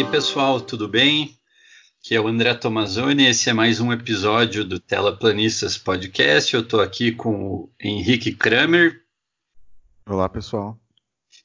[0.00, 1.36] aí, pessoal, tudo bem?
[1.98, 6.54] Aqui é o André Tomazoni, esse é mais um episódio do Telaplanistas Podcast.
[6.54, 9.02] Eu estou aqui com o Henrique Kramer.
[10.06, 10.80] Olá, pessoal.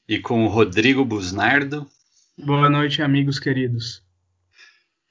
[0.07, 1.85] E com o Rodrigo Busnardo.
[2.38, 4.02] Boa noite, amigos queridos.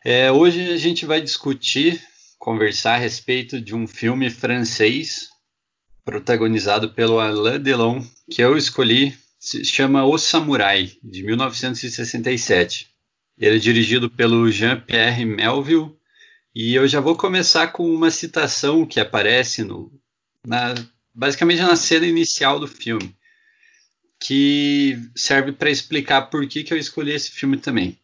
[0.02, 2.02] É, hoje a gente vai discutir,
[2.38, 5.28] conversar a respeito de um filme francês
[6.02, 12.94] protagonizado pelo Alain Delon, que eu escolhi, se chama O Samurai, de 1967.
[13.38, 15.97] Ele é dirigido pelo Jean-Pierre Melville,
[16.55, 19.92] e eu já vou começar com uma citação que aparece no,
[20.47, 20.75] na,
[21.12, 23.14] basicamente na cena inicial do filme,
[24.20, 27.98] que serve para explicar por que, que eu escolhi esse filme também.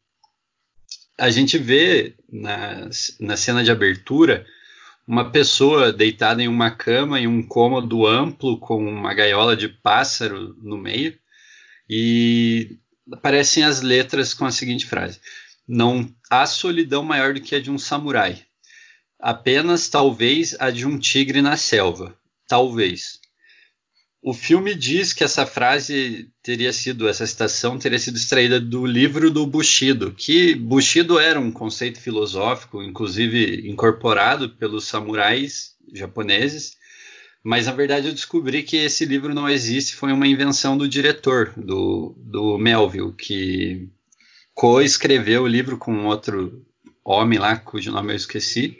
[1.16, 4.44] A gente vê na, na cena de abertura
[5.06, 10.56] uma pessoa deitada em uma cama em um cômodo amplo com uma gaiola de pássaro
[10.62, 11.18] no meio
[11.88, 12.78] e
[13.12, 15.20] aparecem as letras com a seguinte frase:
[15.66, 18.42] Não há solidão maior do que a de um samurai.
[19.18, 22.16] Apenas, talvez, a de um tigre na selva.
[22.48, 23.20] Talvez.
[24.22, 29.30] O filme diz que essa frase teria sido, essa citação teria sido extraída do livro
[29.30, 36.76] do Bushido, que Bushido era um conceito filosófico, inclusive incorporado pelos samurais japoneses,
[37.42, 41.52] mas na verdade eu descobri que esse livro não existe, foi uma invenção do diretor,
[41.56, 43.88] do, do Melville, que
[44.54, 46.64] coescreveu o livro com outro
[47.04, 48.78] homem lá, cujo nome eu esqueci.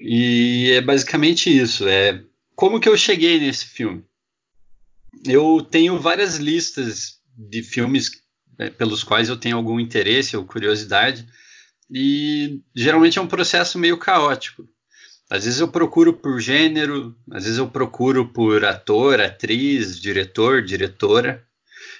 [0.00, 1.88] E é basicamente isso.
[1.88, 2.22] É
[2.54, 4.04] como que eu cheguei nesse filme?
[5.24, 8.10] Eu tenho várias listas de filmes
[8.58, 11.26] né, pelos quais eu tenho algum interesse ou curiosidade,
[11.90, 14.68] e geralmente é um processo meio caótico.
[15.28, 21.44] Às vezes eu procuro por gênero, às vezes eu procuro por ator, atriz, diretor, diretora.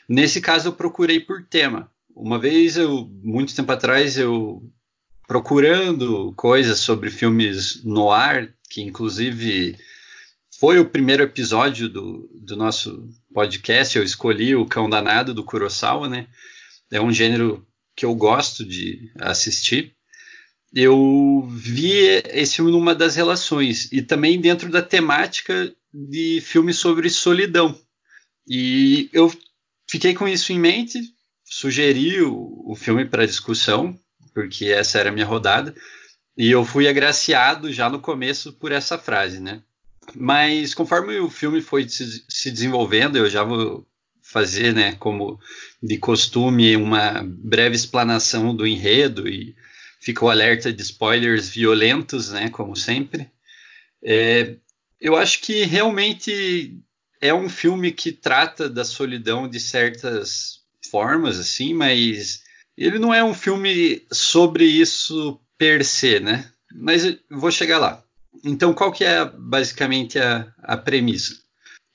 [0.08, 1.90] Nesse caso eu procurei por tema.
[2.14, 4.62] Uma vez eu, muito tempo atrás, eu
[5.26, 9.76] procurando coisas sobre filmes no ar, que inclusive
[10.58, 16.08] foi o primeiro episódio do, do nosso podcast, eu escolhi o Cão Danado do Kurosawa,
[16.08, 16.28] né?
[16.90, 19.96] É um gênero que eu gosto de assistir
[20.78, 27.08] eu vi esse filme numa das relações e também dentro da temática de filmes sobre
[27.08, 27.74] solidão.
[28.46, 29.32] E eu
[29.88, 31.00] fiquei com isso em mente,
[31.42, 33.98] sugeri o, o filme para discussão,
[34.34, 35.74] porque essa era a minha rodada,
[36.36, 39.62] e eu fui agraciado já no começo por essa frase, né?
[40.14, 43.86] Mas conforme o filme foi se, se desenvolvendo, eu já vou
[44.22, 45.40] fazer, né, como
[45.82, 49.56] de costume, uma breve explanação do enredo e
[50.06, 53.28] fica o alerta de spoilers violentos, né, como sempre.
[54.00, 54.54] É,
[55.00, 56.78] eu acho que realmente
[57.20, 60.60] é um filme que trata da solidão de certas
[60.92, 62.44] formas, assim, mas
[62.78, 66.48] ele não é um filme sobre isso per se, né?
[66.72, 68.00] Mas vou chegar lá.
[68.44, 71.34] Então, qual que é basicamente a, a premissa?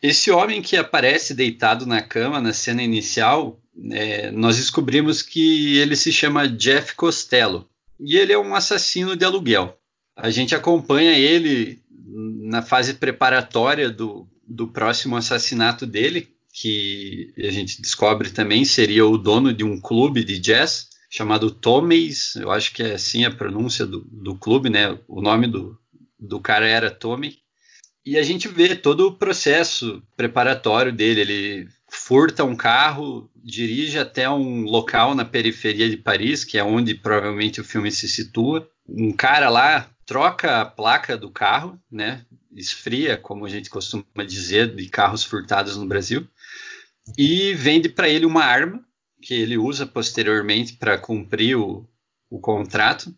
[0.03, 5.95] Esse homem que aparece deitado na cama na cena inicial, é, nós descobrimos que ele
[5.95, 7.70] se chama Jeff Costello
[8.01, 9.77] e ele é um assassino de aluguel.
[10.15, 11.81] A gente acompanha ele
[12.43, 19.17] na fase preparatória do, do próximo assassinato dele, que a gente descobre também seria o
[19.17, 23.85] dono de um clube de jazz chamado Tommy's, eu acho que é assim a pronúncia
[23.85, 24.97] do, do clube, né?
[25.09, 25.77] O nome do,
[26.17, 27.37] do cara era Tommy.
[28.05, 31.21] E a gente vê todo o processo preparatório dele.
[31.21, 36.95] Ele furta um carro, dirige até um local na periferia de Paris, que é onde
[36.95, 38.65] provavelmente o filme se situa.
[38.87, 42.25] Um cara lá troca a placa do carro, né?
[42.55, 46.25] Esfria, como a gente costuma dizer, de carros furtados no Brasil,
[47.17, 48.81] e vende para ele uma arma
[49.21, 51.85] que ele usa posteriormente para cumprir o,
[52.29, 53.13] o contrato.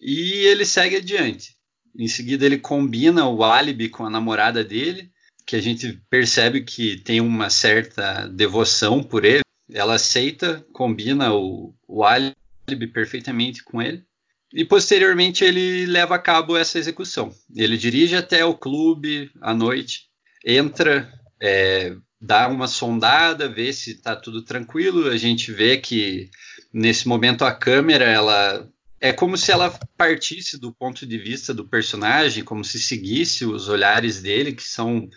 [0.00, 1.56] E ele segue adiante.
[1.98, 5.10] Em seguida, ele combina o álibi com a namorada dele
[5.48, 9.40] que a gente percebe que tem uma certa devoção por ele.
[9.72, 14.04] Ela aceita, combina o, o álibi perfeitamente com ele.
[14.52, 17.34] E posteriormente ele leva a cabo essa execução.
[17.56, 20.02] Ele dirige até o clube à noite,
[20.44, 21.10] entra,
[21.40, 25.08] é, dá uma sondada, vê se está tudo tranquilo.
[25.08, 26.28] A gente vê que
[26.70, 28.68] nesse momento a câmera ela
[29.00, 33.66] é como se ela partisse do ponto de vista do personagem, como se seguisse os
[33.66, 35.08] olhares dele, que são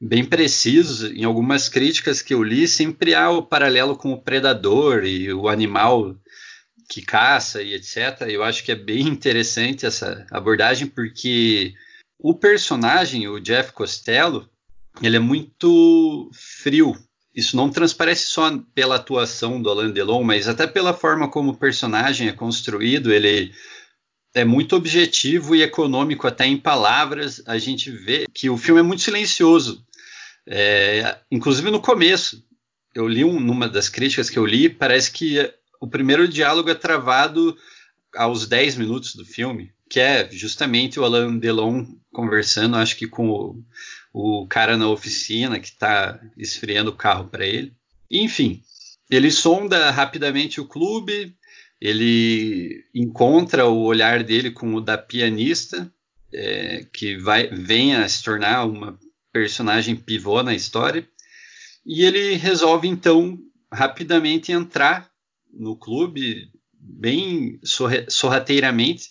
[0.00, 1.10] bem precisos.
[1.10, 5.48] Em algumas críticas que eu li, sempre há o paralelo com o predador e o
[5.48, 6.16] animal
[6.88, 8.22] que caça e etc.
[8.28, 11.74] Eu acho que é bem interessante essa abordagem, porque
[12.18, 14.48] o personagem, o Jeff Costello,
[15.02, 16.96] ele é muito frio.
[17.34, 21.56] isso não transparece só pela atuação do Alain Delon, mas até pela forma como o
[21.56, 23.12] personagem é construído.
[23.12, 23.52] Ele
[24.36, 27.42] é muito objetivo e econômico, até em palavras.
[27.46, 29.82] A gente vê que o filme é muito silencioso,
[30.46, 32.44] é, inclusive no começo.
[32.94, 35.50] Eu li um, numa das críticas que eu li, parece que
[35.80, 37.56] o primeiro diálogo é travado
[38.14, 43.30] aos 10 minutos do filme, que é justamente o Alain Delon conversando, acho que com
[43.30, 43.64] o,
[44.12, 47.72] o cara na oficina que está esfriando o carro para ele.
[48.10, 48.62] Enfim,
[49.10, 51.34] ele sonda rapidamente o clube,
[51.80, 55.92] ele encontra o olhar dele com o da pianista,
[56.32, 58.98] é, que vai, vem a se tornar uma
[59.32, 61.08] personagem pivô na história,
[61.84, 63.38] e ele resolve então
[63.72, 65.10] rapidamente entrar
[65.52, 67.60] no clube, bem
[68.08, 69.10] sorrateiramente,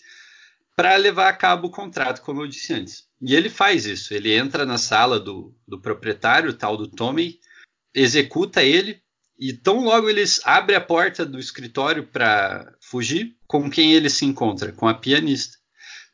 [0.75, 3.05] para levar a cabo o contrato, como eu disse antes.
[3.21, 7.39] E ele faz isso, ele entra na sala do, do proprietário, tal do Tommy,
[7.93, 9.01] executa ele
[9.37, 14.25] e tão logo eles abrem a porta do escritório para fugir, com quem ele se
[14.25, 14.71] encontra?
[14.71, 15.57] Com a pianista.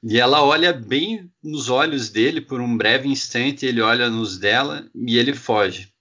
[0.03, 4.89] E ela olha bem nos olhos dele por um breve instante, ele olha nos dela
[4.95, 5.91] e ele foge.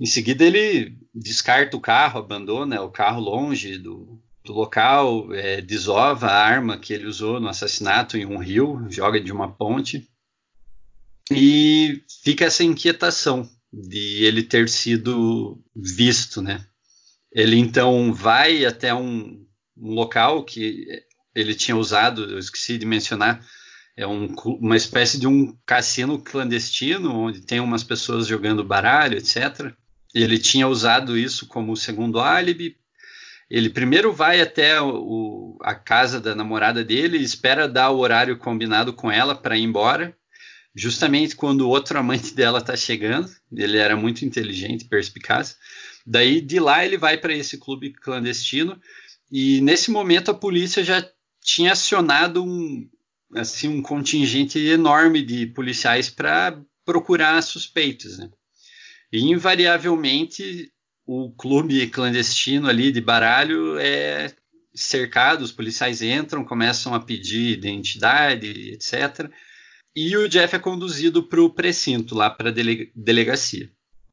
[0.00, 6.28] Em seguida, ele descarta o carro, abandona o carro longe do, do local, é, desova
[6.28, 10.08] a arma que ele usou no assassinato em um rio, joga de uma ponte.
[11.30, 16.66] E fica essa inquietação de ele ter sido visto, né?
[17.32, 19.46] Ele então vai até um,
[19.76, 20.86] um local que
[21.34, 23.42] ele tinha usado, eu esqueci de mencionar,
[23.96, 29.72] é um, uma espécie de um cassino clandestino, onde tem umas pessoas jogando baralho, etc.
[30.14, 32.76] Ele tinha usado isso como segundo álibi.
[33.50, 38.92] Ele primeiro vai até o, a casa da namorada dele, espera dar o horário combinado
[38.92, 40.14] com ela para ir embora
[40.74, 43.30] justamente quando o outro amante dela está chegando.
[43.52, 45.56] Ele era muito inteligente, perspicaz.
[46.06, 48.80] Daí de lá ele vai para esse clube clandestino
[49.30, 51.06] e nesse momento a polícia já
[51.40, 52.88] tinha acionado um
[53.34, 58.28] assim um contingente enorme de policiais para procurar suspeitos, né?
[59.10, 60.70] E invariavelmente
[61.06, 64.34] o clube clandestino ali de baralho é
[64.74, 69.30] cercado, os policiais entram, começam a pedir identidade, etc
[69.94, 73.70] e o Jeff é conduzido para o precinto, lá para a dele delegacia.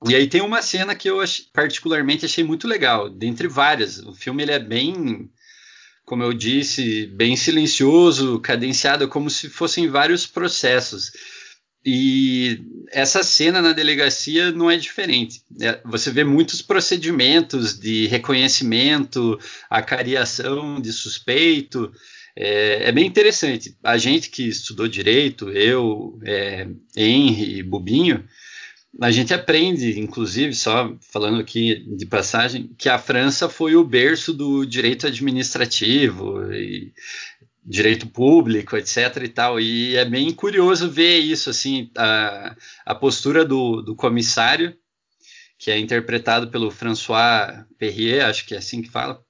[0.07, 3.99] E aí tem uma cena que eu ach particularmente achei muito legal, dentre várias.
[3.99, 5.29] O filme ele é bem,
[6.05, 11.11] como eu disse, bem silencioso, cadenciado, como se fossem vários processos.
[11.85, 12.61] E
[12.91, 15.41] essa cena na delegacia não é diferente.
[15.61, 19.39] É, você vê muitos procedimentos de reconhecimento,
[19.69, 21.91] acariação de suspeito.
[22.41, 23.77] É, é, bem interessante.
[23.83, 28.23] A gente que estudou direito, eu, é, Henry, Bubinho,
[29.01, 34.33] a gente aprende, inclusive, só falando aqui de passagem, que a França foi o berço
[34.33, 36.93] do direito administrativo e
[37.65, 39.17] direito público, etc.
[39.21, 39.59] e tal.
[39.59, 42.55] E é bem curioso ver isso, assim, a,
[42.85, 44.77] a postura do, do comissário,
[45.57, 49.21] que é interpretado pelo François Perrier, acho que é assim que fala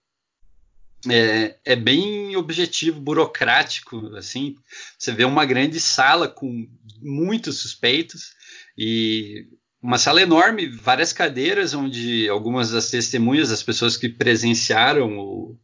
[1.07, 4.55] é, é, bem objetivo, burocrático, assim.
[4.97, 6.67] Você vê uma grande sala com
[7.01, 8.33] muitos suspeitos
[8.77, 9.47] e
[9.81, 15.57] uma sala enorme, várias cadeiras onde algumas das testemunhas, as pessoas que presenciaram o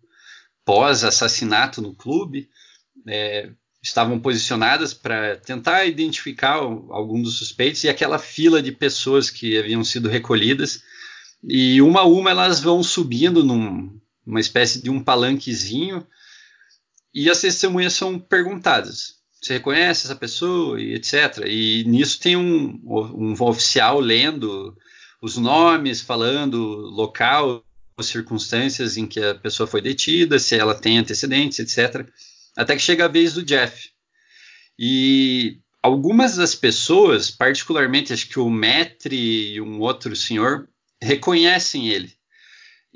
[0.63, 2.49] pós-assassinato no clube,
[3.07, 3.49] é,
[3.83, 9.83] estavam posicionadas para tentar identificar algum dos suspeitos e aquela fila de pessoas que haviam
[9.83, 10.81] sido recolhidas
[11.43, 16.05] e uma a uma elas vão subindo num, uma espécie de um palanquezinho,
[17.13, 19.15] e as testemunhas são perguntadas.
[19.41, 21.43] Você reconhece essa pessoa e etc.
[21.45, 24.75] E nisso tem um, um oficial lendo
[25.21, 27.63] os nomes, falando local,
[27.97, 32.07] as circunstâncias em que a pessoa foi detida, se ela tem antecedentes, etc.
[32.57, 33.89] Até que chega a vez do Jeff.
[34.77, 40.67] E algumas das pessoas, particularmente acho que o Metre e um outro senhor,
[41.01, 42.11] reconhecem ele.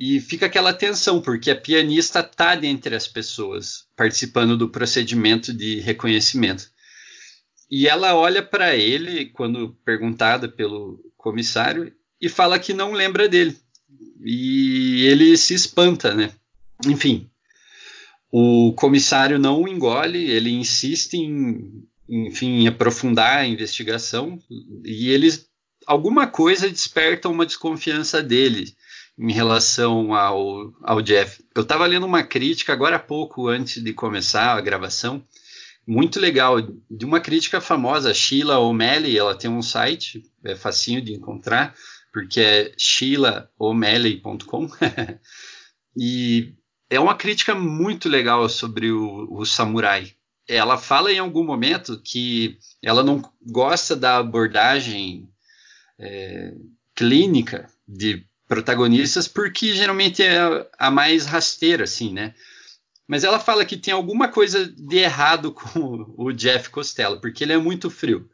[0.01, 5.82] E fica aquela tensão, porque a pianista está dentre as pessoas participando do procedimento de
[5.82, 6.72] reconhecimento.
[7.70, 13.58] E ela olha para ele, quando perguntada pelo comissário, e fala que não lembra dele.
[14.24, 16.32] E ele se espanta, né?
[16.88, 17.29] Enfim,
[18.32, 24.39] o comissário não o engole, ele insiste em, enfim, em aprofundar a investigação
[24.86, 25.50] e eles
[25.86, 28.74] alguma coisa desperta uma desconfiança dele
[29.19, 31.43] em relação ao, ao Jeff.
[31.53, 35.21] Eu estava lendo uma crítica agora há pouco, antes de começar a gravação,
[35.85, 41.13] muito legal, de uma crítica famosa, Sheila O'Malley, ela tem um site, é facinho de
[41.13, 41.75] encontrar,
[42.13, 44.69] porque é sheilao'malley.com.
[45.97, 46.53] e
[46.89, 50.13] é uma crítica muito legal sobre o, o samurai.
[50.47, 55.29] Ela fala em algum momento que ela não gosta da abordagem
[55.99, 56.53] é,
[56.95, 62.34] clínica de protagonistas porque geralmente é a mais rasteira, assim, né?
[63.08, 67.53] Mas ela fala que tem alguma coisa de errado com o Jeff Costello, porque ele
[67.53, 68.27] é muito frio.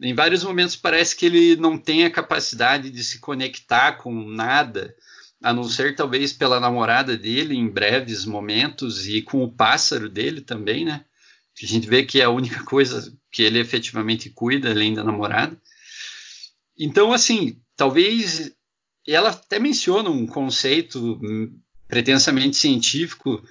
[0.00, 4.94] Em vários momentos parece que ele não tem a capacidade de se conectar com nada,
[5.42, 10.40] a não ser talvez pela namorada dele em breves momentos e com o pássaro dele
[10.40, 11.04] também, né?
[11.54, 15.04] Que a gente vê que é a única coisa que ele efetivamente cuida além da
[15.04, 15.60] namorada.
[16.78, 18.52] Então, assim, talvez
[19.14, 21.20] ela até menciona um conceito
[21.86, 23.42] pretensamente científico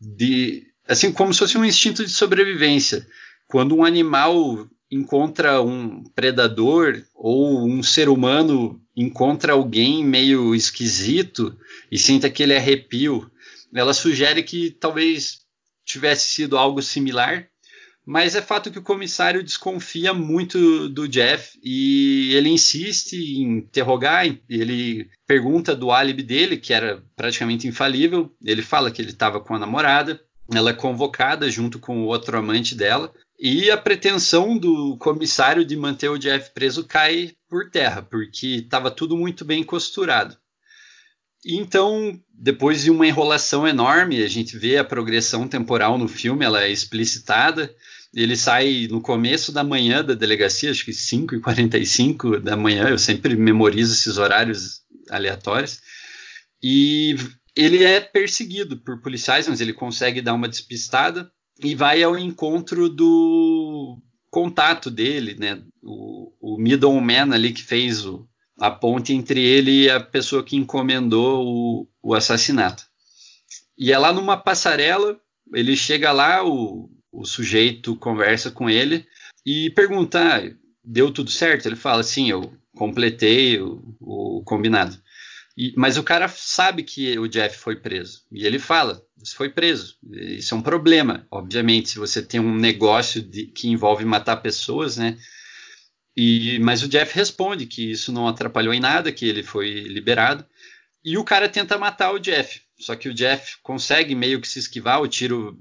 [0.00, 3.06] de assim como se fosse um instinto de sobrevivência.
[3.48, 11.56] Quando um animal encontra um predador ou um ser humano encontra alguém meio esquisito
[11.90, 13.30] e sente aquele arrepio,
[13.74, 15.40] ela sugere que talvez
[15.84, 17.48] tivesse sido algo similar,
[18.06, 24.24] mas é fato que o comissário desconfia muito do Jeff e ele insiste em interrogar,
[24.48, 29.56] ele pergunta do álibi dele, que era praticamente infalível, ele fala que ele estava com
[29.56, 30.20] a namorada,
[30.54, 35.76] ela é convocada junto com o outro amante dela, e a pretensão do comissário de
[35.76, 40.36] manter o Jeff preso cai por terra, porque estava tudo muito bem costurado.
[41.44, 46.64] Então, depois de uma enrolação enorme, a gente vê a progressão temporal no filme, ela
[46.64, 47.72] é explicitada.
[48.16, 52.88] Ele sai no começo da manhã da delegacia, acho que 5 e 45 da manhã,
[52.88, 54.80] eu sempre memorizo esses horários
[55.10, 55.82] aleatórios.
[56.62, 57.14] E
[57.54, 61.30] ele é perseguido por policiais, mas ele consegue dar uma despistada
[61.62, 65.62] e vai ao encontro do contato dele, né?
[65.82, 68.26] O, o middleman ali que fez o,
[68.58, 72.82] a ponte entre ele e a pessoa que encomendou o, o assassinato.
[73.76, 75.20] E é lá numa passarela,
[75.52, 79.06] ele chega lá, o, o sujeito conversa com ele
[79.44, 80.54] e pergunta: ah,
[80.84, 81.66] deu tudo certo?
[81.66, 84.96] Ele fala: sim, eu completei o, o combinado.
[85.56, 88.22] E, mas o cara sabe que o Jeff foi preso.
[88.30, 89.96] E ele fala: você foi preso.
[90.12, 91.26] Isso é um problema.
[91.30, 95.16] Obviamente, se você tem um negócio de, que envolve matar pessoas, né?
[96.14, 100.44] E, mas o Jeff responde que isso não atrapalhou em nada, que ele foi liberado.
[101.04, 102.60] E o cara tenta matar o Jeff.
[102.78, 105.58] Só que o Jeff consegue meio que se esquivar, o tiro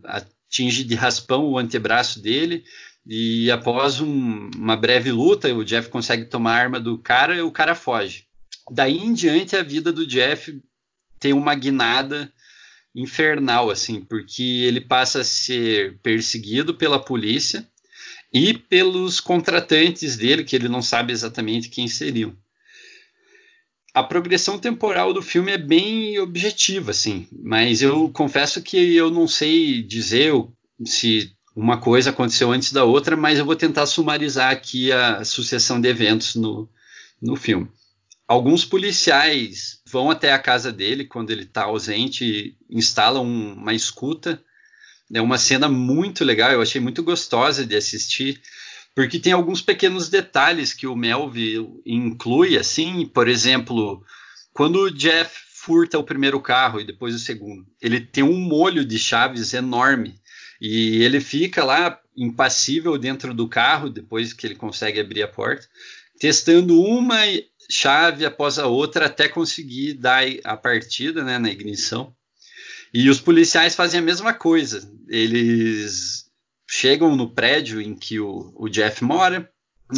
[0.47, 2.63] atinge de raspão o antebraço dele.
[3.05, 7.41] E após um, uma breve luta, o Jeff consegue tomar a arma do cara e
[7.41, 8.25] o cara foge
[8.71, 10.61] daí em diante a vida do Jeff
[11.19, 12.31] tem uma guinada
[12.93, 17.67] infernal, assim, porque ele passa a ser perseguido pela polícia
[18.33, 22.35] e pelos contratantes dele, que ele não sabe exatamente quem seriam.
[23.95, 29.25] A progressão temporal do filme é bem objetiva, assim, mas eu confesso que eu não
[29.25, 30.33] sei dizer
[30.85, 35.79] se uma coisa aconteceu antes da outra, mas eu vou tentar sumarizar aqui a sucessão
[35.79, 36.69] de eventos no,
[37.21, 37.69] no filme.
[38.27, 44.43] Alguns policiais vão até a casa dele quando ele está ausente, instalam uma escuta.
[45.13, 48.41] É uma cena muito legal, eu achei muito gostosa de assistir,
[48.95, 54.01] porque tem alguns pequenos detalhes que o Melville inclui, assim, por exemplo,
[54.53, 58.85] quando o Jeff furta o primeiro carro e depois o segundo, ele tem um molho
[58.85, 60.15] de chaves enorme
[60.61, 65.67] e ele fica lá impassível dentro do carro depois que ele consegue abrir a porta,
[66.17, 67.19] testando uma
[67.69, 72.15] chave após a outra até conseguir dar a partida né, na ignição.
[72.93, 74.89] E os policiais fazem a mesma coisa.
[75.09, 76.14] Eles
[76.67, 79.49] chegam no prédio em que o, o Jeff mora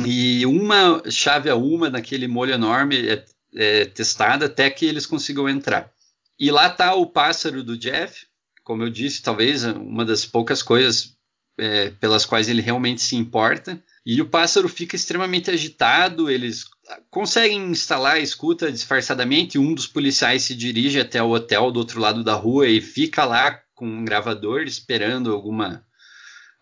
[0.05, 5.47] e uma chave a uma naquele molho enorme é, é testada até que eles consigam
[5.47, 5.91] entrar.
[6.39, 8.27] E lá está o pássaro do Jeff,
[8.63, 11.15] como eu disse, talvez uma das poucas coisas
[11.57, 13.81] é, pelas quais ele realmente se importa.
[14.05, 16.65] E o pássaro fica extremamente agitado, eles
[17.09, 19.57] conseguem instalar a escuta disfarçadamente.
[19.57, 23.25] Um dos policiais se dirige até o hotel do outro lado da rua e fica
[23.25, 25.86] lá com um gravador esperando alguma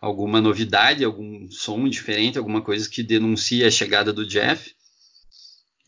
[0.06, 4.72] alguma novidade, algum som diferente, alguma coisa que denuncie a chegada do Jeff.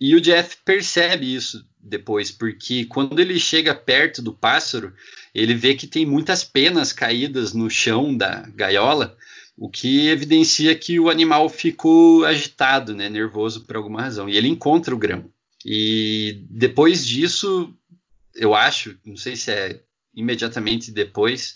[0.02, 4.92] E o Jeff percebe isso depois, porque quando ele chega perto do pássaro,
[5.36, 9.16] ele vê que tem muitas penas caídas no chão da gaiola
[9.56, 14.30] o que evidencia que o animal ficou agitado, né, nervoso por alguma razão.
[14.30, 15.32] E ele encontra o grão.
[15.66, 17.74] E depois disso,
[18.36, 19.82] eu acho, não sei se é
[20.16, 21.56] imediatamente depois,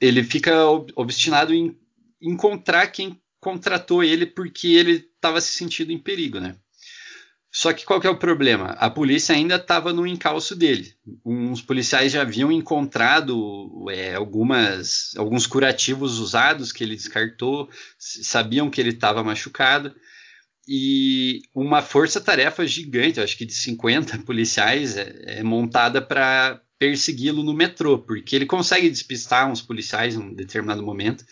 [0.00, 1.76] ele fica obstinado em
[2.20, 6.56] encontrar quem contratou ele porque ele estava se sentindo em perigo, né?
[7.56, 8.70] Só que qual que é o problema?
[8.80, 10.92] A polícia ainda estava no encalço dele.
[11.24, 18.80] Uns policiais já haviam encontrado é, algumas, alguns curativos usados que ele descartou, sabiam que
[18.80, 19.94] ele estava machucado.
[20.66, 27.54] E uma força-tarefa gigante, acho que de 50 policiais, é, é montada para persegui-lo no
[27.54, 31.24] metrô, porque ele consegue despistar uns policiais em um determinado momento.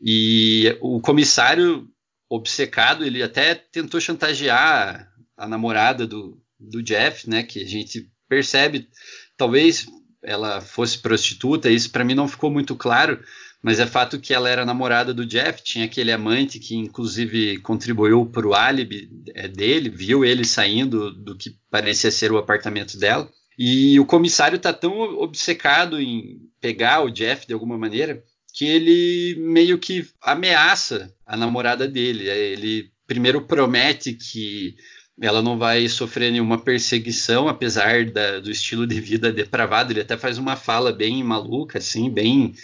[0.00, 1.88] E o comissário
[2.30, 7.42] obcecado, ele até tentou chantagear a namorada do, do Jeff, né?
[7.42, 8.88] Que a gente percebe,
[9.36, 9.88] talvez
[10.22, 13.20] ela fosse prostituta, isso para mim não ficou muito claro,
[13.60, 18.24] mas é fato que ela era namorada do Jeff, tinha aquele amante que inclusive contribuiu
[18.26, 23.28] para o álibi é, dele, viu ele saindo do que parecia ser o apartamento dela.
[23.58, 28.22] E o comissário está tão obcecado em pegar o Jeff de alguma maneira
[28.52, 32.28] que ele meio que ameaça a namorada dele.
[32.28, 34.76] Ele primeiro promete que
[35.20, 39.92] ela não vai sofrer nenhuma perseguição, apesar da, do estilo de vida depravado.
[39.92, 42.54] Ele até faz uma fala bem maluca, assim, bem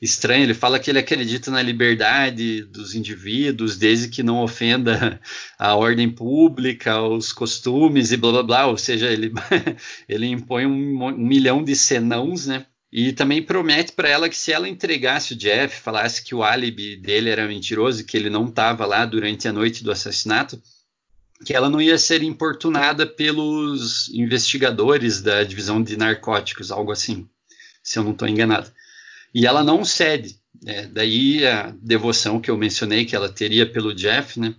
[0.00, 0.44] estranha.
[0.44, 5.20] Ele fala que ele acredita na liberdade dos indivíduos, desde que não ofenda
[5.58, 8.66] a ordem pública, os costumes e blá blá blá.
[8.66, 9.32] Ou seja, ele,
[10.08, 12.66] ele impõe um, um milhão de senãos, né?
[12.92, 16.96] E também promete para ela que se ela entregasse o Jeff, falasse que o álibi
[16.96, 20.62] dele era mentiroso, que ele não estava lá durante a noite do assassinato,
[21.44, 27.28] que ela não ia ser importunada pelos investigadores da divisão de narcóticos, algo assim,
[27.82, 28.72] se eu não estou enganado.
[29.34, 30.36] E ela não cede.
[30.62, 30.86] Né?
[30.86, 34.54] Daí a devoção que eu mencionei que ela teria pelo Jeff, né?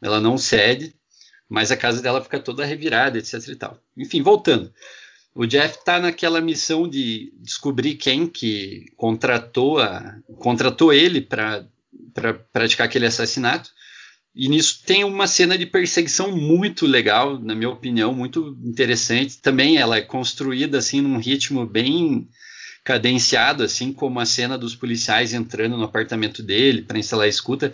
[0.00, 0.94] Ela não cede,
[1.48, 3.34] mas a casa dela fica toda revirada, etc.
[3.48, 3.80] E tal.
[3.96, 4.72] Enfim, voltando.
[5.34, 11.64] O Jeff está naquela missão de descobrir quem que contratou, a, contratou ele para
[12.52, 13.70] praticar aquele assassinato.
[14.34, 19.38] E nisso tem uma cena de perseguição muito legal, na minha opinião, muito interessante.
[19.38, 22.28] Também ela é construída assim num ritmo bem
[22.88, 27.70] cadenciado, assim como a cena dos policiais entrando no apartamento dele para instalar a escuta.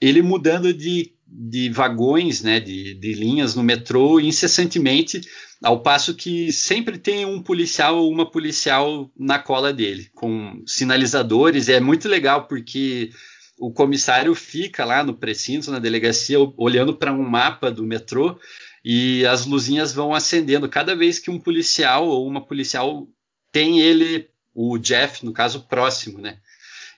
[0.00, 5.22] Ele mudando de, de vagões, né, de, de linhas no metrô incessantemente,
[5.60, 11.68] ao passo que sempre tem um policial ou uma policial na cola dele, com sinalizadores.
[11.68, 13.10] É muito legal porque
[13.58, 18.38] o comissário fica lá no precinto, na delegacia, olhando para um mapa do metrô
[18.84, 20.68] e as luzinhas vão acendendo.
[20.68, 23.08] Cada vez que um policial ou uma policial
[23.50, 26.38] tem ele, o Jeff, no caso, próximo, né?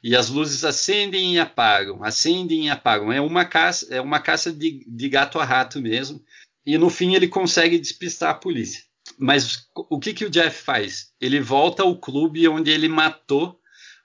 [0.03, 3.13] E as luzes acendem e apagam, acendem e apagam.
[3.13, 6.23] É uma caça, é uma caça de, de gato a rato mesmo.
[6.65, 8.83] E no fim ele consegue despistar a polícia.
[9.19, 11.13] Mas o que, que o Jeff faz?
[11.21, 13.59] Ele volta ao clube onde ele matou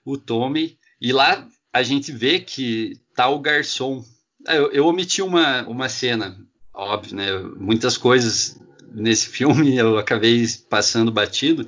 [0.06, 4.04] o Tommy e lá a gente vê que tá o garçom.
[4.48, 6.38] É, eu, eu omiti uma, uma cena,
[6.74, 7.32] óbvio, né?
[7.58, 8.60] Muitas coisas
[8.94, 11.68] nesse filme eu acabei passando batido.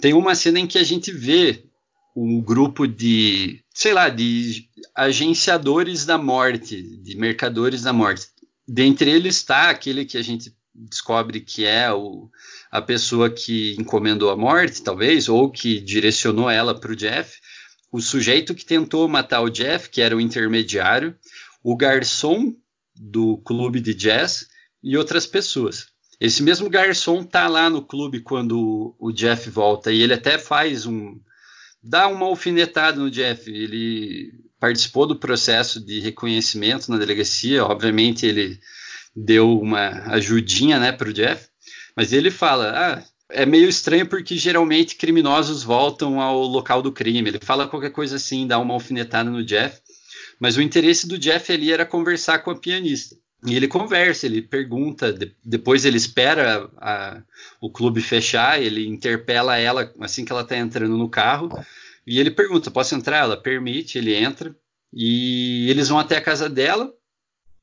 [0.00, 1.64] Tem uma cena em que a gente vê
[2.14, 8.26] um grupo de, sei lá, de agenciadores da morte, de mercadores da morte.
[8.66, 12.30] Dentre eles está aquele que a gente descobre que é o,
[12.70, 17.38] a pessoa que encomendou a morte, talvez, ou que direcionou ela para o Jeff
[17.92, 21.16] o sujeito que tentou matar o Jeff, que era o intermediário,
[21.62, 22.54] o garçom
[22.94, 24.46] do clube de jazz
[24.82, 25.88] e outras pessoas.
[26.20, 30.84] Esse mesmo garçom tá lá no clube quando o Jeff volta e ele até faz
[30.84, 31.18] um
[31.82, 33.50] dá uma alfinetada no Jeff.
[33.50, 38.60] Ele participou do processo de reconhecimento na delegacia, obviamente ele
[39.16, 41.48] deu uma ajudinha, né, para o Jeff,
[41.96, 47.30] mas ele fala: "Ah, é meio estranho porque geralmente criminosos voltam ao local do crime.
[47.30, 49.80] Ele fala qualquer coisa assim, dá uma alfinetada no Jeff.
[50.38, 53.16] Mas o interesse do Jeff ali era conversar com a pianista.
[53.46, 57.22] E ele conversa, ele pergunta, de, depois ele espera a,
[57.60, 61.48] o clube fechar, ele interpela ela assim que ela está entrando no carro.
[62.06, 63.18] E ele pergunta: posso entrar?
[63.18, 64.54] Ela permite, ele entra.
[64.92, 66.92] E eles vão até a casa dela.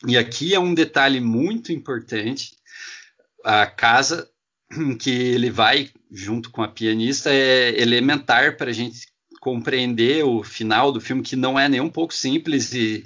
[0.08, 2.56] E aqui é um detalhe muito importante:
[3.44, 4.28] a casa
[5.00, 9.08] que ele vai junto com a pianista é elementar para a gente
[9.40, 13.06] compreender o final do filme, que não é nem um pouco simples e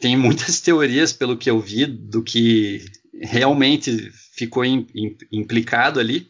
[0.00, 2.84] tem muitas teorias, pelo que eu vi, do que
[3.22, 6.28] realmente ficou in, in, implicado ali.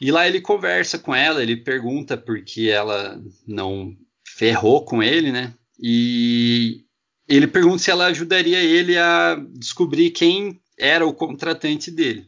[0.00, 5.32] E lá ele conversa com ela, ele pergunta por que ela não ferrou com ele,
[5.32, 5.54] né?
[5.80, 6.84] E
[7.28, 12.26] ele pergunta se ela ajudaria ele a descobrir quem era o contratante dele.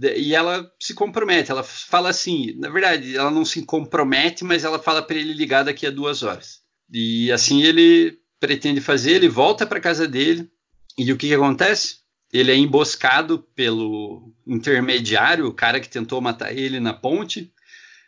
[0.00, 4.78] E ela se compromete, ela fala assim, na verdade, ela não se compromete, mas ela
[4.78, 6.60] fala para ele ligar daqui a duas horas.
[6.90, 10.50] E assim ele pretende fazer, ele volta para casa dele,
[10.96, 11.98] e o que, que acontece?
[12.32, 17.52] ele é emboscado pelo intermediário, o cara que tentou matar ele na ponte.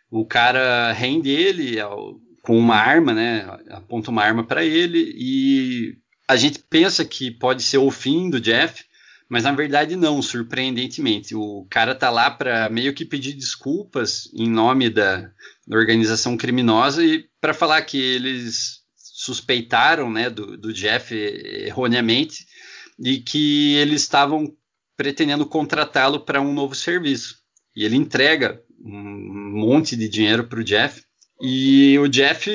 [0.09, 3.45] O cara rende ele ao, com uma arma, né?
[3.69, 8.39] Aponta uma arma para ele e a gente pensa que pode ser o fim do
[8.39, 8.83] Jeff,
[9.27, 11.33] mas na verdade não, surpreendentemente.
[11.33, 15.31] O cara tá lá para meio que pedir desculpas em nome da,
[15.65, 18.80] da organização criminosa e para falar que eles
[19.21, 22.47] suspeitaram, né, do, do Jeff erroneamente
[22.99, 24.51] e que eles estavam
[24.97, 27.35] pretendendo contratá-lo para um novo serviço.
[27.75, 31.03] E ele entrega um monte de dinheiro para o Jeff.
[31.39, 32.49] E o Jeff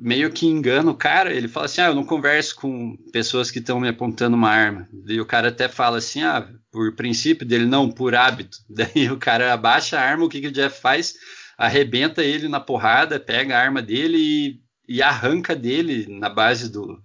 [0.00, 1.32] meio que engana o cara.
[1.32, 4.88] Ele fala assim: Ah, eu não converso com pessoas que estão me apontando uma arma.
[5.06, 8.58] E o cara até fala assim: Ah, por princípio dele, não, por hábito.
[8.68, 10.24] Daí o cara abaixa a arma.
[10.24, 11.14] O que, que o Jeff faz?
[11.56, 17.00] Arrebenta ele na porrada, pega a arma dele e, e arranca dele na base do,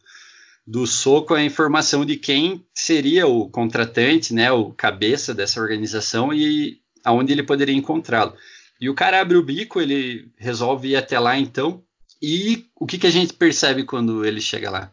[0.65, 6.79] do soco a informação de quem seria o contratante, né, o cabeça dessa organização e
[7.03, 8.33] aonde ele poderia encontrá-lo.
[8.79, 11.83] E o cara abre o bico, ele resolve ir até lá então.
[12.21, 14.91] E o que, que a gente percebe quando ele chega lá?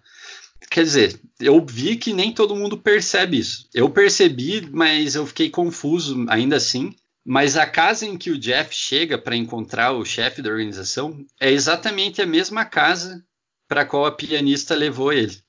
[0.71, 3.69] Quer dizer, eu vi que nem todo mundo percebe isso.
[3.75, 6.95] Eu percebi, mas eu fiquei confuso ainda assim.
[7.33, 11.49] Mas a casa em que o Jeff chega para encontrar o chefe da organização é
[11.49, 13.25] exatamente a mesma casa
[13.69, 15.41] para qual a pianista levou ele.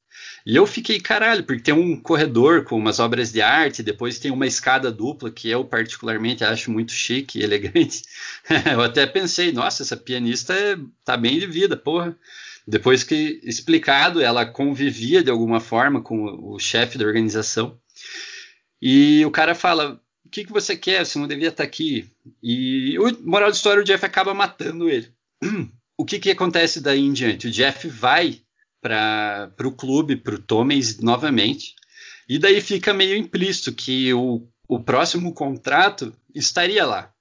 [0.46, 4.30] E eu fiquei, caralho, porque tem um corredor com umas obras de arte, depois tem
[4.30, 8.04] uma escada dupla, que eu particularmente acho muito chique e elegante.
[8.72, 12.16] eu até pensei, nossa, essa pianista é, tá bem de vida, porra.
[12.68, 17.76] Depois que explicado, ela convivia de alguma forma com o, o chefe da organização.
[18.80, 20.01] E o cara fala:
[20.32, 21.06] que, que você quer?
[21.06, 22.10] Você não devia estar aqui.
[22.42, 25.12] E o moral da história: o Jeff acaba matando ele.
[25.98, 27.48] o que, que acontece daí em diante?
[27.48, 28.42] O Jeff vai
[28.82, 31.76] para o clube, para o Tomes novamente.
[32.28, 37.12] E daí fica meio implícito que o, o próximo contrato estaria lá.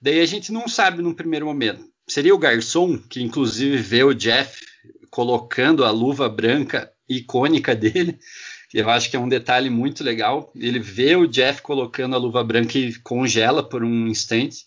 [0.00, 1.84] Daí a gente não sabe no primeiro momento.
[2.08, 4.64] Seria o garçom, que inclusive vê o Jeff
[5.10, 8.18] colocando a luva branca icônica dele.
[8.72, 10.52] Eu acho que é um detalhe muito legal.
[10.54, 14.64] Ele vê o Jeff colocando a luva branca e congela por um instante.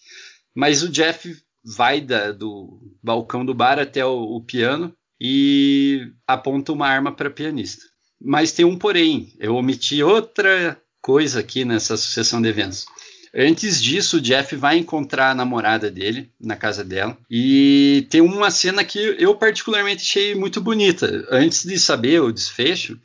[0.56, 6.72] Mas o Jeff vai da, do balcão do bar até o, o piano e aponta
[6.72, 7.84] uma arma para pianista.
[8.22, 12.86] Mas tem um porém, eu omiti outra coisa aqui nessa sucessão de eventos.
[13.34, 18.50] Antes disso, o Jeff vai encontrar a namorada dele na casa dela e tem uma
[18.50, 21.28] cena que eu particularmente achei muito bonita.
[21.30, 23.00] Antes de saber o desfecho,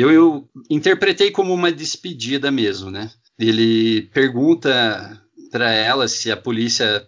[0.00, 3.10] eu, eu interpretei como uma despedida mesmo, né?
[3.38, 7.06] Ele pergunta para ela se a polícia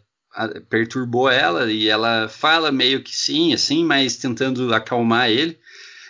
[0.69, 5.59] perturbou ela e ela fala meio que sim, assim, mas tentando acalmar ele.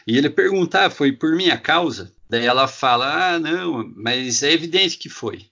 [0.07, 2.12] E ele pergunta: ah, foi por minha causa?
[2.29, 5.47] Daí ela fala: ah, não, mas é evidente que foi.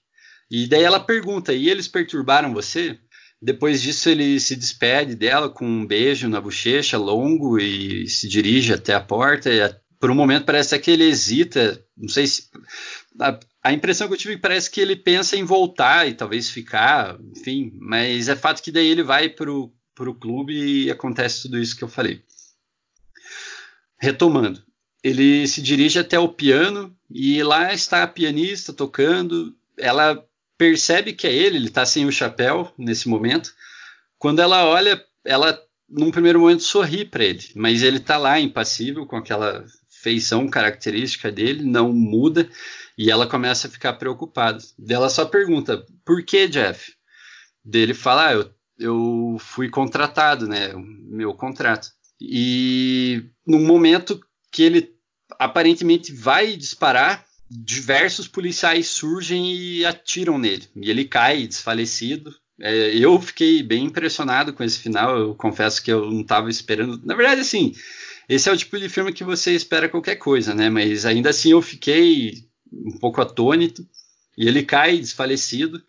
[0.50, 2.98] E daí ela pergunta: e eles perturbaram você?
[3.40, 8.72] Depois disso, ele se despede dela com um beijo na bochecha longo e se dirige
[8.72, 9.80] até a porta.
[10.00, 12.48] Por um momento parece que ele hesita, não sei se
[13.20, 17.18] a, a, impressão que eu tive parece que ele pensa em voltar e talvez ficar,
[17.36, 21.76] enfim, mas é fato que daí ele vai pro, pro clube e acontece tudo isso
[21.76, 22.22] que eu falei.
[24.00, 24.62] Retomando,
[25.02, 29.56] ele se dirige até o piano e lá está a pianista tocando.
[29.76, 30.24] Ela
[30.56, 33.52] percebe que é ele, ele está sem o chapéu nesse momento.
[34.18, 39.06] Quando ela olha, ela num primeiro momento sorri para ele, mas ele está lá impassível
[39.06, 39.64] com aquela
[40.02, 42.48] feição característica dele, não muda
[42.96, 44.58] e ela começa a ficar preocupada.
[44.88, 46.92] Ela só pergunta: por que, Jeff?
[47.64, 50.72] Dele fala: ah, eu, eu fui contratado, né?
[50.74, 51.88] Meu contrato.
[52.20, 54.92] E num momento que ele
[55.38, 60.66] aparentemente vai disparar, diversos policiais surgem e atiram nele.
[60.76, 62.34] E ele cai desfalecido.
[62.60, 65.16] É, eu fiquei bem impressionado com esse final.
[65.16, 67.00] Eu confesso que eu não estava esperando.
[67.04, 67.72] Na verdade, assim,
[68.28, 70.68] esse é o tipo de filme que você espera qualquer coisa, né?
[70.68, 73.86] Mas ainda assim eu fiquei um pouco atônito,
[74.36, 75.82] e ele cai desfalecido.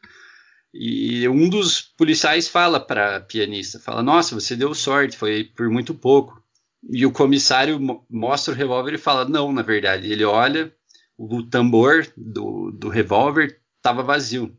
[0.73, 5.69] E um dos policiais fala para a pianista, fala: "Nossa, você deu sorte, foi por
[5.69, 6.41] muito pouco".
[6.89, 10.11] E o comissário mostra o revólver e fala: "Não, na verdade".
[10.11, 10.73] Ele olha,
[11.17, 14.55] o tambor do, do revólver estava vazio,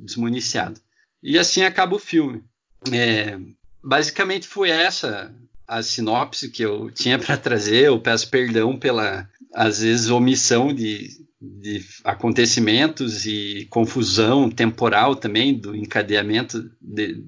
[0.00, 0.80] desmuniciado.
[1.22, 2.44] E assim acaba o filme.
[2.92, 3.38] É,
[3.82, 5.34] basicamente foi essa
[5.66, 7.86] a sinopse que eu tinha para trazer.
[7.86, 11.08] Eu peço perdão pela, às vezes, omissão de,
[11.40, 17.24] de acontecimentos e confusão temporal também do encadeamento de,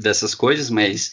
[0.00, 1.12] dessas coisas, mas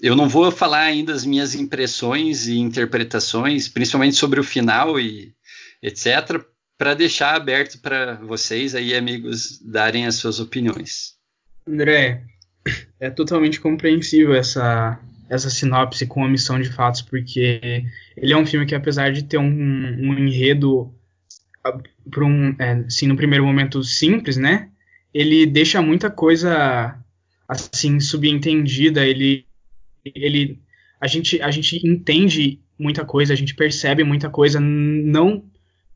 [0.00, 5.32] eu não vou falar ainda as minhas impressões e interpretações, principalmente sobre o final e
[5.82, 6.44] etc,
[6.78, 11.14] para deixar aberto para vocês aí, amigos, darem as suas opiniões.
[11.66, 12.24] André,
[12.98, 14.98] é totalmente compreensível essa,
[15.32, 19.38] essa sinopse com omissão de fatos, porque ele é um filme que, apesar de ter
[19.38, 20.94] um, um enredo,
[22.12, 24.68] por um, é, assim, no primeiro momento simples, né?
[25.12, 26.98] Ele deixa muita coisa
[27.48, 29.06] assim subentendida.
[29.06, 29.46] Ele,
[30.04, 30.60] ele,
[31.00, 35.44] a gente, a gente entende muita coisa, a gente percebe muita coisa, não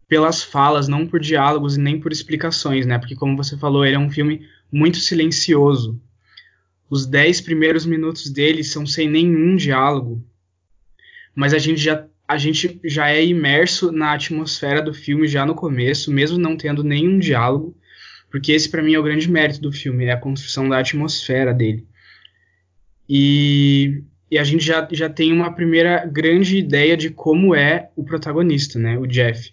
[0.09, 2.99] pelas falas, não por diálogos e nem por explicações, né?
[2.99, 6.01] Porque como você falou, ele é um filme muito silencioso.
[6.89, 10.25] Os dez primeiros minutos dele são sem nenhum diálogo,
[11.35, 15.55] mas a gente já a gente já é imerso na atmosfera do filme já no
[15.55, 17.77] começo, mesmo não tendo nenhum diálogo,
[18.31, 21.55] porque esse para mim é o grande mérito do filme, é a construção da atmosfera
[21.55, 21.87] dele.
[23.09, 28.05] E, e a gente já, já tem uma primeira grande ideia de como é o
[28.05, 29.53] protagonista, né, o Jeff.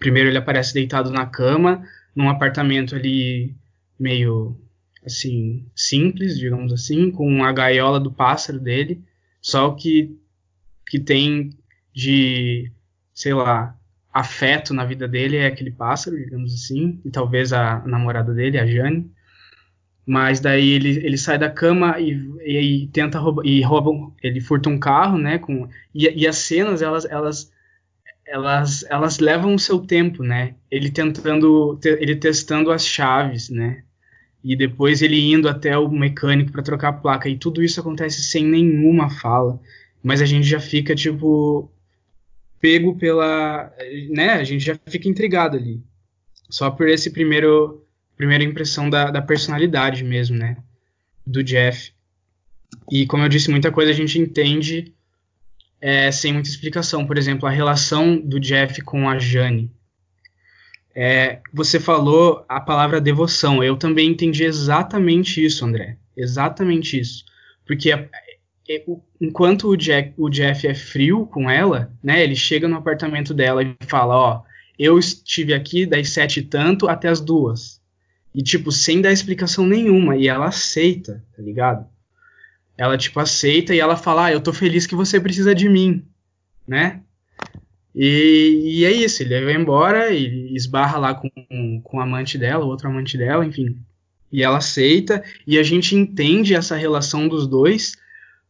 [0.00, 3.54] Primeiro ele aparece deitado na cama, num apartamento ali
[3.98, 4.56] meio
[5.08, 9.02] assim simples, digamos assim, com a gaiola do pássaro dele,
[9.40, 10.16] só que
[10.88, 11.50] que tem
[11.94, 12.72] de,
[13.12, 13.76] sei lá,
[14.12, 18.66] afeto na vida dele é aquele pássaro, digamos assim, e talvez a namorada dele, a
[18.66, 19.10] Jane.
[20.06, 23.90] Mas daí ele, ele sai da cama e, e, e tenta roubar, e rouba,
[24.22, 27.52] ele furta um carro, né, com, e, e as cenas, elas, elas
[28.28, 30.54] elas, elas levam o seu tempo, né?
[30.70, 33.82] Ele tentando, te, ele testando as chaves, né?
[34.42, 37.28] E depois ele indo até o mecânico para trocar a placa.
[37.28, 39.60] E tudo isso acontece sem nenhuma fala.
[40.02, 41.70] Mas a gente já fica, tipo,
[42.60, 43.72] pego pela.
[44.10, 44.34] né?
[44.34, 45.82] A gente já fica intrigado ali.
[46.48, 47.84] Só por esse primeiro.
[48.16, 50.56] Primeira impressão da, da personalidade mesmo, né?
[51.24, 51.92] Do Jeff.
[52.90, 54.92] E como eu disse, muita coisa a gente entende
[55.80, 57.06] é, sem muita explicação.
[57.06, 59.70] Por exemplo, a relação do Jeff com a Jane.
[61.00, 63.62] É, você falou a palavra devoção.
[63.62, 65.96] Eu também entendi exatamente isso, André.
[66.16, 67.24] Exatamente isso.
[67.64, 68.08] Porque é,
[68.68, 68.84] é,
[69.20, 69.76] enquanto o,
[70.16, 72.22] o Jeff é frio com ela, né?
[72.24, 74.42] Ele chega no apartamento dela e fala, ó,
[74.76, 77.80] eu estive aqui das sete e tanto até as duas.
[78.34, 80.16] E, tipo, sem dar explicação nenhuma.
[80.16, 81.86] E ela aceita, tá ligado?
[82.78, 86.06] ela tipo aceita e ela fala, ah, eu tô feliz que você precisa de mim,
[86.66, 87.02] né?
[88.00, 91.28] E, e é isso, ele vai embora e esbarra lá com,
[91.82, 93.76] com amante dela, outro amante dela, enfim.
[94.30, 97.96] E ela aceita e a gente entende essa relação dos dois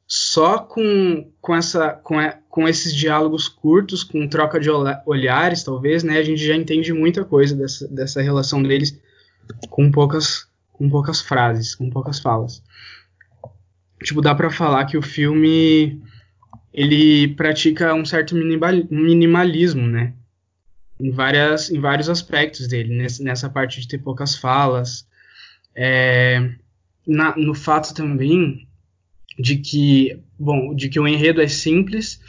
[0.06, 2.16] só com, com, essa, com,
[2.50, 4.68] com esses diálogos curtos, com troca de
[5.06, 6.18] olhares, talvez, né?
[6.18, 9.00] A gente já entende muita coisa dessa, dessa relação deles
[9.70, 12.62] com poucas, com poucas frases, com poucas falas
[14.04, 16.00] tipo, dá para falar que o filme
[16.72, 20.14] ele pratica um certo minimalismo, né?
[21.00, 25.06] Em, várias, em vários aspectos dele, nessa parte de ter poucas falas,
[25.74, 26.50] é,
[27.06, 28.66] na, no fato também
[29.38, 32.20] de que, bom, de que o enredo é simples,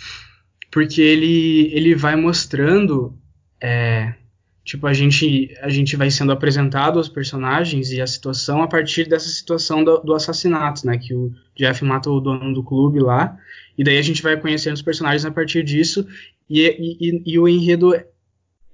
[0.71, 3.17] porque ele, ele vai mostrando
[3.59, 4.13] é,
[4.69, 9.09] Tipo, a gente, a gente vai sendo apresentado aos personagens e a situação a partir
[9.09, 10.95] dessa situação do, do, assassinato, né?
[10.95, 13.35] Que o Jeff mata o dono do clube lá.
[13.79, 16.05] E daí a gente vai conhecendo os personagens a partir disso.
[16.49, 16.67] E,
[16.99, 17.95] e, e o enredo,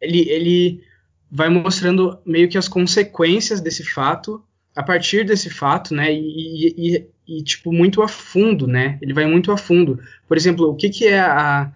[0.01, 0.83] ele, ele
[1.31, 4.43] vai mostrando meio que as consequências desse fato
[4.75, 6.11] a partir desse fato, né?
[6.11, 8.97] E, e, e, tipo, muito a fundo, né?
[8.99, 9.99] Ele vai muito a fundo.
[10.27, 11.71] Por exemplo, o que, que é a,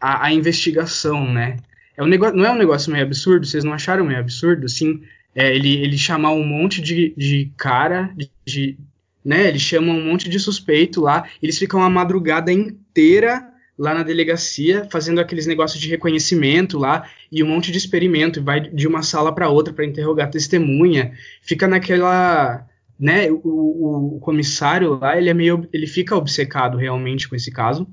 [0.00, 1.58] a, a investigação, né?
[1.94, 3.46] É um negócio, não é um negócio meio absurdo?
[3.46, 4.64] Vocês não acharam meio absurdo?
[4.64, 5.02] Assim,
[5.34, 8.10] é, ele, ele chamar um monte de, de cara,
[8.46, 8.78] de,
[9.24, 9.48] né?
[9.48, 11.28] Ele chama um monte de suspeito lá.
[11.42, 17.42] Eles ficam a madrugada inteira lá na delegacia fazendo aqueles negócios de reconhecimento lá e
[17.42, 18.42] um monte de experimento.
[18.42, 21.12] Vai de uma sala para outra para interrogar testemunha.
[21.40, 22.66] Fica naquela
[22.98, 27.50] né, o, o, o, comissário lá, ele é meio, ele fica obcecado realmente com esse
[27.50, 27.88] caso.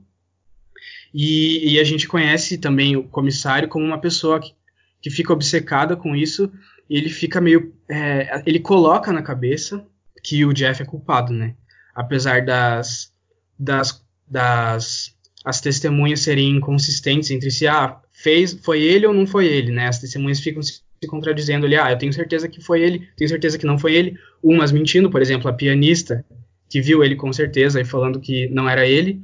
[1.13, 4.53] E, e, a gente conhece também o comissário como uma pessoa que,
[5.01, 6.49] que fica obcecada com isso.
[6.89, 7.73] E ele fica meio.
[7.89, 9.85] É, ele coloca na cabeça
[10.23, 11.55] que o Jeff é culpado, né?
[11.95, 13.13] Apesar das.
[13.57, 17.67] das, das as testemunhas serem inconsistentes entre si.
[17.67, 19.87] Ah, fez, foi ele ou não foi ele, né?
[19.87, 21.75] As testemunhas ficam se contradizendo ali.
[21.75, 24.17] Ah, eu tenho certeza que foi ele, tenho certeza que não foi ele.
[24.41, 26.23] Umas mentindo, por exemplo, a pianista
[26.69, 29.21] que viu ele com certeza e falando que não era ele.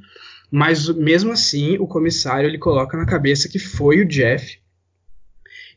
[0.50, 4.58] Mas mesmo assim, o comissário ele coloca na cabeça que foi o Jeff.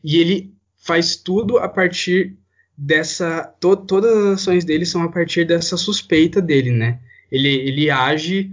[0.02, 2.36] E ele faz tudo a partir
[2.76, 3.44] dessa.
[3.60, 6.98] To, todas as ações dele são a partir dessa suspeita dele, né?
[7.30, 8.52] Ele, ele age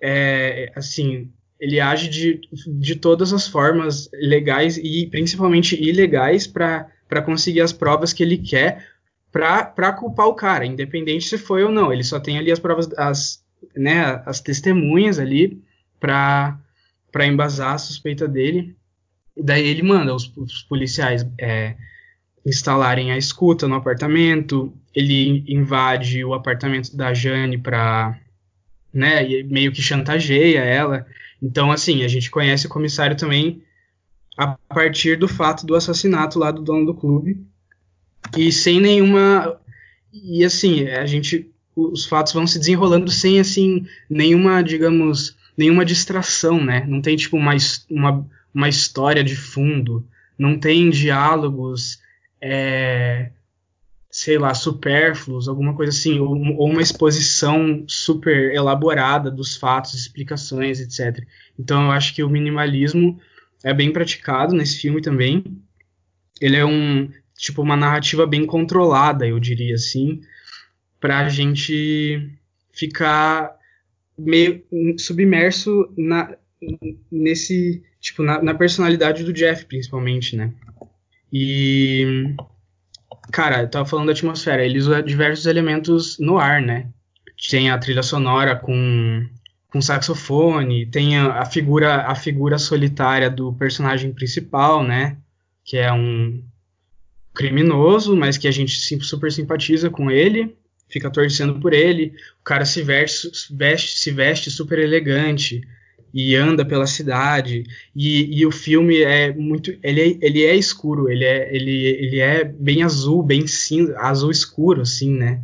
[0.00, 1.30] é, assim.
[1.58, 8.12] ele age de, de todas as formas legais e principalmente ilegais para conseguir as provas
[8.12, 8.86] que ele quer
[9.30, 11.92] para culpar o cara, independente se foi ou não.
[11.92, 13.44] Ele só tem ali as provas, as,
[13.76, 15.62] né, as testemunhas ali
[16.00, 16.58] para
[17.26, 18.76] embasar a suspeita dele.
[19.36, 21.76] Daí ele manda os, os policiais é,
[22.48, 28.18] instalarem a escuta no apartamento, ele invade o apartamento da Jane para
[28.92, 31.06] né, meio que chantageia ela.
[31.42, 33.62] Então, assim, a gente conhece o comissário também
[34.36, 37.44] a partir do fato do assassinato lá do dono do clube.
[38.36, 39.58] E sem nenhuma.
[40.12, 41.50] E assim, a gente.
[41.76, 46.84] Os fatos vão se desenrolando sem, assim, nenhuma, digamos, nenhuma distração, né?
[46.88, 47.54] Não tem, tipo, uma,
[47.88, 50.04] uma, uma história de fundo.
[50.36, 52.00] Não tem diálogos.
[52.40, 53.30] É,
[54.10, 60.80] sei lá, supérfluos, alguma coisa assim, ou, ou, uma exposição super elaborada dos fatos, explicações,
[60.80, 61.24] etc.
[61.58, 63.20] Então eu acho que o minimalismo
[63.62, 65.44] é bem praticado nesse filme também.
[66.40, 70.20] Ele é um tipo uma narrativa bem controlada, eu diria assim,
[71.00, 72.28] para a gente
[72.72, 73.56] ficar
[74.18, 74.64] meio
[74.98, 76.36] submerso na,
[77.10, 80.52] nesse tipo na, na personalidade do Jeff principalmente, né?
[81.32, 82.34] E
[83.30, 86.88] Cara, eu tava falando da atmosfera, ele usa diversos elementos no ar, né?
[87.50, 89.26] Tem a trilha sonora com,
[89.70, 95.18] com saxofone, tem a, a, figura a figura solitária do personagem principal, né?
[95.64, 96.42] Que é um
[97.34, 98.72] criminoso, mas que a gente
[99.04, 100.56] super simpatiza com ele,
[100.88, 102.14] fica torcendo por ele.
[102.40, 105.60] O cara se veste, veste se veste super elegante,
[106.12, 111.10] e anda pela cidade e, e, o filme é muito ele é, ele é escuro
[111.10, 115.42] ele é ele, ele é bem azul bem cinza azul escuro assim né?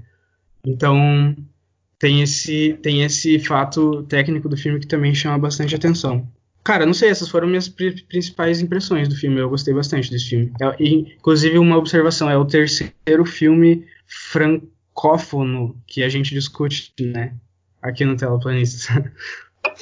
[0.67, 1.37] Então
[1.99, 6.29] tem esse tem esse fato técnico do filme que também chama bastante atenção.
[6.63, 10.53] Cara não sei essas foram minhas principais impressões do filme eu gostei bastante desse filme.
[10.61, 17.35] É, inclusive uma observação é o terceiro filme francófono que a gente discute né?
[17.83, 19.13] Aqui no Telaplanista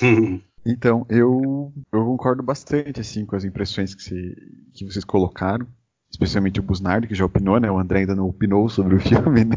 [0.64, 4.36] Então, eu, eu concordo bastante assim com as impressões que, se,
[4.72, 5.66] que vocês colocaram,
[6.10, 7.70] especialmente o Busnardo, que já opinou, né?
[7.70, 9.56] O André ainda não opinou sobre o filme, né?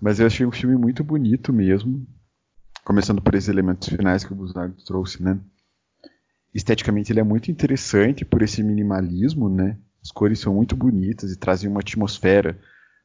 [0.00, 2.06] Mas eu achei um filme muito bonito mesmo,
[2.84, 5.38] começando por esses elementos finais que o Busnardo trouxe, né?
[6.54, 9.76] Esteticamente ele é muito interessante por esse minimalismo, né?
[10.02, 12.58] As cores são muito bonitas e trazem uma atmosfera,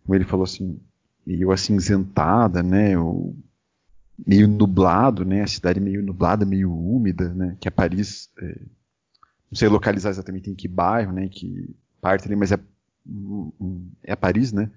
[0.04, 0.80] como ele falou assim,
[1.26, 2.98] meio acinzentada, né?
[2.98, 3.36] O,
[4.25, 5.41] meio nublado, né?
[5.41, 7.58] A cidade meio nublada, meio úmida, né?
[7.60, 8.60] Que é Paris, é,
[9.51, 11.27] não sei localizar exatamente em que bairro, né?
[11.27, 12.60] Que parte ali, mas é,
[14.03, 14.69] é Paris, né?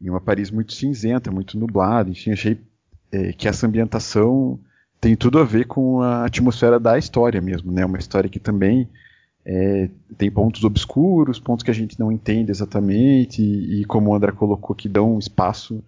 [0.00, 2.10] E uma Paris muito cinzenta, muito nublada.
[2.10, 2.60] Enfim, achei
[3.10, 4.58] é, que essa ambientação
[5.00, 7.84] tem tudo a ver com a atmosfera da história mesmo, né?
[7.84, 8.88] Uma história que também
[9.44, 14.14] é, tem pontos obscuros, pontos que a gente não entende exatamente, e, e como o
[14.14, 15.82] André colocou, que dão espaço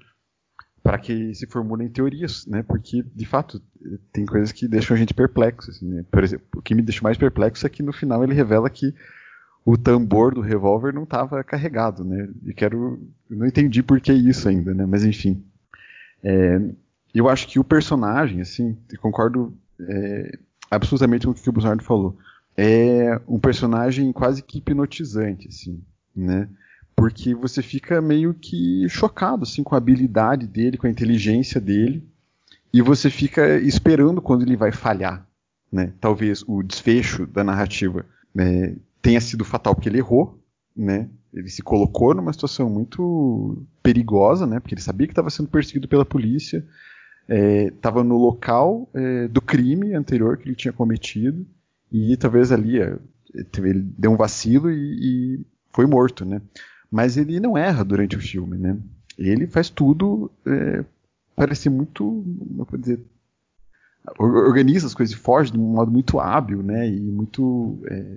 [0.83, 2.63] para que se formulem teorias, né?
[2.63, 3.63] Porque de fato
[4.13, 5.71] tem coisas que deixam a gente perplexo.
[5.71, 6.05] Assim, né?
[6.11, 8.95] Por exemplo, o que me deixa mais perplexo é que no final ele revela que
[9.65, 12.29] o tambor do revólver não estava carregado, né?
[12.45, 14.87] E quero, não entendi por que isso ainda, né?
[14.87, 15.45] Mas enfim,
[16.23, 16.61] é,
[17.15, 20.39] eu acho que o personagem, assim, concordo é,
[20.71, 22.17] absolutamente com o que o Buzardo falou,
[22.57, 25.83] é um personagem quase que hipnotizante, assim,
[26.17, 26.49] né?
[27.01, 32.07] Porque você fica meio que chocado assim com a habilidade dele, com a inteligência dele,
[32.71, 35.27] e você fica esperando quando ele vai falhar,
[35.73, 35.95] né?
[35.99, 40.39] Talvez o desfecho da narrativa né, tenha sido fatal porque ele errou,
[40.77, 41.09] né?
[41.33, 44.61] Ele se colocou numa situação muito perigosa, né?
[44.61, 46.63] Porque ele sabia que estava sendo perseguido pela polícia,
[47.27, 51.47] estava é, no local é, do crime anterior que ele tinha cometido
[51.91, 52.95] e talvez ali é,
[53.57, 56.43] ele deu um vacilo e, e foi morto, né?
[56.91, 58.77] Mas ele não erra durante o filme, né?
[59.17, 60.85] Ele faz tudo, é,
[61.37, 63.01] parece muito, como eu dizer,
[64.19, 66.89] organiza as coisas e foge de um modo muito hábil, né?
[66.89, 68.17] E muito é,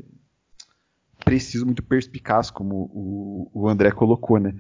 [1.24, 4.56] preciso, muito perspicaz, como o, o André colocou, né?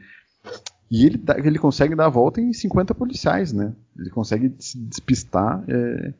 [0.92, 3.74] E ele, ele consegue dar a volta em 50 policiais, né?
[3.98, 6.14] Ele consegue se despistar é,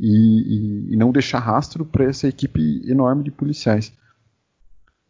[0.00, 3.92] e, e, e, não deixar rastro para essa equipe enorme de policiais.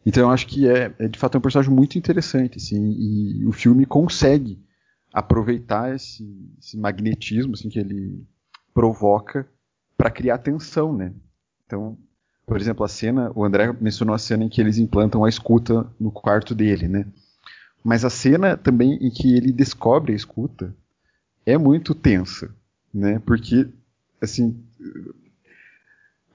[0.07, 3.51] Então eu acho que é, é de fato um personagem muito interessante, assim, e o
[3.51, 4.65] filme consegue
[5.13, 6.25] aproveitar esse,
[6.61, 8.25] esse magnetismo assim, que ele
[8.73, 9.49] provoca
[9.97, 11.13] para criar tensão, né?
[11.67, 11.99] Então,
[12.47, 15.91] por exemplo, a cena, o André mencionou a cena em que eles implantam a escuta
[15.99, 17.05] no quarto dele, né?
[17.83, 20.73] Mas a cena também em que ele descobre a escuta
[21.45, 22.55] é muito tensa,
[22.95, 23.19] né?
[23.21, 23.67] Porque,
[24.21, 24.63] assim,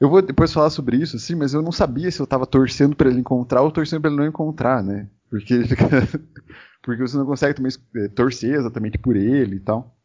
[0.02, 2.96] Eu vou depois falar sobre isso, assim, mas eu não sabia se eu tava torcendo
[2.96, 5.08] para ele encontrar ou torcendo para ele não encontrar, né?
[5.30, 5.86] Porque ele fica.
[6.82, 9.96] Porque você não consegue também eh, torcer exatamente por ele e tal.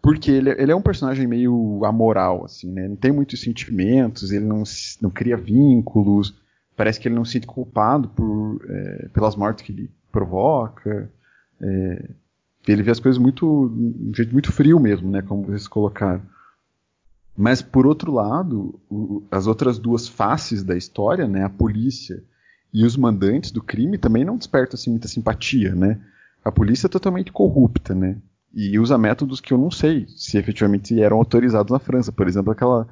[0.00, 2.88] Porque ele, ele, é um personagem meio amoral, assim, né?
[2.88, 4.62] Não tem muitos sentimentos, ele não,
[5.02, 6.34] não cria vínculos,
[6.74, 11.12] parece que ele não se sente culpado por, é, pelas mortes que ele provoca.
[11.60, 12.08] É,
[12.66, 15.20] ele vê as coisas muito, de um jeito muito frio mesmo, né?
[15.20, 16.22] Como vocês colocaram.
[17.36, 21.44] Mas, por outro lado, o, as outras duas faces da história, né?
[21.44, 22.22] A polícia
[22.72, 26.00] e os mandantes do crime também não despertam assim, muita simpatia, né?
[26.42, 28.16] A polícia é totalmente corrupta, né?
[28.54, 32.10] E usa métodos que eu não sei se efetivamente eram autorizados na França.
[32.10, 32.88] Por exemplo, aquela,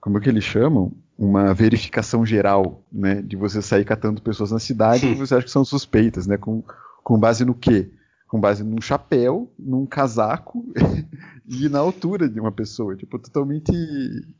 [0.00, 0.92] como é que eles chamam?
[1.18, 3.22] Uma verificação geral, né?
[3.22, 6.36] De você sair catando pessoas na cidade que você acha que são suspeitas, né?
[6.36, 6.62] Com,
[7.02, 7.90] com base no quê?
[8.28, 10.64] Com base num chapéu, num casaco
[11.48, 12.94] e na altura de uma pessoa.
[12.94, 13.72] Tipo, totalmente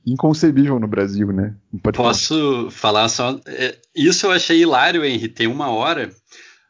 [0.07, 1.57] inconcebível no Brasil, né?
[1.93, 3.41] Posso falar, só.
[3.47, 5.28] É, isso eu achei hilário, Henry.
[5.28, 6.11] Tem uma hora,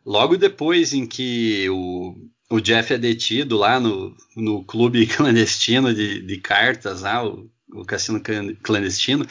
[0.07, 2.15] logo depois em que o,
[2.51, 7.85] o Jeff é detido lá no, no clube clandestino de, de cartas, lá, o, o
[7.85, 8.23] cassino
[8.63, 9.27] clandestino.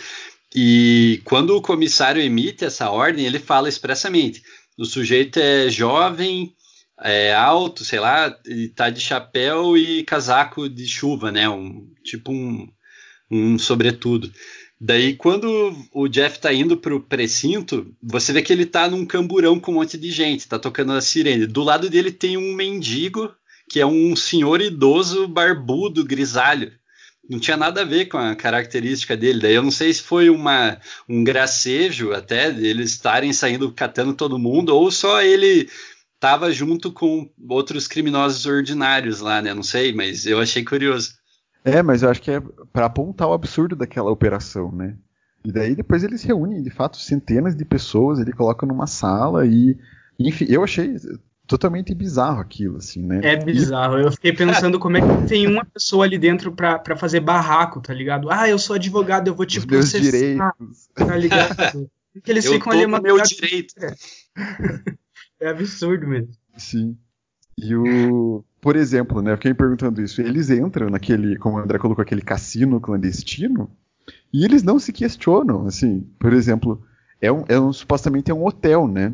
[0.55, 4.41] E quando o comissário emite essa ordem, ele fala expressamente:
[4.77, 6.53] o sujeito é jovem,
[7.01, 11.47] é, alto, sei lá, e tá de chapéu e casaco de chuva, né?
[11.49, 12.67] Um, tipo um,
[13.29, 14.31] um sobretudo.
[14.79, 19.59] Daí, quando o Jeff tá indo pro precinto, você vê que ele tá num camburão
[19.59, 21.47] com um monte de gente, tá tocando a sirene.
[21.47, 23.33] Do lado dele tem um mendigo,
[23.69, 26.71] que é um senhor idoso, barbudo, grisalho.
[27.27, 29.39] Não tinha nada a ver com a característica dele.
[29.39, 30.79] Daí eu não sei se foi uma,
[31.09, 35.67] um gracejo até, eles estarem saindo catando todo mundo, ou só ele
[36.19, 39.53] tava junto com outros criminosos ordinários lá, né?
[39.53, 41.15] Não sei, mas eu achei curioso.
[41.63, 42.41] É, mas eu acho que é
[42.71, 44.95] para apontar o absurdo daquela operação, né?
[45.43, 49.77] E daí depois eles reúnem, de fato, centenas de pessoas, ele coloca numa sala e.
[50.19, 50.95] Enfim, eu achei
[51.45, 53.21] totalmente bizarro aquilo, assim, né?
[53.23, 53.97] É bizarro.
[53.97, 57.79] Eu fiquei pensando como é que tem uma pessoa ali dentro pra, pra fazer barraco,
[57.79, 58.29] tá ligado?
[58.29, 59.99] Ah, eu sou advogado, eu vou te Os processar.
[59.99, 60.89] Meus direitos.
[60.93, 61.89] Tá ligado?
[62.13, 63.73] Porque eles eu ficam ali uma meu direito.
[65.39, 66.31] É absurdo mesmo.
[66.57, 66.97] Sim.
[67.57, 68.43] E o.
[68.61, 69.35] Por exemplo, né?
[69.35, 70.21] Fiquei me perguntando isso.
[70.21, 73.69] Eles entram naquele, como o André colocou, aquele cassino clandestino,
[74.33, 76.01] e eles não se questionam, assim.
[76.19, 76.83] Por exemplo,
[77.21, 79.13] é um, é um supostamente é um hotel, né?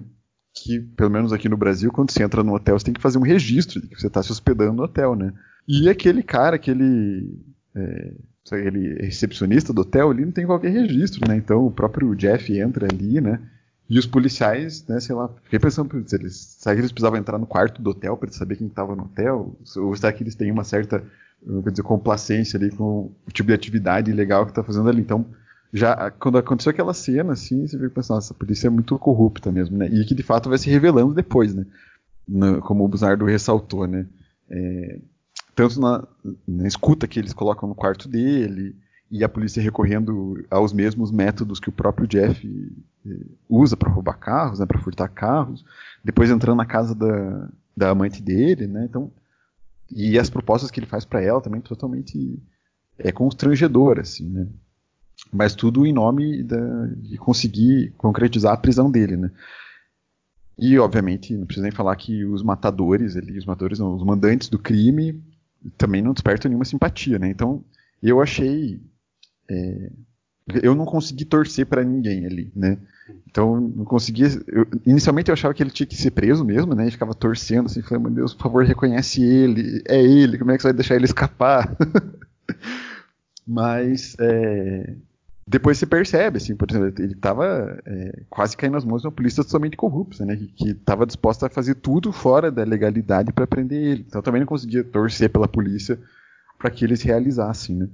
[0.56, 3.18] Que, pelo menos aqui no Brasil, quando você entra no hotel, você tem que fazer
[3.18, 5.34] um registro de que você está se hospedando no hotel, né?
[5.68, 7.40] E aquele cara, aquele.
[7.76, 8.14] É,
[8.52, 11.36] ele recepcionista do hotel, ele não tem qualquer registro, né?
[11.36, 13.40] Então o próprio Jeff entra ali, né?
[13.90, 17.46] E os policiais, né, sei lá, fiquei pensando, eles, será que eles precisavam entrar no
[17.46, 19.56] quarto do hotel para saber quem estava no hotel?
[19.78, 21.04] Ou será que eles têm uma certa,
[21.64, 25.02] quer dizer, complacência ali com o tipo de atividade legal que está fazendo ali?
[25.02, 25.26] Então,
[25.74, 29.52] já quando aconteceu aquela cena, assim, você fica pensando, nossa, a polícia é muito corrupta
[29.52, 29.88] mesmo, né?
[29.88, 31.66] E que de fato vai se revelando depois, né?
[32.28, 34.06] No, como o Buzardo ressaltou, né?
[34.50, 35.00] É,
[35.56, 36.08] tanto na,
[36.48, 38.76] na escuta que eles colocam no quarto dele,
[39.14, 42.74] e a polícia recorrendo aos mesmos métodos que o próprio Jeff
[43.06, 45.64] eh, usa para roubar carros, né, para furtar carros,
[46.04, 47.48] depois entrando na casa da,
[47.78, 49.12] da amante dele, né, então
[49.92, 52.42] e as propostas que ele faz para ela também totalmente
[52.98, 54.48] é constrangedor, assim, né,
[55.32, 59.30] mas tudo em nome da, de conseguir concretizar a prisão dele, né.
[60.58, 64.50] E obviamente não precisa nem falar que os matadores, ali, os matadores, não, os mandantes
[64.50, 65.24] do crime
[65.78, 67.30] também não despertam nenhuma simpatia, né.
[67.30, 67.64] Então
[68.02, 68.82] eu achei
[69.54, 69.90] é,
[70.62, 72.78] eu não consegui torcer para ninguém ali, né?
[73.30, 74.28] Então, não conseguia.
[74.48, 76.88] Eu, inicialmente eu achava que ele tinha que ser preso mesmo, né?
[76.88, 80.56] E ficava torcendo assim, falei, meu Deus, por favor, reconhece ele, é ele, como é
[80.56, 81.76] que você vai deixar ele escapar?
[83.46, 84.96] Mas é,
[85.46, 89.14] depois você percebe, assim, por exemplo, ele estava é, quase caindo nas mãos de uma
[89.14, 90.36] polícia totalmente corrupta, né?
[90.56, 94.06] Que estava disposta a fazer tudo fora da legalidade para prender ele.
[94.08, 96.00] Então eu também não conseguia torcer pela polícia
[96.58, 97.90] para que eles realizassem, né?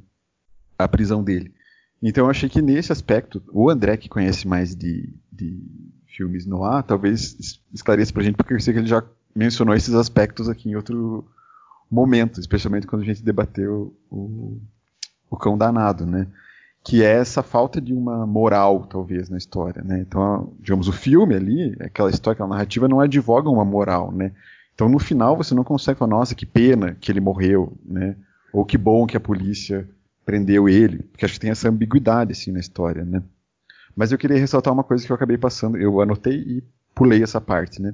[0.80, 1.54] A prisão dele.
[2.02, 5.62] Então eu achei que nesse aspecto, o André, que conhece mais de, de
[6.08, 9.04] filmes no ar, talvez esclareça pra gente, porque eu sei que ele já
[9.36, 11.28] mencionou esses aspectos aqui em outro
[11.92, 14.58] momento, especialmente quando a gente debateu o,
[15.30, 16.28] o Cão Danado, né?
[16.82, 20.00] Que é essa falta de uma moral, talvez, na história, né?
[20.00, 24.32] Então, digamos, o filme ali, aquela história, aquela narrativa, não advoga uma moral, né?
[24.74, 28.16] Então, no final, você não consegue falar, nossa, que pena que ele morreu, né?
[28.54, 29.88] Ou que bom que a polícia
[30.30, 33.24] prendeu ele, porque acho que tem essa ambiguidade assim na história, né?
[33.96, 36.64] Mas eu queria ressaltar uma coisa que eu acabei passando, eu anotei e
[36.94, 37.94] pulei essa parte, né?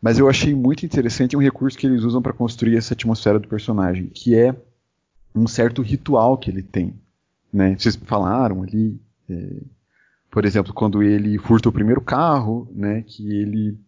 [0.00, 3.46] Mas eu achei muito interessante um recurso que eles usam para construir essa atmosfera do
[3.46, 4.56] personagem, que é
[5.34, 6.94] um certo ritual que ele tem,
[7.52, 7.76] né?
[7.78, 8.98] Vocês falaram ali
[9.28, 9.60] É,
[10.30, 13.78] por exemplo, quando ele furta o primeiro carro, né, que ele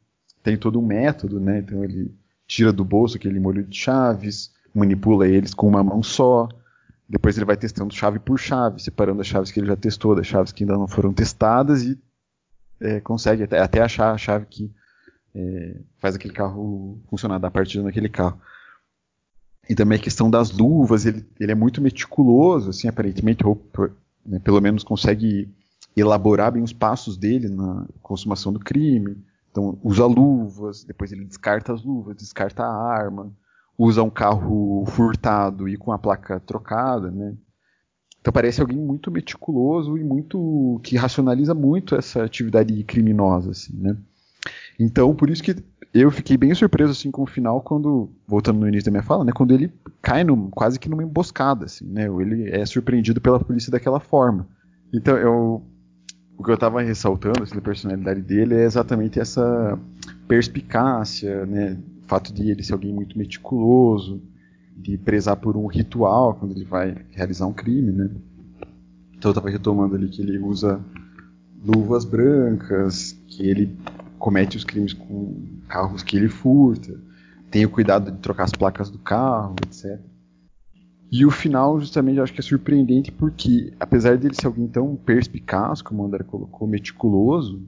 [0.43, 2.15] tem todo um método, né, então ele
[2.47, 6.49] tira do bolso aquele molho de chaves, manipula eles com uma mão só,
[7.09, 10.27] depois ele vai testando chave por chave, separando as chaves que ele já testou das
[10.27, 11.99] chaves que ainda não foram testadas e
[12.81, 14.71] é, consegue até, até, achar a chave que
[15.35, 18.41] é, faz aquele carro funcionar, dar partida naquele carro.
[19.69, 23.63] E também a questão das luvas, ele, ele é muito meticuloso, assim, aparentemente, ou
[24.27, 25.49] né, pelo menos consegue
[25.97, 29.17] elaborar bem os passos dele na consumação do crime.
[29.51, 33.31] Então, usa luvas, depois ele descarta as luvas, descarta a arma,
[33.77, 37.35] usa um carro furtado e com a placa trocada, né?
[38.21, 43.97] Então parece alguém muito meticuloso e muito que racionaliza muito essa atividade criminosa, assim, né?
[44.79, 45.57] Então por isso que
[45.93, 49.25] eu fiquei bem surpreso assim com o final quando voltando no início da minha fala,
[49.25, 49.33] né?
[49.33, 52.07] Quando ele cai no, quase que numa emboscada, assim, né?
[52.07, 54.47] Ele é surpreendido pela polícia daquela forma.
[54.93, 55.63] Então eu
[56.39, 59.79] o que eu estava ressaltando assim, da personalidade dele é exatamente essa
[60.27, 61.79] perspicácia, né?
[62.13, 64.21] Fato de ele ser alguém muito meticuloso,
[64.77, 68.11] de prezar por um ritual quando ele vai realizar um crime, né?
[69.17, 70.79] Então eu estava retomando ali que ele usa
[71.65, 73.75] luvas brancas, que ele
[74.19, 77.01] comete os crimes com carros que ele furta,
[77.51, 79.99] tem o cuidado de trocar as placas do carro, etc.
[81.11, 84.97] E o final, justamente, eu acho que é surpreendente porque, apesar dele ser alguém tão
[84.97, 87.67] perspicaz, como o André colocou, meticuloso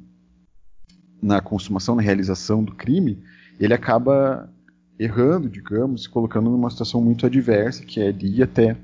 [1.22, 3.22] na consumação, na realização do crime,
[3.59, 4.50] ele acaba
[4.98, 8.76] errando, digamos, se colocando numa situação muito adversa, que é de ir até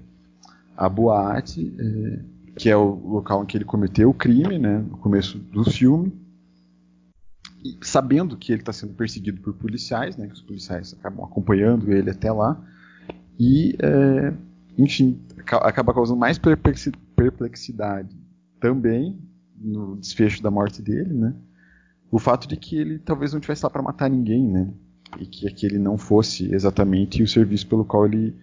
[0.77, 2.21] a boate, é,
[2.57, 6.12] que é o local em que ele cometeu o crime, né, no começo do filme,
[7.64, 11.93] e sabendo que ele está sendo perseguido por policiais, né, que os policiais acabam acompanhando
[11.93, 12.61] ele até lá,
[13.39, 14.33] e é,
[14.77, 18.16] enfim, acaba causando mais perplexidade
[18.61, 19.18] também
[19.57, 21.35] no desfecho da morte dele, né?
[22.11, 24.73] O fato de que ele talvez não tivesse lá para matar ninguém, né?
[25.19, 28.35] E que aquele não fosse exatamente o serviço pelo qual ele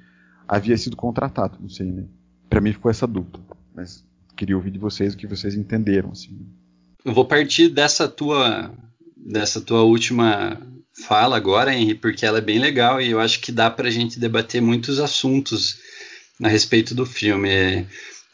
[0.47, 2.05] havia sido contratado, não sei, né?
[2.49, 3.39] Para mim ficou essa dúvida,
[3.76, 4.05] mas
[4.36, 6.47] queria ouvir de vocês o que vocês entenderam, assim.
[7.03, 8.72] Eu vou partir dessa tua
[9.15, 10.57] dessa tua última
[11.05, 13.91] fala agora, Henry, porque ela é bem legal e eu acho que dá para a
[13.91, 15.78] gente debater muitos assuntos
[16.41, 17.86] a respeito do filme.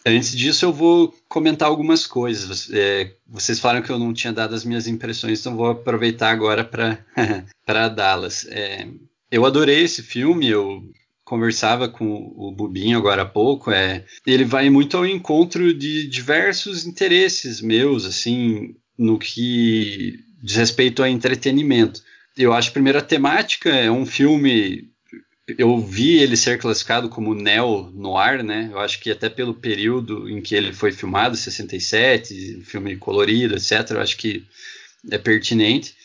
[0.06, 2.70] Antes disso, eu vou comentar algumas coisas.
[2.72, 6.64] É, vocês falaram que eu não tinha dado as minhas impressões, então vou aproveitar agora
[6.64, 8.46] para dá-las.
[8.50, 8.88] É,
[9.32, 10.84] eu adorei esse filme, eu
[11.24, 16.86] conversava com o Bubinho agora há pouco, é, ele vai muito ao encontro de diversos
[16.86, 22.02] interesses meus, assim, no que diz respeito a entretenimento.
[22.38, 24.93] Eu acho, a primeira temática é um filme
[25.48, 28.70] eu vi ele ser classificado como neo-noir, né?
[28.72, 33.92] Eu acho que até pelo período em que ele foi filmado, 67, filme colorido, etc.,
[33.92, 34.46] eu acho que
[35.12, 35.96] é pertinente.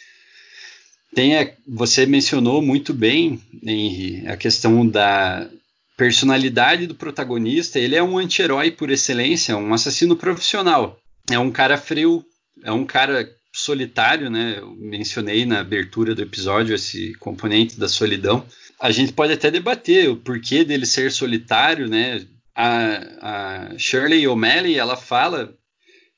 [1.14, 5.48] Tem a, você mencionou muito bem, Henry, a questão da
[5.96, 7.78] personalidade do protagonista.
[7.78, 10.98] Ele é um anti-herói por excelência, um assassino profissional.
[11.30, 12.24] É um cara frio,
[12.62, 14.56] é um cara solitário, né?
[14.58, 18.46] Eu mencionei na abertura do episódio esse componente da solidão
[18.80, 22.24] a gente pode até debater o porquê dele ser solitário, né?
[22.54, 25.54] A, a Shirley O'Malley, ela fala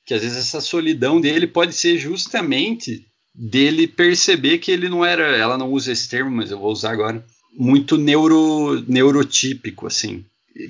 [0.05, 5.37] que às vezes essa solidão dele pode ser justamente dele perceber que ele não era,
[5.37, 7.24] ela não usa esse termo, mas eu vou usar agora,
[7.57, 10.24] muito neuro, neurotípico, assim.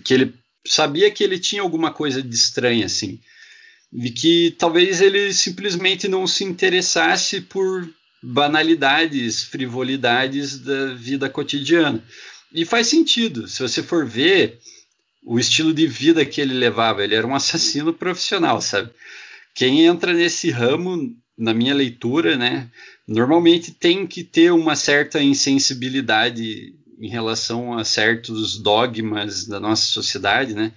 [0.04, 0.34] Que ele
[0.66, 3.18] sabia que ele tinha alguma coisa de estranha, assim.
[3.92, 7.88] E que talvez ele simplesmente não se interessasse por
[8.22, 12.02] banalidades, frivolidades da vida cotidiana.
[12.52, 14.58] E faz sentido, se você for ver
[15.24, 18.90] o estilo de vida que ele levava, ele era um assassino profissional, sabe?
[19.54, 22.70] Quem entra nesse ramo, na minha leitura, né,
[23.06, 30.54] normalmente tem que ter uma certa insensibilidade em relação a certos dogmas da nossa sociedade,
[30.54, 30.72] né?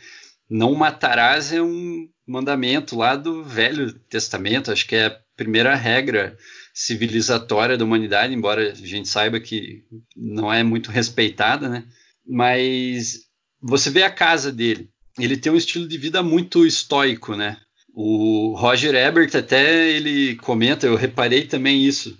[0.53, 6.37] Não matarás é um mandamento lá do Velho Testamento, acho que é a primeira regra
[6.71, 9.83] civilizatória da humanidade, embora a gente saiba que
[10.15, 11.83] não é muito respeitada, né?
[12.23, 13.21] Mas
[13.59, 17.57] você vê a casa dele, ele tem um estilo de vida muito estoico, né?
[17.91, 22.15] O Roger Ebert até ele comenta, eu reparei também isso,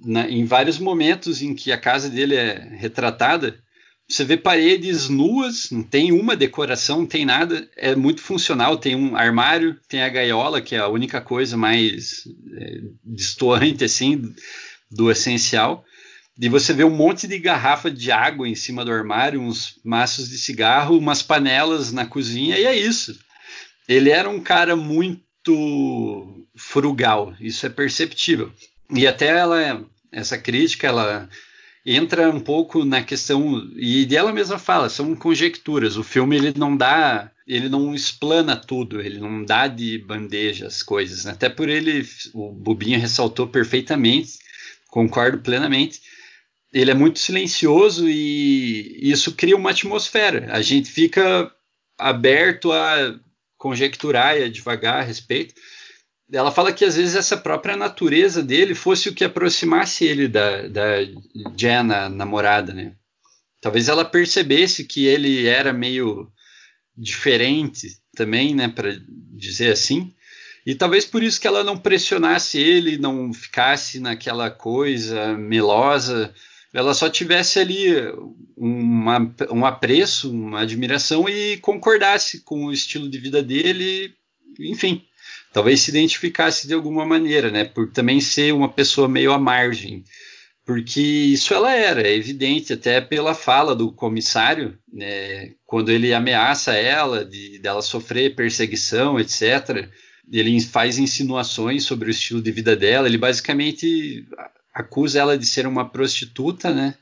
[0.00, 3.62] na, em vários momentos em que a casa dele é retratada,
[4.08, 8.76] você vê paredes nuas, não tem uma decoração, não tem nada, é muito funcional.
[8.76, 12.22] Tem um armário, tem a gaiola, que é a única coisa mais
[12.54, 14.22] é, distoante assim
[14.90, 15.84] do essencial.
[16.38, 20.28] E você vê um monte de garrafa de água em cima do armário, uns maços
[20.28, 23.18] de cigarro, umas panelas na cozinha, e é isso.
[23.88, 28.52] Ele era um cara muito frugal, isso é perceptível.
[28.90, 31.28] E até ela, essa crítica, ela
[31.86, 35.96] entra um pouco na questão e ela mesma fala, são conjecturas.
[35.96, 40.82] O filme ele não dá, ele não explana tudo, ele não dá de bandeja as
[40.82, 41.24] coisas.
[41.24, 41.30] Né?
[41.30, 44.32] Até por ele, o Bubinho ressaltou perfeitamente,
[44.88, 46.02] concordo plenamente.
[46.72, 50.48] Ele é muito silencioso e isso cria uma atmosfera.
[50.50, 51.52] A gente fica
[51.96, 53.14] aberto a
[53.56, 55.54] conjecturar e a devagar a respeito
[56.32, 60.66] ela fala que às vezes essa própria natureza dele fosse o que aproximasse ele da,
[60.66, 60.96] da
[61.56, 62.94] Jenna, namorada, né?
[63.60, 66.30] Talvez ela percebesse que ele era meio
[66.96, 68.96] diferente também, né, para
[69.34, 70.14] dizer assim.
[70.64, 76.34] E talvez por isso que ela não pressionasse ele, não ficasse naquela coisa melosa.
[76.72, 77.86] Ela só tivesse ali
[78.56, 84.12] uma, um apreço, uma admiração e concordasse com o estilo de vida dele,
[84.58, 85.06] enfim
[85.56, 87.64] talvez se identificasse de alguma maneira, né?
[87.64, 90.04] Por também ser uma pessoa meio à margem.
[90.66, 96.74] Porque isso ela era, é evidente até pela fala do comissário, né, quando ele ameaça
[96.74, 99.88] ela de dela sofrer perseguição, etc.
[100.30, 103.08] Ele faz insinuações sobre o estilo de vida dela.
[103.08, 104.26] Ele basicamente
[104.74, 106.94] acusa ela de ser uma prostituta, né?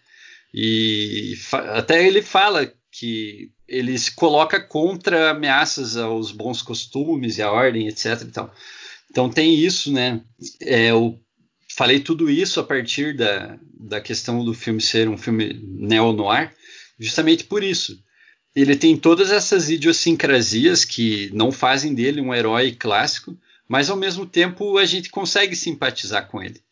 [0.55, 1.35] E
[1.73, 7.89] até ele fala que ele se coloca contra ameaças aos bons costumes e à ordem,
[7.89, 8.23] etc.
[8.23, 8.51] Então,
[9.11, 10.21] então tem isso, né?
[10.63, 11.21] É, eu
[11.77, 16.55] falei tudo isso a partir da, da questão do filme ser um filme neo-noir,
[16.97, 18.01] justamente por isso.
[18.55, 23.37] Ele tem todas essas idiosincrasias que não fazem dele um herói clássico,
[23.69, 26.63] mas ao mesmo tempo a gente consegue simpatizar com ele.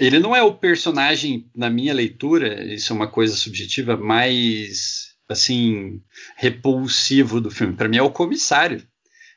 [0.00, 6.00] Ele não é o personagem, na minha leitura, isso é uma coisa subjetiva, mais assim
[6.36, 7.74] repulsivo do filme.
[7.74, 8.82] Para mim é o comissário,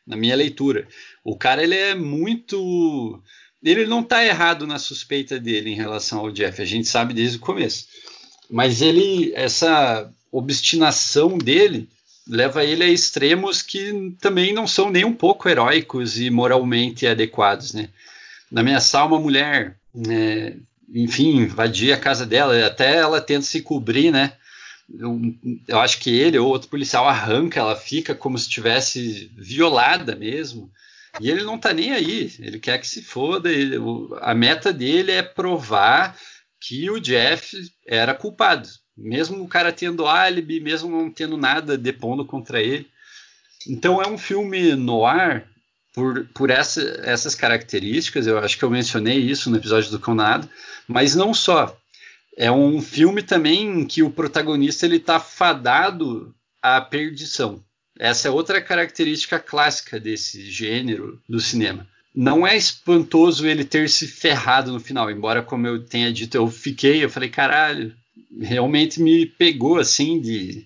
[0.05, 0.87] na minha leitura.
[1.23, 3.21] O cara ele é muito
[3.63, 7.37] ele não está errado na suspeita dele em relação ao Jeff, a gente sabe desde
[7.37, 7.87] o começo.
[8.49, 11.89] Mas ele essa obstinação dele
[12.29, 17.73] leva ele a extremos que também não são nem um pouco heróicos e moralmente adequados,
[17.73, 17.89] né?
[18.51, 19.77] Na minha sala, uma mulher,
[20.09, 20.53] é,
[20.93, 24.33] enfim, invadia a casa dela, até ela tenta se cobrir, né?
[24.89, 30.71] Eu, acho que ele ou outro policial arranca, ela fica como se estivesse violada mesmo.
[31.19, 33.51] E ele não tá nem aí, ele quer que se foda.
[33.51, 36.17] Ele, o, a meta dele é provar
[36.59, 42.25] que o Jeff era culpado, mesmo o cara tendo álibi, mesmo não tendo nada depondo
[42.25, 42.87] contra ele.
[43.67, 45.47] Então é um filme no ar
[45.93, 48.25] por, por essa, essas características.
[48.25, 50.49] Eu acho que eu mencionei isso no episódio do Conado,
[50.87, 51.77] mas não só
[52.37, 57.63] é um filme também que o protagonista ele está fadado à perdição.
[57.99, 61.87] Essa é outra característica clássica desse gênero do cinema.
[62.13, 66.47] Não é espantoso ele ter se ferrado no final, embora, como eu tenha dito, eu
[66.47, 67.95] fiquei, eu falei, caralho,
[68.39, 70.65] realmente me pegou assim de.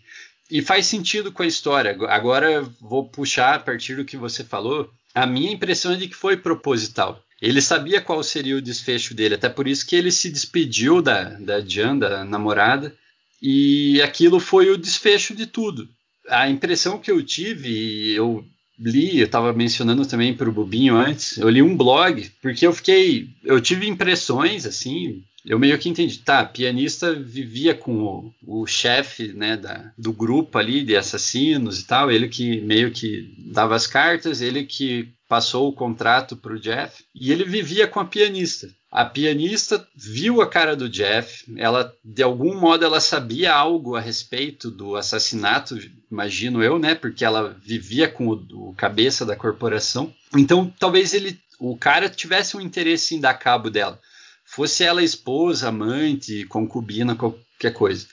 [0.49, 1.97] E faz sentido com a história.
[2.09, 4.89] Agora vou puxar a partir do que você falou.
[5.15, 7.23] A minha impressão é de que foi proposital.
[7.41, 11.23] Ele sabia qual seria o desfecho dele, até por isso que ele se despediu da,
[11.23, 12.95] da Jan, da namorada,
[13.41, 15.89] e aquilo foi o desfecho de tudo.
[16.29, 18.45] A impressão que eu tive, eu
[18.79, 22.73] li, eu estava mencionando também para o Bubinho antes, eu li um blog, porque eu
[22.73, 28.67] fiquei, eu tive impressões assim, eu meio que entendi, tá, pianista vivia com o, o
[28.67, 33.75] chefe, né, da, do grupo ali de assassinos e tal, ele que meio que dava
[33.75, 38.05] as cartas, ele que passou o contrato para o Jeff e ele vivia com a
[38.05, 38.69] pianista.
[38.91, 44.01] A pianista viu a cara do Jeff, ela de algum modo ela sabia algo a
[44.01, 45.79] respeito do assassinato,
[46.11, 46.93] imagino eu, né?
[46.93, 50.13] Porque ela vivia com o, o cabeça da corporação.
[50.35, 53.97] Então talvez ele, o cara tivesse um interesse em dar cabo dela,
[54.43, 58.05] fosse ela esposa, amante, concubina, qualquer coisa.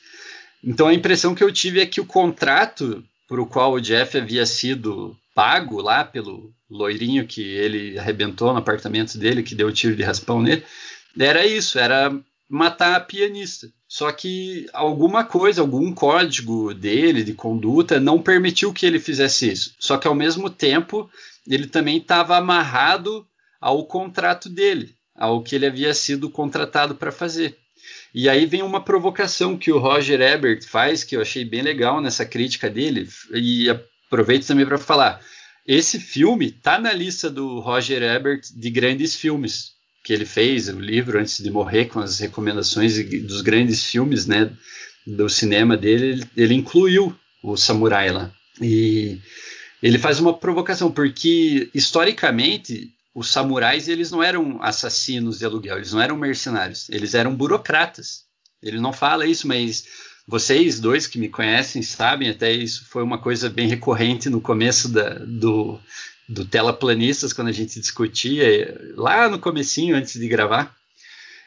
[0.63, 4.17] Então a impressão que eu tive é que o contrato por o qual o Jeff
[4.17, 9.95] havia sido pago lá pelo loirinho que ele arrebentou no apartamento dele, que deu tiro
[9.95, 10.65] de raspão nele,
[11.17, 12.13] era isso, era
[12.49, 13.69] matar a pianista.
[13.87, 19.77] Só que alguma coisa, algum código dele de conduta não permitiu que ele fizesse isso.
[19.79, 21.09] Só que ao mesmo tempo,
[21.47, 23.25] ele também estava amarrado
[23.61, 27.57] ao contrato dele, ao que ele havia sido contratado para fazer.
[28.13, 32.01] E aí vem uma provocação que o Roger Ebert faz, que eu achei bem legal
[32.01, 33.69] nessa crítica dele, e
[34.09, 35.21] aproveito também para falar.
[35.67, 40.81] Esse filme tá na lista do Roger Ebert de grandes filmes que ele fez, o
[40.81, 42.97] livro antes de morrer com as recomendações
[43.27, 44.51] dos grandes filmes, né,
[45.07, 48.33] do cinema dele, ele, incluiu o Samurai lá.
[48.61, 49.19] E
[49.83, 55.93] ele faz uma provocação, porque historicamente os samurais eles não eram assassinos de aluguel, eles
[55.93, 58.25] não eram mercenários, eles eram burocratas.
[58.63, 59.85] Ele não fala isso, mas
[60.29, 64.91] vocês dois que me conhecem sabem, até isso foi uma coisa bem recorrente no começo
[64.91, 65.81] da, do,
[66.29, 70.77] do Telaplanistas, quando a gente discutia, lá no comecinho, antes de gravar.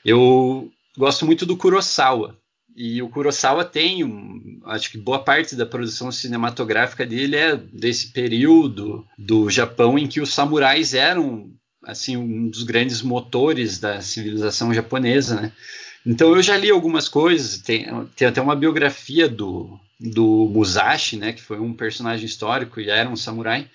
[0.03, 2.35] Eu gosto muito do Kurosawa.
[2.75, 8.07] E o Kurosawa tem, um, acho que boa parte da produção cinematográfica dele é desse
[8.07, 11.51] período do Japão em que os samurais eram
[11.83, 15.51] assim um dos grandes motores da civilização japonesa, né?
[16.05, 17.85] Então eu já li algumas coisas, tem,
[18.15, 23.09] tem até uma biografia do, do Musashi, né, que foi um personagem histórico e era
[23.09, 23.69] um samurai,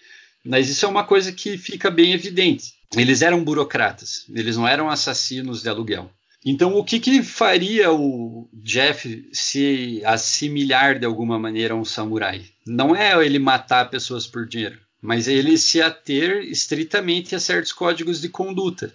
[0.45, 2.75] mas isso é uma coisa que fica bem evidente.
[2.97, 6.11] Eles eram burocratas, eles não eram assassinos de aluguel.
[6.45, 12.45] Então, o que, que faria o Jeff se assimilar de alguma maneira a um samurai?
[12.65, 17.73] Não é ele matar pessoas por dinheiro, mas é ele se ater estritamente a certos
[17.73, 18.95] códigos de conduta.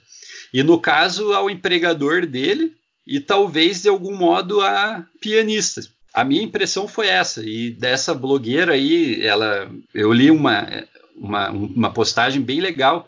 [0.54, 2.74] E no caso, ao empregador dele
[3.06, 5.82] e talvez de algum modo a pianista.
[6.14, 10.68] A minha impressão foi essa, e dessa blogueira aí, ela, eu li uma,
[11.16, 13.08] uma, uma postagem bem legal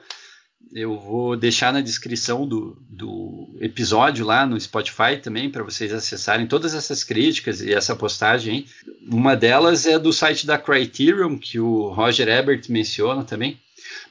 [0.73, 6.47] eu vou deixar na descrição do, do episódio lá no Spotify também, para vocês acessarem
[6.47, 8.65] todas essas críticas e essa postagem.
[9.07, 13.59] Uma delas é do site da Criterion, que o Roger Ebert menciona também.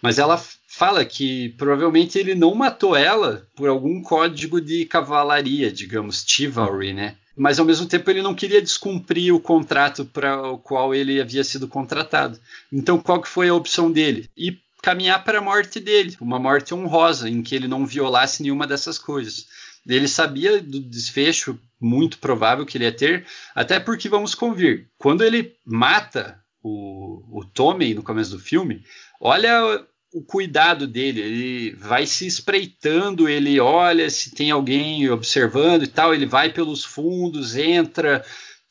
[0.00, 0.40] Mas ela
[0.82, 7.14] fala que provavelmente ele não matou ela por algum código de cavalaria, digamos, chivalry, né?
[7.36, 11.44] Mas ao mesmo tempo ele não queria descumprir o contrato para o qual ele havia
[11.44, 12.36] sido contratado.
[12.72, 14.28] Então qual que foi a opção dele?
[14.36, 18.66] Ir caminhar para a morte dele, uma morte honrosa, em que ele não violasse nenhuma
[18.66, 19.46] dessas coisas.
[19.86, 23.24] Ele sabia do desfecho muito provável que ele ia ter,
[23.54, 28.82] até porque vamos convir, quando ele mata o, o Tommy no começo do filme,
[29.20, 35.86] olha o cuidado dele, ele vai se espreitando, ele olha se tem alguém observando e
[35.86, 38.22] tal, ele vai pelos fundos, entra,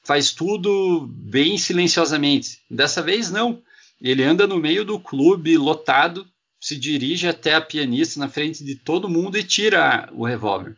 [0.03, 2.59] faz tudo bem silenciosamente.
[2.69, 3.61] Dessa vez não.
[3.99, 6.27] Ele anda no meio do clube lotado,
[6.59, 10.75] se dirige até a pianista na frente de todo mundo e tira o revólver.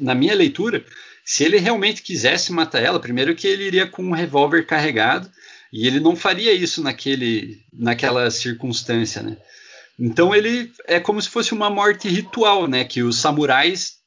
[0.00, 0.84] Na minha leitura,
[1.24, 5.30] se ele realmente quisesse matar ela, primeiro que ele iria com um revólver carregado
[5.72, 9.36] e ele não faria isso naquele, naquela circunstância, né?
[10.00, 12.84] Então ele é como se fosse uma morte ritual, né?
[12.84, 13.98] Que os samurais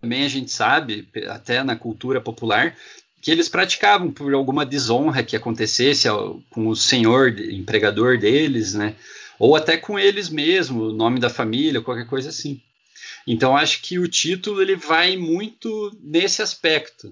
[0.00, 2.76] também a gente sabe, até na cultura popular,
[3.20, 6.06] que eles praticavam por alguma desonra que acontecesse
[6.50, 8.94] com o senhor, empregador deles, né?
[9.38, 12.60] Ou até com eles mesmo, o nome da família, qualquer coisa assim.
[13.26, 17.10] Então acho que o título ele vai muito nesse aspecto.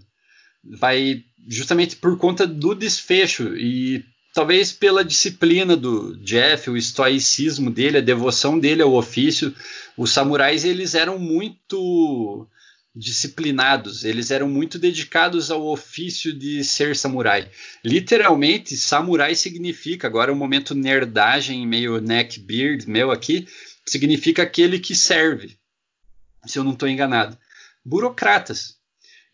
[0.62, 7.98] Vai justamente por conta do desfecho e talvez pela disciplina do Jeff, o estoicismo dele,
[7.98, 9.54] a devoção dele ao ofício.
[9.96, 12.48] Os samurais eles eram muito
[12.94, 17.50] disciplinados, eles eram muito dedicados ao ofício de ser samurai.
[17.82, 23.48] Literalmente, samurai significa, agora é um momento nerdagem, meio neckbeard meu aqui,
[23.86, 25.56] significa aquele que serve,
[26.44, 27.38] se eu não estou enganado.
[27.84, 28.76] Burocratas.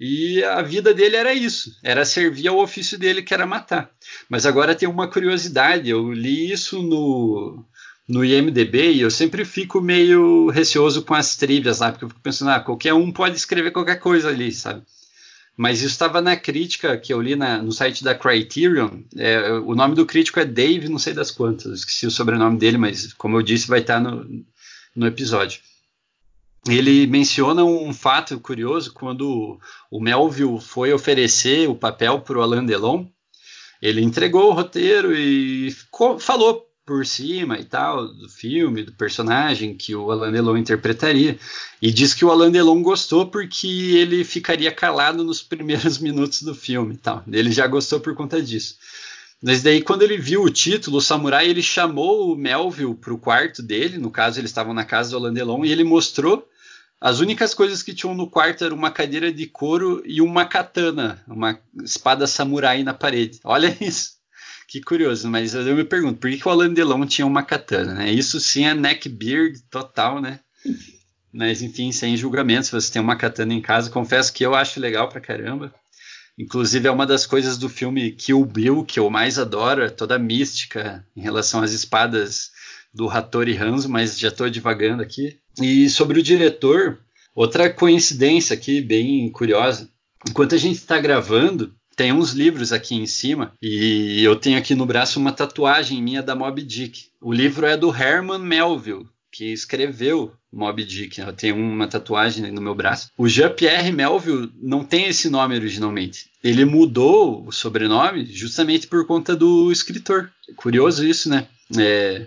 [0.01, 3.91] E a vida dele era isso, era servir ao ofício dele, que era matar.
[4.29, 7.65] Mas agora tem uma curiosidade, eu li isso no
[8.09, 12.21] no IMDB e eu sempre fico meio receoso com as trivias lá, porque eu fico
[12.23, 14.83] pensando, ah, qualquer um pode escrever qualquer coisa ali, sabe?
[15.55, 19.03] Mas isso estava na crítica que eu li na, no site da Criterion.
[19.17, 22.79] É, o nome do crítico é Dave, não sei das quantas, esqueci o sobrenome dele,
[22.79, 24.25] mas como eu disse, vai estar no,
[24.95, 25.61] no episódio.
[26.67, 29.59] Ele menciona um fato curioso quando
[29.91, 33.07] o Melville foi oferecer o papel para o Alain Delon.
[33.81, 35.75] Ele entregou o roteiro e
[36.19, 41.39] falou por cima e tal do filme, do personagem que o Alain Delon interpretaria.
[41.83, 46.55] E diz que o Alain Delon gostou porque ele ficaria calado nos primeiros minutos do
[46.55, 47.23] filme e tal.
[47.31, 48.77] Ele já gostou por conta disso.
[49.43, 53.19] Mas daí, quando ele viu o título, o samurai, ele chamou o Melville para o
[53.19, 53.97] quarto dele.
[53.97, 56.49] No caso, eles estavam na casa do Alain Delon e ele mostrou.
[57.01, 61.23] As únicas coisas que tinham no quarto eram uma cadeira de couro e uma katana,
[61.29, 63.39] uma espada samurai na parede.
[63.45, 64.19] Olha isso.
[64.67, 67.95] Que curioso, mas eu me pergunto, por que, que o Alain Delon tinha uma katana,
[67.95, 68.13] né?
[68.13, 70.41] Isso sim é neckbeard total, né?
[71.31, 74.81] Mas enfim, sem julgamento, se você tem uma katana em casa, confesso que eu acho
[74.81, 75.73] legal pra caramba.
[76.39, 80.15] Inclusive é uma das coisas do filme Kill Bill que eu mais adoro, é toda
[80.15, 82.51] a mística em relação às espadas
[82.95, 85.37] do Hattori Hanzo, mas já estou divagando aqui.
[85.61, 86.99] E sobre o diretor,
[87.35, 89.91] outra coincidência aqui bem curiosa.
[90.29, 94.75] Enquanto a gente está gravando, tem uns livros aqui em cima e eu tenho aqui
[94.75, 97.07] no braço uma tatuagem minha da Moby Dick.
[97.21, 101.21] O livro é do Herman Melville, que escreveu Moby Dick.
[101.21, 103.11] Eu tenho uma tatuagem no meu braço.
[103.19, 106.28] O Jean-Pierre Melville não tem esse nome originalmente.
[106.43, 110.31] Ele mudou o sobrenome justamente por conta do escritor.
[110.57, 111.47] Curioso isso, né?
[111.77, 112.27] É,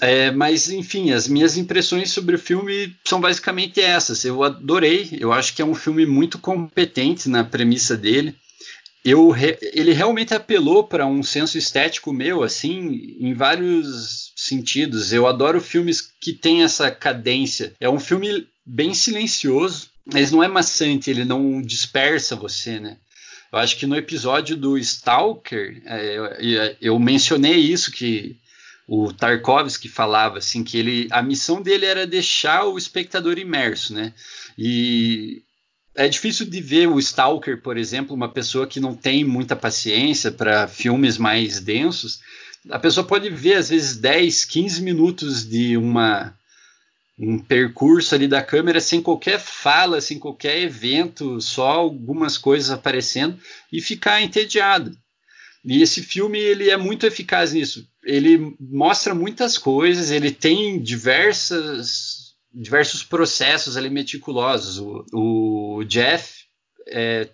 [0.00, 4.24] é, mas, enfim, as minhas impressões sobre o filme são basicamente essas.
[4.24, 8.34] Eu adorei, eu acho que é um filme muito competente na premissa dele.
[9.04, 9.32] Eu,
[9.72, 15.12] ele realmente apelou para um senso estético meu, assim, em vários sentidos.
[15.12, 17.72] Eu adoro filmes que têm essa cadência.
[17.78, 22.96] É um filme bem silencioso, mas não é maçante, ele não dispersa você, né?
[23.52, 28.36] Eu acho que no episódio do Stalker, é, eu, eu mencionei isso, que
[28.86, 34.12] o Tarkovsky falava assim que ele a missão dele era deixar o espectador imerso, né?
[34.56, 35.42] E
[35.94, 40.30] é difícil de ver o Stalker, por exemplo, uma pessoa que não tem muita paciência
[40.30, 42.20] para filmes mais densos.
[42.70, 46.36] A pessoa pode ver às vezes 10, 15 minutos de uma
[47.18, 53.38] um percurso ali da câmera sem qualquer fala, sem qualquer evento, só algumas coisas aparecendo
[53.72, 54.96] e ficar entediado.
[55.64, 57.88] E esse filme ele é muito eficaz nisso.
[58.04, 64.78] Ele mostra muitas coisas, ele tem diversas, diversos processos ali meticulosos.
[64.78, 66.44] O, o Jeff
[66.88, 67.28] é,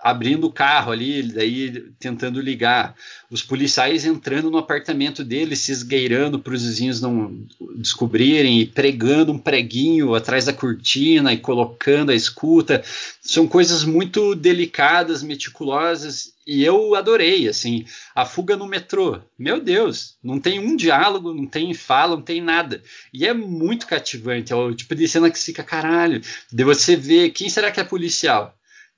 [0.00, 2.94] abrindo o carro ali, daí tentando ligar,
[3.30, 7.46] os policiais entrando no apartamento dele, se esgueirando para os vizinhos não
[7.76, 12.82] descobrirem, e pregando um preguinho atrás da cortina e colocando a escuta.
[13.20, 19.20] São coisas muito delicadas, meticulosas, e eu adorei, assim, a fuga no metrô.
[19.38, 22.82] Meu Deus, não tem um diálogo, não tem fala, não tem nada.
[23.12, 26.20] E é muito cativante, é o tipo de cena que fica, caralho,
[26.52, 28.54] de você ver quem será que é policial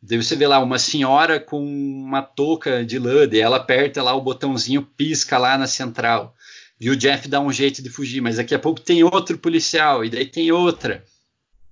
[0.07, 4.15] Daí você vê lá uma senhora com uma touca de lã, e ela aperta lá
[4.15, 6.35] o botãozinho, pisca lá na central.
[6.79, 10.05] E o Jeff dá um jeito de fugir, mas daqui a pouco tem outro policial,
[10.05, 11.03] e daí tem outra.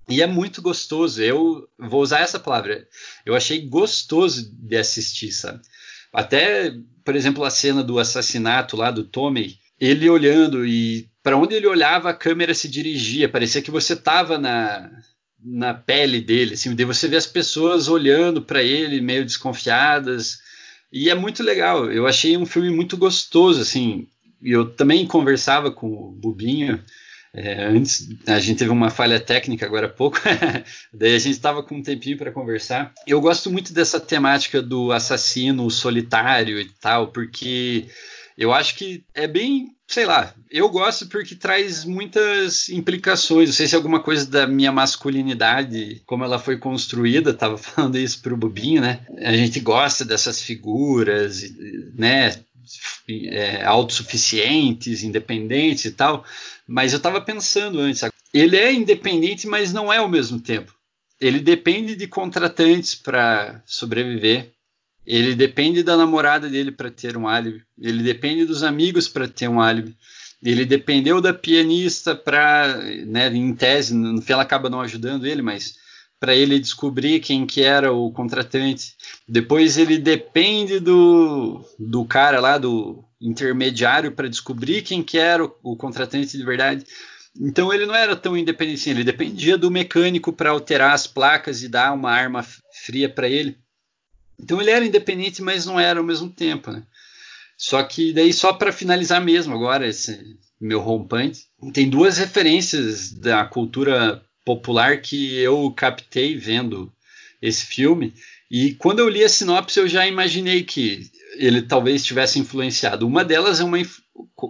[0.08, 1.22] E é muito gostoso.
[1.22, 2.88] Eu vou usar essa palavra.
[3.24, 5.60] Eu achei gostoso de assistir, sabe?
[6.12, 6.74] Até,
[7.04, 11.66] por exemplo, a cena do assassinato lá do Tommy, ele olhando e para onde ele
[11.66, 14.90] olhava a câmera se dirigia, parecia que você estava na
[15.44, 20.40] na pele dele, assim, de você ver as pessoas olhando para ele meio desconfiadas.
[20.92, 21.90] E é muito legal.
[21.90, 24.06] Eu achei um filme muito gostoso, assim.
[24.42, 26.82] Eu também conversava com o Bubinho.
[27.34, 30.18] É, antes a gente teve uma falha técnica agora há pouco,
[30.92, 32.92] daí a gente estava com um tempinho para conversar.
[33.06, 37.86] Eu gosto muito dessa temática do assassino solitário e tal, porque
[38.36, 43.50] eu acho que é bem, sei lá, eu gosto porque traz muitas implicações.
[43.50, 47.98] Não sei se é alguma coisa da minha masculinidade, como ela foi construída, tava falando
[47.98, 49.06] isso pro Bubinho, né?
[49.18, 51.42] A gente gosta dessas figuras,
[51.94, 52.40] né?
[53.08, 56.24] É, autossuficientes, independentes e tal,
[56.66, 60.74] mas eu estava pensando antes, ele é independente, mas não é ao mesmo tempo.
[61.20, 64.52] Ele depende de contratantes para sobreviver.
[65.06, 67.62] Ele depende da namorada dele para ter um álibi.
[67.80, 69.96] Ele depende dos amigos para ter um álibi.
[70.42, 72.76] Ele dependeu da pianista para,
[73.06, 75.74] né, em tese, no fim ela acaba não ajudando ele, mas
[76.18, 78.94] para ele descobrir quem que era o contratante.
[79.28, 85.52] Depois ele depende do, do cara lá, do intermediário, para descobrir quem que era o,
[85.62, 86.84] o contratante de verdade.
[87.40, 91.62] Então ele não era tão independente assim, ele dependia do mecânico para alterar as placas
[91.62, 93.58] e dar uma arma fria para ele.
[94.42, 96.82] Então ele era independente, mas não era ao mesmo tempo, né?
[97.56, 100.18] Só que daí só para finalizar mesmo agora esse
[100.60, 106.92] meu rompante, tem duas referências da cultura popular que eu captei vendo
[107.40, 108.14] esse filme.
[108.50, 113.06] E quando eu li a sinopse, eu já imaginei que ele talvez tivesse influenciado.
[113.06, 113.78] Uma delas é uma,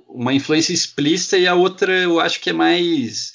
[0.09, 3.33] uma influência explícita e a outra eu acho que é mais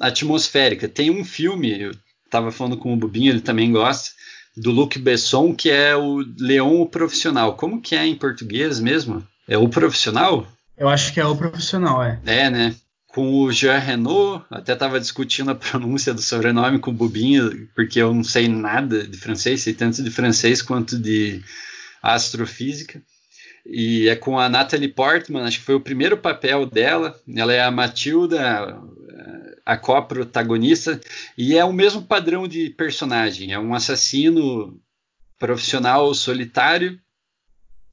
[0.00, 0.88] atmosférica.
[0.88, 1.92] Tem um filme, eu
[2.24, 4.10] estava falando com o Bubinho, ele também gosta,
[4.56, 7.54] do Luc Besson, que é o Leão o Profissional.
[7.54, 9.26] Como que é em português mesmo?
[9.46, 10.46] É o Profissional?
[10.76, 12.18] Eu acho que é o Profissional, é.
[12.24, 12.74] É, né?
[13.06, 18.00] Com o Jean Renault, até estava discutindo a pronúncia do sobrenome com o Bubinho, porque
[18.00, 21.42] eu não sei nada de francês, sei tanto de francês quanto de
[22.02, 23.02] astrofísica.
[23.64, 27.18] E é com a Natalie Portman, acho que foi o primeiro papel dela.
[27.34, 28.78] Ela é a Matilda,
[29.66, 31.00] a co-protagonista,
[31.36, 33.52] e é o mesmo padrão de personagem.
[33.52, 34.80] É um assassino
[35.36, 37.00] profissional solitário.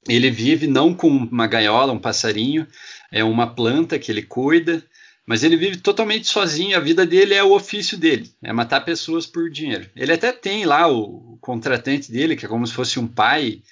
[0.07, 2.67] Ele vive não com uma gaiola, um passarinho,
[3.11, 4.85] é uma planta que ele cuida,
[5.25, 6.77] mas ele vive totalmente sozinho.
[6.77, 9.89] A vida dele é o ofício dele, é matar pessoas por dinheiro.
[9.95, 13.63] Ele até tem lá o contratante dele, que é como se fosse um pai,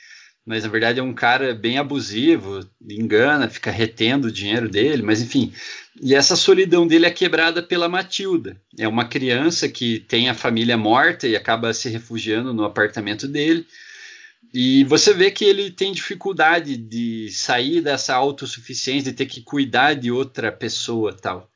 [0.45, 5.21] mas na verdade é um cara bem abusivo, engana, fica retendo o dinheiro dele, mas
[5.21, 5.53] enfim.
[6.01, 8.59] E essa solidão dele é quebrada pela Matilda.
[8.77, 13.65] É uma criança que tem a família morta e acaba se refugiando no apartamento dele.
[14.53, 19.93] E você vê que ele tem dificuldade de sair dessa autossuficiência, de ter que cuidar
[19.93, 21.49] de outra pessoa tal.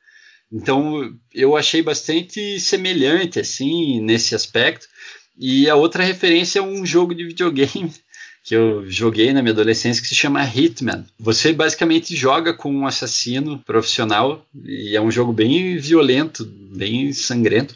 [0.50, 4.86] Então eu achei bastante semelhante assim nesse aspecto.
[5.38, 7.92] E a outra referência é um jogo de videogame
[8.46, 11.04] que eu joguei na minha adolescência que se chama Hitman.
[11.18, 17.74] Você basicamente joga com um assassino profissional e é um jogo bem violento, bem sangrento.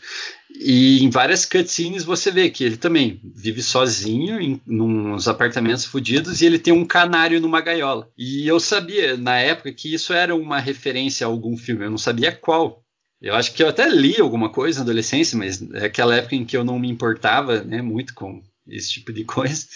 [0.60, 6.40] E em várias cutscenes você vê que ele também vive sozinho em uns apartamentos fodidos
[6.40, 8.08] e ele tem um canário numa gaiola.
[8.16, 11.98] E eu sabia na época que isso era uma referência a algum filme, eu não
[11.98, 12.80] sabia qual.
[13.20, 16.44] Eu acho que eu até li alguma coisa na adolescência, mas é aquela época em
[16.44, 19.66] que eu não me importava né, muito com esse tipo de coisa.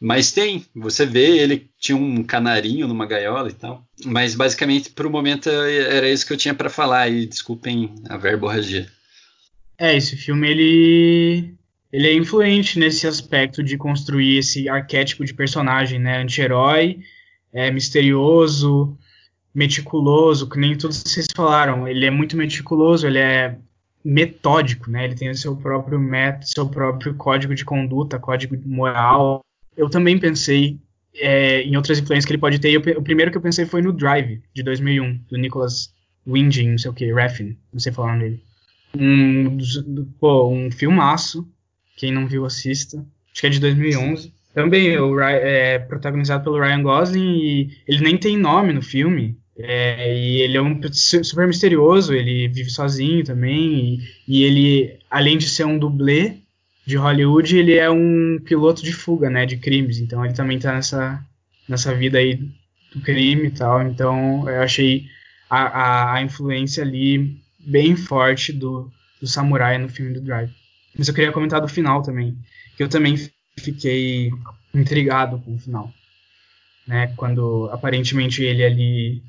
[0.00, 3.84] Mas tem, você vê, ele tinha um canarinho numa gaiola e tal.
[4.04, 7.08] Mas basicamente, para o momento, era isso que eu tinha para falar.
[7.08, 8.86] E desculpem a verborragia.
[9.76, 11.54] É, esse filme ele
[11.92, 16.18] ele é influente nesse aspecto de construir esse arquétipo de personagem, né?
[16.18, 17.00] Anti-herói,
[17.52, 18.96] é, misterioso,
[19.54, 21.88] meticuloso, que nem todos vocês falaram.
[21.88, 23.56] Ele é muito meticuloso, ele é
[24.04, 25.06] metódico, né?
[25.06, 29.40] Ele tem o seu próprio método, seu próprio código de conduta, código moral,
[29.78, 30.78] eu também pensei
[31.14, 32.72] é, em outras influências que ele pode ter.
[32.72, 35.94] Eu, o primeiro que eu pensei foi no Drive, de 2001, do Nicholas
[36.26, 38.42] Winding, não sei o que, Raffin, não sei falar dele.
[38.98, 39.56] Um,
[40.18, 41.48] pô, um filmaço,
[41.96, 42.98] quem não viu assista,
[43.32, 44.32] acho que é de 2011.
[44.52, 49.38] Também o, é protagonizado pelo Ryan Gosling e ele nem tem nome no filme.
[49.60, 55.36] É, e ele é um super misterioso, ele vive sozinho também, e, e ele, além
[55.36, 56.36] de ser um dublê,
[56.88, 59.98] de Hollywood, ele é um piloto de fuga, né, de crimes.
[59.98, 61.22] Então ele também tá nessa,
[61.68, 62.36] nessa vida aí
[62.90, 63.82] do crime e tal.
[63.82, 65.04] Então eu achei
[65.50, 70.50] a, a, a influência ali bem forte do, do samurai no filme do Drive.
[70.96, 72.34] Mas eu queria comentar do final também,
[72.74, 73.16] que eu também
[73.58, 74.30] fiquei
[74.72, 75.92] intrigado com o final.
[76.86, 79.22] Né, quando aparentemente ele ali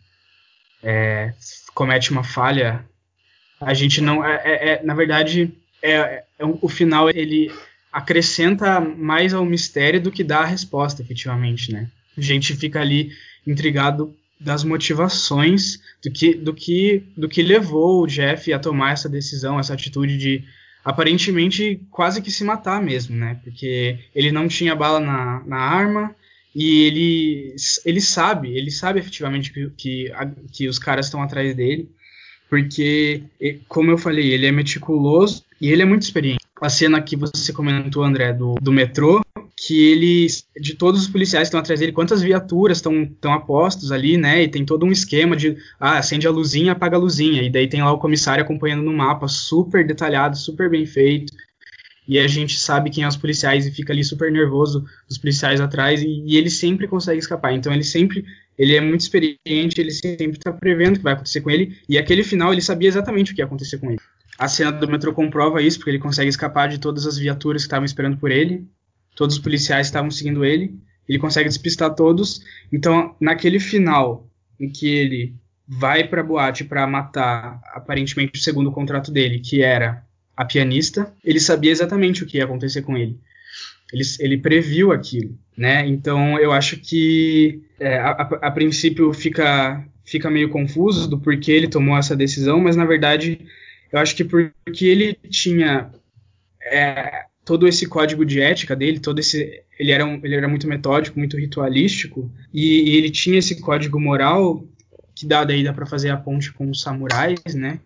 [0.81, 1.33] é,
[1.73, 2.85] comete uma falha,
[3.59, 4.23] a gente não.
[4.23, 7.51] É, é, é na verdade, é, é, o final ele
[7.91, 11.89] acrescenta mais ao mistério do que dá a resposta, efetivamente, né?
[12.17, 13.11] A gente fica ali
[13.45, 19.09] intrigado das motivações do que, do que, do que levou o Jeff a tomar essa
[19.09, 20.43] decisão, essa atitude de
[20.83, 23.39] aparentemente quase que se matar mesmo, né?
[23.43, 26.15] Porque ele não tinha bala na, na arma
[26.55, 27.55] e ele,
[27.85, 30.11] ele sabe, ele sabe efetivamente que, que,
[30.51, 31.89] que os caras estão atrás dele,
[32.49, 33.23] porque,
[33.67, 36.39] como eu falei, ele é meticuloso e ele é muito experiente.
[36.61, 39.21] A cena que você comentou, André, do, do metrô,
[39.55, 40.27] que ele,
[40.59, 44.43] de todos os policiais que estão atrás dele, quantas viaturas estão apostos ali, né?
[44.43, 47.41] E tem todo um esquema de, ah, acende a luzinha, apaga a luzinha.
[47.43, 51.33] E daí tem lá o comissário acompanhando no mapa, super detalhado, super bem feito.
[52.07, 55.61] E a gente sabe quem é os policiais e fica ali super nervoso, os policiais
[55.61, 57.53] atrás, e, e ele sempre consegue escapar.
[57.53, 58.25] Então ele sempre,
[58.57, 61.77] ele é muito experiente, ele sempre está prevendo o que vai acontecer com ele.
[61.87, 63.99] E aquele final ele sabia exatamente o que ia acontecer com ele.
[64.39, 67.67] A cena do metrô comprova isso, porque ele consegue escapar de todas as viaturas que
[67.67, 68.65] estavam esperando por ele,
[69.13, 72.41] todos os policiais estavam seguindo ele, ele consegue despistar todos.
[72.71, 75.35] Então, naquele final em que ele
[75.67, 80.03] vai para a boate para matar aparentemente o segundo contrato dele, que era
[80.37, 83.19] a pianista, ele sabia exatamente o que ia acontecer com ele.
[83.91, 85.85] Ele, ele previu aquilo, né?
[85.85, 91.67] Então, eu acho que é, a, a, princípio fica fica meio confuso do porquê ele
[91.67, 93.45] tomou essa decisão, mas na verdade
[93.91, 95.89] eu acho que porque ele tinha
[96.61, 100.67] é, todo esse código de ética dele, todo esse ele era, um, ele era muito
[100.67, 104.63] metódico, muito ritualístico, e, e, ele tinha esse código moral
[105.15, 107.79] que dá daí dá para fazer a ponte com os samurais, né?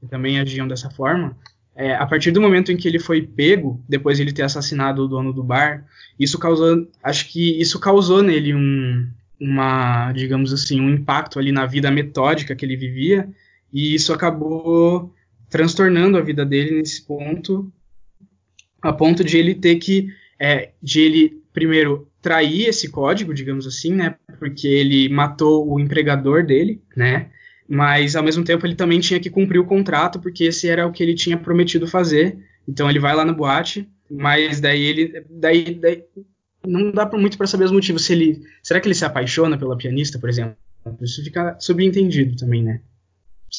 [0.00, 1.36] Que também agiam dessa forma.
[1.74, 5.04] É, a partir do momento em que ele foi pego, depois de ele ter assassinado
[5.04, 5.84] o dono do bar,
[6.18, 9.08] isso causou, acho que isso causou nele um,
[9.40, 13.28] uma, digamos assim, um impacto ali na vida metódica que ele vivia,
[13.72, 15.14] e isso acabou
[15.48, 17.72] transtornando a vida dele nesse ponto,
[18.82, 23.92] a ponto de ele ter que, é, de ele primeiro trair esse código, digamos assim,
[23.92, 27.30] né, porque ele matou o empregador dele, né,
[27.68, 30.92] mas ao mesmo tempo ele também tinha que cumprir o contrato, porque esse era o
[30.92, 32.38] que ele tinha prometido fazer.
[32.66, 36.02] Então ele vai lá na boate, mas daí ele, daí, daí
[36.66, 38.06] não dá muito para saber os motivos.
[38.06, 40.56] Se ele, será que ele se apaixona pela pianista, por exemplo?
[41.02, 42.80] Isso fica subentendido também, né?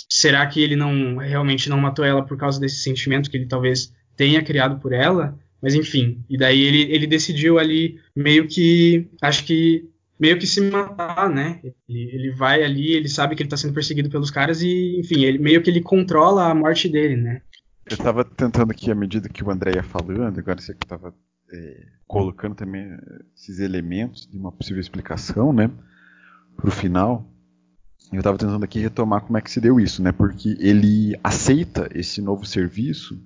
[0.10, 3.94] Será que ele não realmente não matou ela por causa desse sentimento que ele talvez
[4.16, 5.38] tenha criado por ela?
[5.62, 10.62] Mas enfim, e daí ele, ele decidiu ali meio que, acho que meio que se
[10.62, 11.60] matar, né?
[11.88, 15.24] Ele, ele vai ali, ele sabe que ele tá sendo perseguido pelos caras e, enfim,
[15.24, 17.42] ele meio que ele controla a morte dele, né?
[17.86, 21.14] Eu estava tentando aqui, à medida que o André ia falando, agora você que estava
[21.52, 22.86] é, colocando também
[23.36, 25.72] esses elementos de uma possível explicação, né?
[26.56, 27.28] Pro final.
[28.12, 30.12] Eu estava tentando aqui retomar como é que se deu isso, né?
[30.12, 33.20] Porque ele aceita esse novo serviço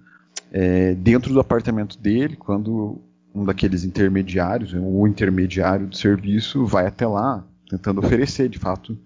[0.51, 3.01] é, dentro do apartamento dele, quando
[3.33, 8.97] um daqueles intermediários, o intermediário do serviço, vai até lá, tentando oferecer, de fato,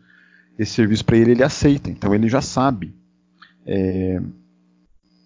[0.58, 1.90] esse serviço para ele, ele aceita.
[1.90, 2.94] Então ele já sabe
[3.66, 4.22] é,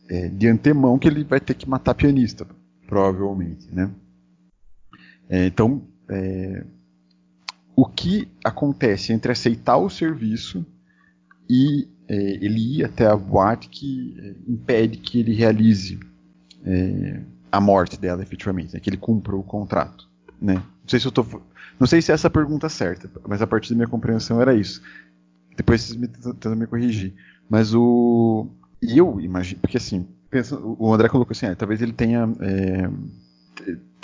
[0.10, 2.46] é, de antemão que ele vai ter que matar pianista,
[2.86, 3.90] provavelmente, né?
[5.30, 6.66] É, então, é,
[7.76, 10.66] o que acontece entre aceitar o serviço
[11.50, 16.00] e é, ele ir até a boate que é, impede que ele realize
[16.64, 20.08] é, a morte dela efetivamente, né, que ele cumpra o contrato,
[20.42, 20.56] né?
[20.56, 21.26] Não sei se eu tô,
[21.80, 24.54] não sei se é essa a pergunta certa, mas a partir da minha compreensão era
[24.54, 24.82] isso.
[25.56, 27.14] Depois vocês me tentam me corrigir,
[27.50, 28.48] mas o
[28.82, 32.90] eu imagino, porque assim, pensa, o André colocou assim, ah, talvez ele tenha é,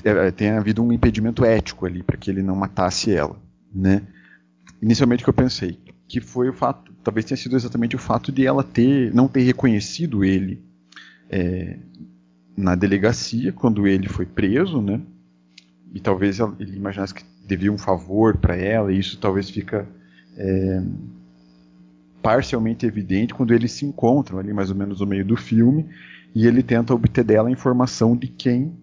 [0.03, 3.35] é, tenha havido um impedimento ético ali para que ele não matasse ela,
[3.77, 4.01] né?
[4.81, 8.45] Inicialmente que eu pensei que foi o fato, talvez tenha sido exatamente o fato de
[8.45, 10.63] ela ter não ter reconhecido ele
[11.29, 11.77] é,
[12.55, 15.01] na delegacia quando ele foi preso, né?
[15.93, 19.87] E talvez ele imaginasse que devia um favor para ela, e isso talvez fica
[20.37, 20.83] é,
[22.21, 25.85] parcialmente evidente quando eles se encontram ali mais ou menos no meio do filme
[26.35, 28.73] e ele tenta obter dela a informação de quem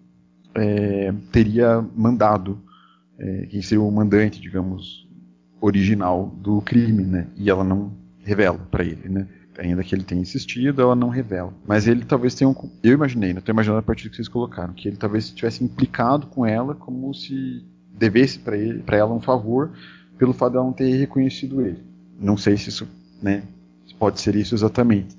[0.53, 2.59] é, teria mandado,
[3.17, 5.07] é, quem seria o mandante, digamos,
[5.61, 7.27] original do crime, né?
[7.35, 7.93] E ela não
[8.23, 9.27] revela para ele, né?
[9.61, 11.53] ainda que ele tenha insistido, ela não revela.
[11.65, 12.55] Mas ele talvez tenha um.
[12.83, 13.39] Eu imaginei, né?
[13.39, 16.75] Estou imaginando a partir do que vocês colocaram, que ele talvez tivesse implicado com ela
[16.75, 17.65] como se
[17.97, 19.71] devesse para ela um favor
[20.17, 21.83] pelo fato de ela não ter reconhecido ele.
[22.19, 22.87] Não sei se isso,
[23.21, 23.43] né?
[23.97, 25.17] Pode ser isso exatamente.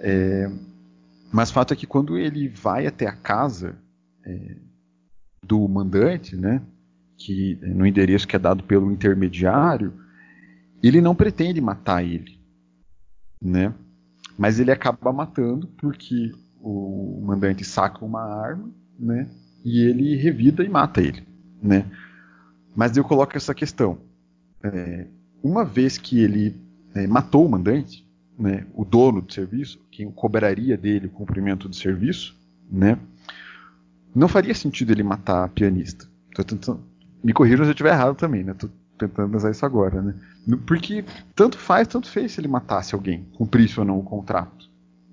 [0.00, 0.50] É,
[1.32, 3.76] mas fato é que quando ele vai até a casa
[4.24, 4.56] é,
[5.42, 6.60] do mandante, né?
[7.18, 9.92] Que no endereço que é dado pelo intermediário,
[10.82, 12.38] ele não pretende matar ele
[13.40, 13.72] né?
[14.36, 19.28] Mas ele acaba matando porque o mandante saca uma arma, né?
[19.64, 21.26] E ele revida e mata ele,
[21.62, 21.86] né?
[22.74, 23.98] Mas eu coloco essa questão:
[24.62, 25.06] é,
[25.42, 26.54] uma vez que ele
[26.94, 28.06] é, matou o mandante,
[28.38, 28.66] né?
[28.74, 32.36] O dono do serviço, quem cobraria dele o cumprimento do serviço,
[32.70, 32.98] né?
[34.14, 36.08] Não faria sentido ele matar a pianista.
[36.34, 36.84] Tentando,
[37.22, 38.54] me corrijam se eu estiver errado também, né?
[38.54, 40.14] Tô tentando pensar isso agora, né?
[40.66, 41.04] Porque
[41.34, 44.68] tanto faz, tanto fez se ele matasse alguém, cumprisse ou não o contrato.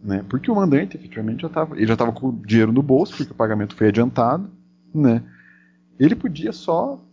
[0.06, 0.24] Né?
[0.30, 3.32] Porque o mandante, efetivamente, já tava, ele já estava com o dinheiro no bolso, porque
[3.32, 4.50] o pagamento foi adiantado.
[4.94, 5.24] Né?
[6.00, 7.04] Ele podia só.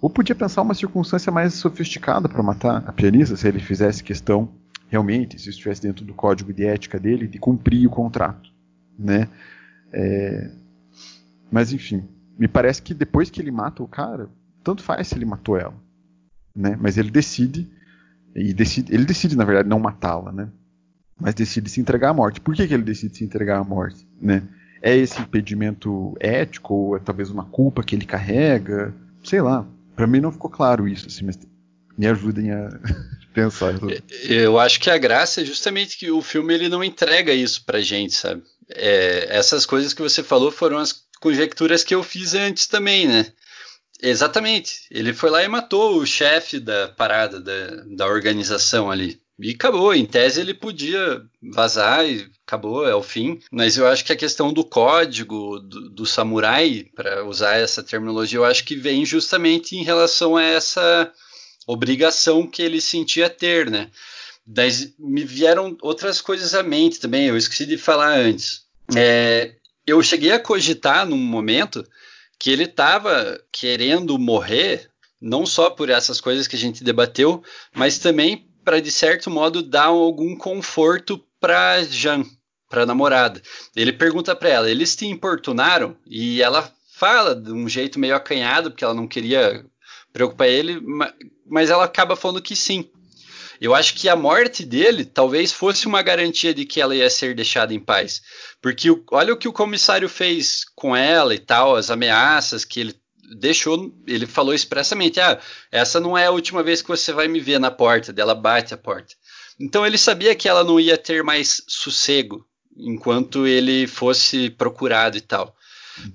[0.00, 4.48] Ou podia pensar uma circunstância mais sofisticada para matar a pianista, se ele fizesse questão,
[4.88, 8.50] realmente, se estivesse dentro do código de ética dele, de cumprir o contrato.
[8.98, 9.28] Né?
[9.92, 10.50] É...
[11.50, 12.04] Mas, enfim,
[12.38, 14.28] me parece que depois que ele mata o cara,
[14.62, 15.74] tanto faz se ele matou ela
[16.54, 16.76] né?
[16.80, 17.68] Mas ele decide
[18.34, 20.48] e decide, ele decide na verdade não matá-la, né?
[21.20, 22.40] Mas decide se entregar à morte.
[22.40, 24.42] Por que, que ele decide se entregar à morte, né?
[24.80, 28.92] É esse impedimento ético ou é talvez uma culpa que ele carrega?
[29.22, 29.66] Sei lá.
[29.94, 31.38] Para mim não ficou claro isso, assim, mas
[31.96, 32.68] me ajudem a
[33.32, 33.74] pensar.
[34.24, 37.80] Eu acho que a graça é justamente que o filme ele não entrega isso pra
[37.80, 38.42] gente, sabe?
[38.70, 43.32] É, essas coisas que você falou foram as conjecturas que eu fiz antes também, né?
[44.02, 44.80] Exatamente.
[44.90, 49.22] Ele foi lá e matou o chefe da parada, da, da organização ali.
[49.38, 49.94] E acabou.
[49.94, 53.40] Em tese ele podia vazar e acabou, é o fim.
[53.50, 58.38] Mas eu acho que a questão do código do, do samurai, para usar essa terminologia,
[58.38, 61.12] eu acho que vem justamente em relação a essa
[61.66, 63.88] obrigação que ele sentia ter, né?
[64.44, 68.62] Daí me vieram outras coisas à mente também, eu esqueci de falar antes.
[68.96, 69.54] É,
[69.86, 71.84] eu cheguei a cogitar num momento
[72.38, 74.90] que ele estava querendo morrer,
[75.20, 77.42] não só por essas coisas que a gente debateu,
[77.74, 82.24] mas também para de certo modo dar algum conforto para Jean,
[82.68, 83.40] para a namorada.
[83.74, 88.70] Ele pergunta para ela: "Eles te importunaram?" E ela fala de um jeito meio acanhado,
[88.70, 89.64] porque ela não queria
[90.12, 90.80] preocupar ele,
[91.46, 92.88] mas ela acaba falando que sim.
[93.60, 97.34] Eu acho que a morte dele talvez fosse uma garantia de que ela ia ser
[97.34, 98.22] deixada em paz.
[98.60, 102.94] Porque olha o que o comissário fez com ela e tal, as ameaças que ele
[103.36, 105.38] deixou, ele falou expressamente: ah,
[105.70, 108.74] essa não é a última vez que você vai me ver na porta, dela bate
[108.74, 109.14] a porta.
[109.60, 112.46] Então ele sabia que ela não ia ter mais sossego
[112.76, 115.54] enquanto ele fosse procurado e tal.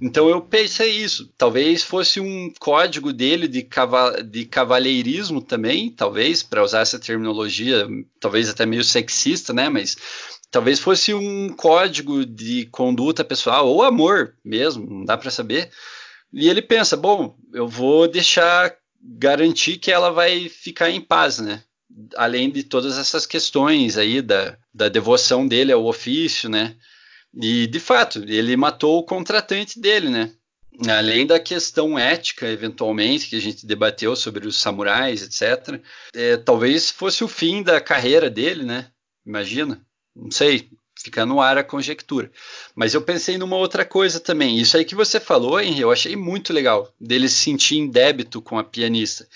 [0.01, 1.31] Então eu pensei isso.
[1.37, 7.87] Talvez fosse um código dele de, cava de cavalheirismo também, talvez, para usar essa terminologia,
[8.19, 9.69] talvez até meio sexista, né?
[9.69, 9.95] Mas
[10.51, 15.69] talvez fosse um código de conduta pessoal ou amor mesmo, não dá para saber.
[16.33, 21.63] E ele pensa, bom, eu vou deixar garantir que ela vai ficar em paz, né?
[22.15, 26.75] Além de todas essas questões aí da, da devoção dele ao ofício, né?
[27.33, 30.33] E de fato, ele matou o contratante dele, né?
[30.87, 35.81] Além da questão ética, eventualmente, que a gente debateu sobre os samurais, etc.
[36.13, 38.91] É, talvez fosse o fim da carreira dele, né?
[39.25, 39.81] Imagina.
[40.15, 40.69] Não sei,
[41.03, 42.31] fica no ar a conjectura.
[42.75, 44.57] Mas eu pensei numa outra coisa também.
[44.57, 48.41] Isso aí que você falou, Henry, eu achei muito legal, dele se sentir em débito
[48.41, 49.27] com a pianista.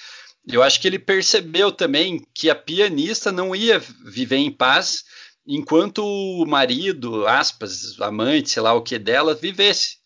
[0.48, 5.04] Eu acho que ele percebeu também que a pianista não ia viver em paz
[5.46, 9.98] enquanto o marido, aspas, amante, sei lá o que dela, vivesse.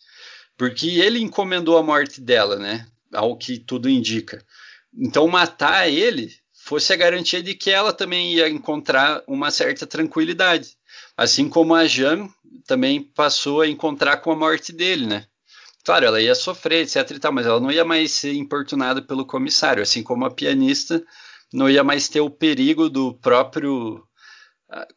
[0.57, 2.87] Porque ele encomendou a morte dela, né?
[3.13, 4.43] Ao que tudo indica.
[4.93, 10.77] Então matar ele fosse a garantia de que ela também ia encontrar uma certa tranquilidade.
[11.15, 12.27] Assim como a Jean
[12.65, 15.27] também passou a encontrar com a morte dele, né?
[15.83, 19.25] Claro, ela ia sofrer, etc e tal, mas ela não ia mais ser importunada pelo
[19.25, 21.05] comissário, assim como a pianista
[21.53, 24.03] não ia mais ter o perigo do próprio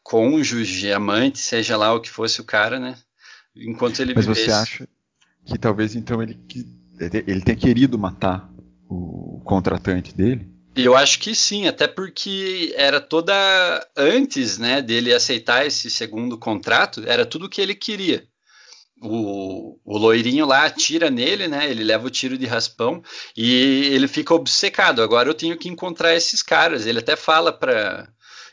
[0.03, 2.97] cônjuge, amante, seja lá o que fosse o cara, né?
[3.55, 4.45] Enquanto ele Mas vivesse.
[4.45, 4.87] você acha
[5.45, 6.39] que talvez então ele,
[7.27, 8.49] ele tenha querido matar
[8.87, 10.47] o contratante dele?
[10.75, 13.33] Eu acho que sim, até porque era toda
[13.97, 18.25] antes, né, dele aceitar esse segundo contrato, era tudo o que ele queria.
[19.01, 21.69] O, o loirinho lá atira nele, né?
[21.69, 23.01] Ele leva o tiro de raspão
[23.35, 25.01] e ele fica obcecado.
[25.01, 26.85] Agora eu tenho que encontrar esses caras.
[26.85, 28.09] Ele até fala para,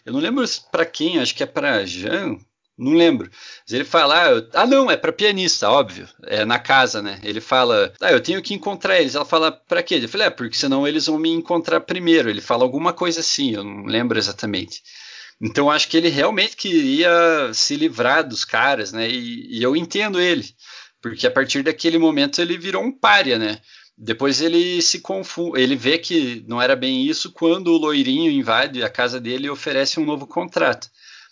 [0.07, 2.39] eu não lembro para quem, acho que é para Jean,
[2.79, 3.29] não lembro.
[3.65, 6.09] Mas ele fala, ah, ah não, é para pianista, óbvio.
[6.25, 7.19] É na casa, né?
[7.23, 9.15] Ele fala, ah, eu tenho que encontrar eles.
[9.15, 9.99] Ela fala, para quê?
[10.01, 12.31] Eu falei, é, porque senão eles vão me encontrar primeiro.
[12.31, 14.83] Ele fala alguma coisa assim, eu não lembro exatamente.
[15.41, 19.09] Então acho que ele realmente queria se livrar dos caras, né?
[19.09, 20.45] E, e eu entendo ele,
[21.03, 23.61] porque a partir daquele momento ele virou um pária, né?
[23.99, 28.83] Depois ele se confunde, ele vê que não era bem isso quando o loirinho invade
[28.83, 30.91] a casa dele e oferece um novo contrato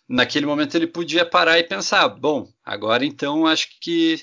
[0.08, 4.20] naquele momento ele podia parar e pensar: bom, agora então acho que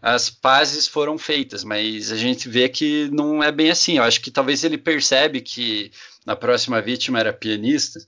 [0.00, 3.96] as pazes foram feitas, mas a gente vê que não é bem assim.
[3.98, 5.90] Eu acho que talvez ele percebe que
[6.26, 8.00] a próxima vítima era pianista.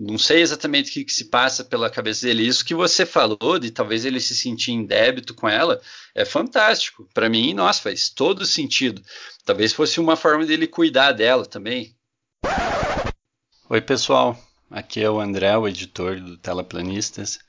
[0.00, 2.46] Não sei exatamente o que, que, se passa pela cabeça dele.
[2.46, 5.80] Isso que você falou de talvez ele se sentir em débito com ela
[6.14, 7.08] é fantástico.
[7.12, 9.02] Para mim, nossa, faz todo sentido.
[9.44, 11.96] Talvez fosse uma forma dele cuidar dela também.
[13.68, 14.38] Oi, pessoal.
[14.70, 17.40] Aqui é o André, o editor do Teleplanistas.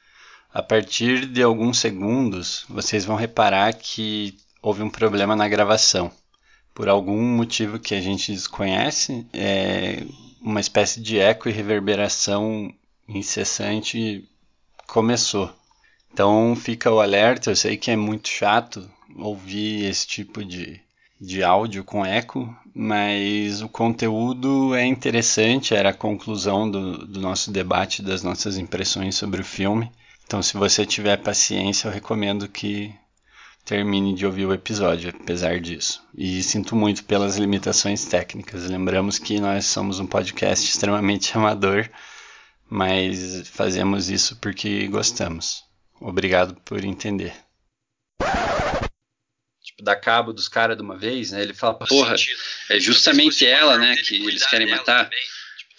[0.51, 6.11] A partir de alguns segundos, vocês vão reparar que houve um problema na gravação.
[6.73, 10.03] Por algum motivo que a gente desconhece, é
[10.41, 12.73] uma espécie de eco e reverberação
[13.07, 14.27] incessante
[14.87, 15.51] começou.
[16.11, 20.81] Então fica o alerta, eu sei que é muito chato ouvir esse tipo de
[21.19, 27.51] de áudio com eco, mas o conteúdo é interessante, era a conclusão do, do nosso
[27.51, 29.91] debate, das nossas impressões sobre o filme.
[30.25, 32.93] Então, se você tiver paciência, eu recomendo que
[33.65, 36.01] termine de ouvir o episódio, apesar disso.
[36.15, 38.67] E sinto muito pelas limitações técnicas.
[38.67, 41.89] Lembramos que nós somos um podcast extremamente amador,
[42.69, 45.63] mas fazemos isso porque gostamos.
[46.01, 47.33] Obrigado por entender
[49.79, 51.41] tipo, dar cabo dos caras de uma vez, né?
[51.41, 52.15] Ele fala, porra,
[52.69, 55.09] é justamente ela, né, que eles querem matar.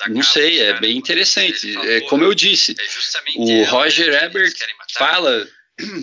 [0.08, 1.76] Não sei, é bem interessante.
[1.86, 2.74] É, como eu disse,
[3.36, 4.54] o Roger Ebert
[4.94, 5.46] fala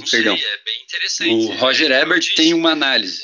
[0.09, 0.37] Perdão.
[1.07, 3.23] Sei, é o Roger Ebert tem uma análise.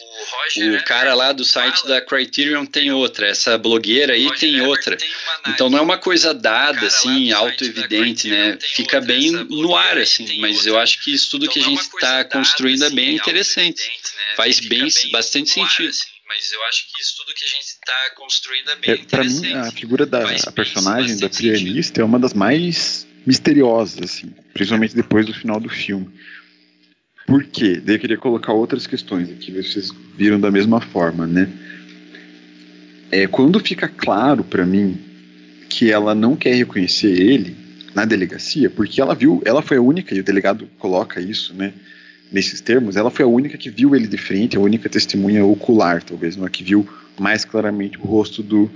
[0.57, 3.27] O, o cara lá do site fala, da Criterion tem outra.
[3.27, 4.97] Essa blogueira aí tem Ebert outra.
[4.97, 5.09] Tem
[5.47, 8.57] então não é uma coisa dada, assim, auto-evidente, né?
[8.61, 9.13] Fica outra.
[9.13, 10.39] bem no ar, assim.
[10.39, 10.71] Mas outra.
[10.71, 13.81] eu acho que isso tudo então, que a gente está construindo assim, é bem interessante.
[13.81, 14.35] Né?
[14.35, 15.85] Faz bem, bem bastante sentido.
[15.85, 18.91] Ar, assim mas eu acho que isso tudo que a gente está construindo é bem
[18.91, 19.49] é, interessante.
[19.51, 24.33] Para mim, a figura da a personagem da pianista é uma das mais misteriosas, assim,
[24.53, 26.11] principalmente depois do final do filme.
[27.25, 27.81] Por quê?
[27.83, 31.49] Daí eu queria colocar outras questões aqui, vocês viram da mesma forma, né?
[33.11, 34.97] É, quando fica claro para mim
[35.69, 37.55] que ela não quer reconhecer ele
[37.95, 41.73] na delegacia, porque ela viu, ela foi a única, e o delegado coloca isso, né?
[42.31, 46.03] Nesses termos, ela foi a única que viu ele de frente, a única testemunha ocular,
[46.03, 46.87] talvez, é que viu
[47.19, 48.69] mais claramente o rosto do,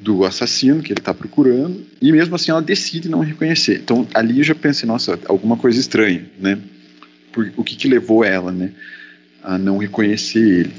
[0.00, 3.80] do assassino que ele está procurando, e mesmo assim ela decide não reconhecer.
[3.82, 6.58] Então ali eu já pensei, nossa, alguma coisa estranha, né?
[7.38, 8.72] Por, o que, que levou ela, né?
[9.42, 10.72] a não reconhecer ele.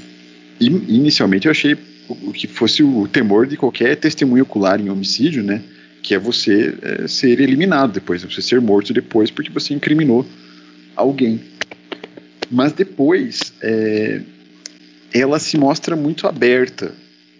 [0.60, 1.76] E, inicialmente eu achei
[2.08, 5.62] o que fosse o temor de qualquer testemunho ocular em homicídio, né?
[6.02, 10.26] Que é você é, ser eliminado depois, você ser morto depois porque você incriminou
[10.96, 11.40] alguém.
[12.50, 14.20] Mas depois é,
[15.14, 16.92] ela se mostra muito aberta,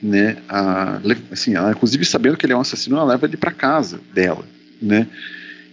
[0.03, 0.37] né?
[0.49, 1.01] A,
[1.33, 4.45] assim, ela, inclusive sabendo que ele é um assassino, ela leva ele para casa dela,
[4.81, 5.07] né?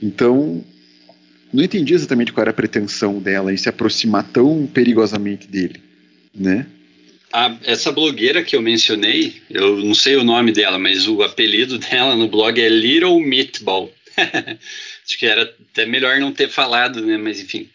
[0.02, 0.64] Então
[1.54, 5.82] não entendi exatamente qual era a pretensão dela em se aproximar tão perigosamente dele,
[6.34, 6.66] né?
[7.32, 11.78] A, essa blogueira que eu mencionei, eu não sei o nome dela, mas o apelido
[11.80, 13.94] dela no blog é Little Meatball.
[14.18, 17.18] Acho que era até melhor não ter falado, né?
[17.18, 17.70] Mas enfim,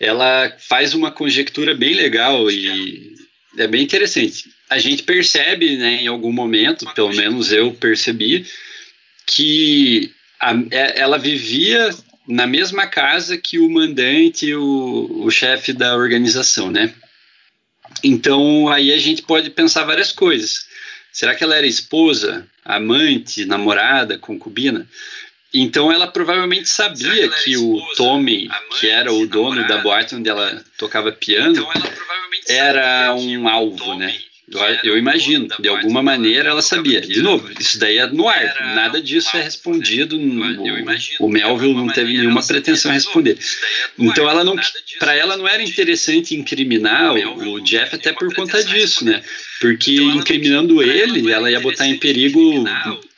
[0.00, 3.14] ela faz uma conjectura bem legal e
[3.56, 4.44] é bem interessante.
[4.68, 8.46] A gente percebe, né, em algum momento, pelo menos eu percebi,
[9.26, 10.10] que
[10.40, 11.90] a, é, ela vivia
[12.26, 16.92] na mesma casa que o mandante e o, o chefe da organização, né?
[18.02, 20.66] Então aí a gente pode pensar várias coisas.
[21.12, 24.88] Será que ela era esposa, amante, namorada, concubina?
[25.52, 29.78] Então ela provavelmente sabia que esposa, o Tommy, amante, que era o dono namorada, da
[29.78, 31.92] boate onde ela tocava piano, então
[32.48, 34.18] era um alvo, né?
[34.82, 37.00] Eu, imagino, de alguma maneira ela sabia.
[37.00, 40.18] De novo, isso daí é no ar, nada disso é respondido.
[40.18, 43.38] O, o Melville não teve nenhuma pretensão a responder.
[43.98, 44.54] Então ela não,
[44.98, 49.22] para ela não era interessante incriminar o, o Jeff até por conta disso, né?
[49.60, 52.64] Porque incriminando ele, ela ia botar em perigo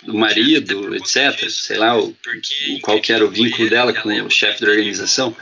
[0.07, 1.51] o marido, etc.
[1.51, 2.15] Sei lá, o,
[2.83, 5.37] qual que era o vínculo dela com o chefe da organização.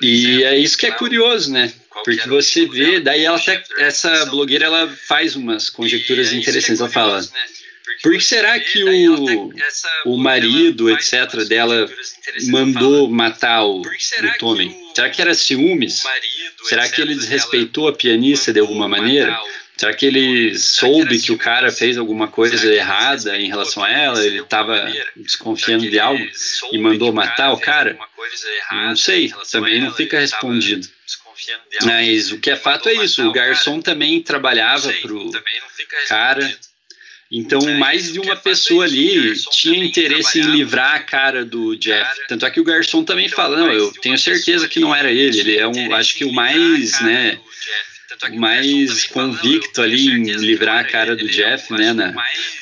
[0.00, 1.72] E é isso que é curioso, né?
[2.02, 6.80] Porque você vê, daí ela até, essa blogueira ela faz umas conjecturas interessantes.
[6.80, 7.28] Ela fala, né?
[8.02, 9.52] por que será que o,
[10.06, 11.88] o marido, etc., dela
[12.48, 14.74] mandou matar o, o Tommy?
[14.94, 16.02] Será que era ciúmes?
[16.64, 19.38] Será que ele desrespeitou a pianista de alguma maneira?
[19.76, 24.24] Será que ele soube que o cara fez alguma coisa errada em relação a ela?
[24.24, 26.24] Ele estava desconfiando de algo
[26.72, 27.98] e mandou matar o cara?
[28.70, 30.88] Não sei, também não fica respondido.
[31.84, 35.30] Mas o que é fato é isso, o garçom também trabalhava pro
[36.08, 36.58] cara.
[37.30, 42.20] Então, mais de uma pessoa ali tinha interesse em livrar a cara do Jeff.
[42.28, 45.40] Tanto é que o garçom também fala, não, eu tenho certeza que não era ele.
[45.40, 47.40] Ele é um, acho que o mais, né,
[48.30, 51.92] o mais convicto ali em livrar a cara do Jeff, né?
[51.92, 52.14] Na...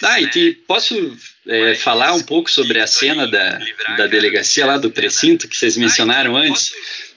[0.02, 1.16] Ah, e te, posso
[1.46, 3.60] é, falar um pouco sobre a cena da,
[3.96, 6.72] da delegacia lá do precinto que vocês mencionaram antes?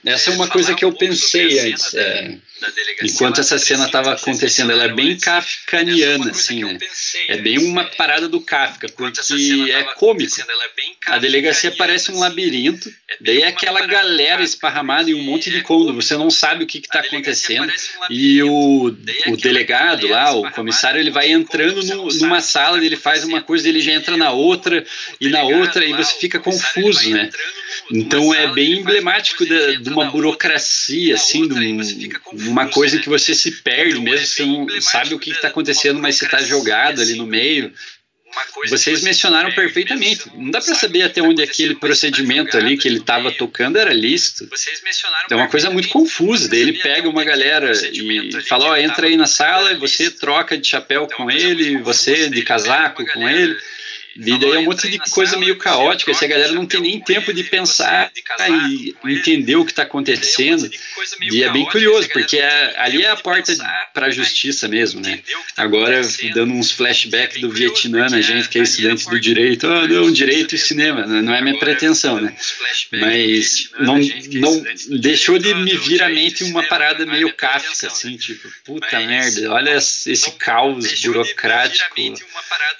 [0.06, 1.92] Essa é uma coisa que eu pensei antes.
[1.94, 2.36] É,
[3.02, 6.78] enquanto essa cena estava acontecendo, ela é bem kafkaniana, assim, né?
[7.28, 10.36] É bem uma parada do Kafka, porque é cômico.
[11.06, 12.88] A delegacia parece um labirinto,
[13.20, 16.78] daí é aquela galera esparramada em um monte de cômodo, você não sabe o que
[16.78, 17.72] está acontecendo,
[18.08, 18.94] e o,
[19.26, 23.68] o delegado lá, o comissário, ele vai entrando no, numa sala, ele faz uma coisa,
[23.68, 24.84] ele já entra na outra,
[25.20, 27.28] e na outra, e você fica confuso, né?
[27.90, 32.10] Então é bem emblemático de uma burocracia, assim, de
[32.48, 36.16] uma coisa que você se perde mesmo, você não sabe o que está acontecendo, mas
[36.16, 37.72] você está jogado ali no meio.
[38.68, 40.30] Vocês mencionaram perfeitamente.
[40.34, 44.46] Não dá para saber até onde aquele procedimento ali que ele estava tocando era lícito.
[45.30, 46.48] É uma coisa muito confusa.
[46.48, 50.58] Daí ele pega uma galera e fala: Ó, entra aí na sala e você troca
[50.58, 53.56] de chapéu com ele, você de casaco com ele.
[54.18, 57.32] Daí é um monte de coisa meio caótica, se a galera não tem nem tempo
[57.32, 58.10] de pensar
[58.48, 60.70] e entender o que está acontecendo.
[61.20, 63.54] E é bem curioso, porque é, ali é a porta
[63.92, 65.20] para a justiça mesmo, né?
[65.56, 66.00] Agora,
[66.34, 70.54] dando uns flashbacks do Vietnã na gente que é estudante do direito, ah, não, direito
[70.54, 72.34] e cinema, não é minha pretensão, né?
[72.92, 73.98] Mas não,
[74.34, 74.64] não
[74.98, 79.76] deixou de me vir à mente uma parada meio Kafka, assim, tipo, puta merda, olha
[79.76, 81.94] esse caos burocrático,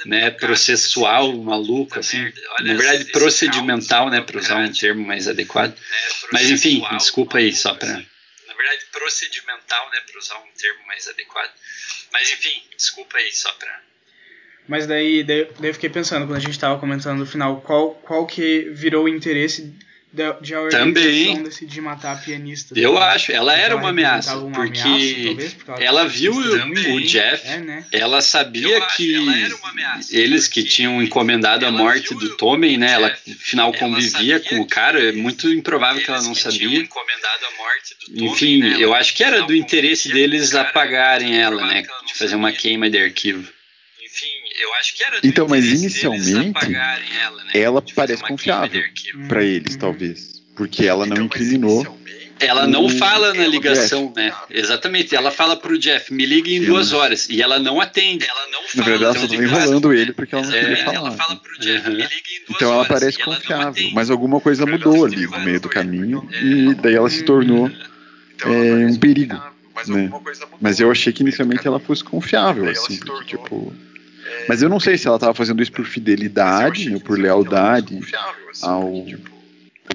[0.06, 2.22] né, processual maluco, assim.
[2.60, 5.76] Na verdade, procedimental, né, para usar um termo mais adequado.
[6.32, 7.88] Mas enfim, desculpa aí, só para.
[7.88, 11.52] Na verdade, procedimental, né, para usar um termo mais adequado.
[12.12, 13.82] Mas enfim, desculpa aí, só para.
[14.68, 17.94] Mas daí, daí, daí eu fiquei pensando, quando a gente estava comentando no final, qual,
[17.94, 19.72] qual que virou o interesse
[20.40, 21.42] de a Também.
[21.42, 22.78] decidir matar a pianista.
[22.78, 23.00] Eu né?
[23.00, 27.00] acho, ela era ela uma ameaça, uma porque, ameaça, talvez, ela, ela viu o, o
[27.02, 27.86] Jeff, é, né?
[27.92, 29.14] ela sabia que
[30.10, 32.92] eles que tinham encomendado a morte do Tommy, né?
[32.92, 36.88] Ela afinal convivia com o cara, é muito improvável que ela não sabia.
[38.14, 38.76] Enfim, né?
[38.78, 41.82] eu acho que era do interesse deles apagarem ela, né?
[42.06, 43.56] De fazer uma queima de arquivo.
[44.60, 47.50] Eu acho que era Então, mas inicialmente ela, né?
[47.54, 48.82] ela parece confiável
[49.28, 49.80] para eles, uhum.
[49.80, 51.96] talvez, porque ela então, não incriminou
[52.38, 54.32] ela não fala na ligação, né?
[54.50, 55.14] Exatamente.
[55.16, 57.28] Ela fala pro Jeff, me ligue em duas horas.
[57.30, 58.26] E ela não atende.
[58.26, 59.44] Ela não Na fala verdade, ela só cara.
[59.44, 61.10] enrolando ele porque ela não É, queria Ela falar.
[61.12, 61.96] fala pro Jeff, Uhum.
[61.96, 65.40] me ligue em duas Então ela parece ela confiável, mas alguma coisa mudou ali no
[65.40, 67.70] meio do caminho e daí ela se tornou
[68.44, 69.40] é, um perigo.
[69.88, 70.10] Né?
[70.60, 73.72] Mas eu achei que inicialmente ela fosse confiável, assim, porque, tipo.
[74.48, 78.00] Mas eu não sei se ela tava fazendo isso por fidelidade, né, por lealdade
[78.62, 79.04] ao,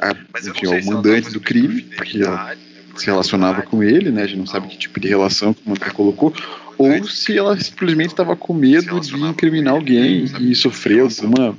[0.01, 0.15] a,
[0.47, 2.55] enfim, ao mandante do crime, porque ela
[2.95, 4.23] se relacionava com ele, né?
[4.23, 6.33] A gente não sabe que tipo de relação que o André colocou,
[6.77, 11.57] ou se ela simplesmente estava com medo de incriminar alguém e sofrer alguma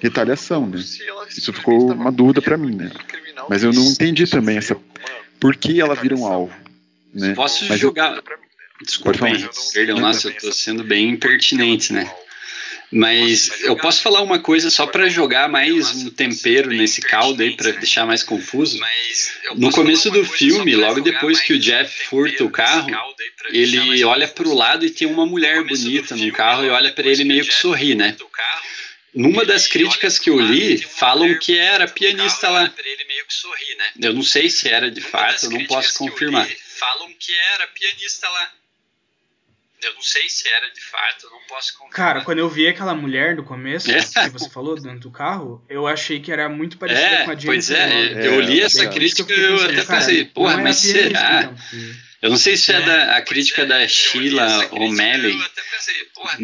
[0.00, 0.78] retaliação, né?
[1.28, 2.90] Isso ficou uma dúvida pra mim, né?
[3.48, 4.76] Mas eu não entendi também essa
[5.38, 6.54] por que ela vira um alvo,
[7.14, 7.34] né?
[7.34, 8.20] Posso Mas eu- jogar.
[8.84, 9.48] Desculpa, hein?
[9.72, 12.12] Perdão, nossa, eu tô sendo bem impertinente, né?
[12.94, 17.56] Mas eu posso falar uma coisa só pra jogar mais um tempero nesse caldo aí,
[17.56, 18.78] pra deixar mais confuso.
[19.56, 22.90] No começo do filme, logo depois que o Jeff furta o carro,
[23.48, 24.34] ele olha confuso.
[24.34, 27.46] pro lado e tem uma mulher bonita no carro e olha depois ele meio o
[27.46, 28.14] que sorri, né?
[28.20, 28.28] o
[29.14, 32.64] Numa das críticas que eu li, falam que era pianista lá.
[33.76, 34.08] né?
[34.08, 36.46] Eu não sei se era de fato, eu não posso confirmar.
[36.78, 38.52] falam que era pianista lá.
[39.82, 41.92] Eu não sei se era de fato, eu não posso confirmar.
[41.96, 44.00] Cara, quando eu vi aquela mulher no começo, É.
[44.00, 47.34] que você falou dentro do carro, eu achei que era muito parecida É, com a
[47.34, 50.60] Jennifer pois é, eu li É, essa crítica e eu pensando, até cara, pensei, porra,
[50.60, 51.40] é mas será?
[51.42, 51.56] então,
[52.22, 55.36] Eu não sei se é, É, da, a crítica é, da eu Sheila O'Malley,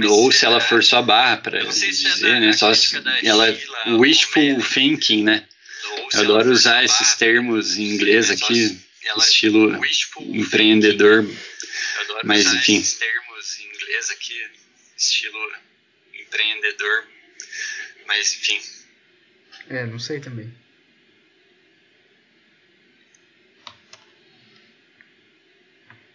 [0.02, 2.52] eu ou se ela forçou a barra Eu é dizer, né?
[2.52, 5.44] Só se crítica da ela Sheila wishful thinking, né?
[6.14, 8.76] Eu adoro usar a esses termos em inglês aqui,
[9.16, 9.78] estilo
[10.20, 11.24] empreendedor.
[11.96, 12.78] Eu adoro Mas, usar enfim.
[12.78, 14.50] esses termos em inglês aqui,
[14.96, 15.52] estilo
[16.14, 17.06] empreendedor.
[18.06, 18.60] Mas enfim.
[19.70, 20.52] É, não sei também.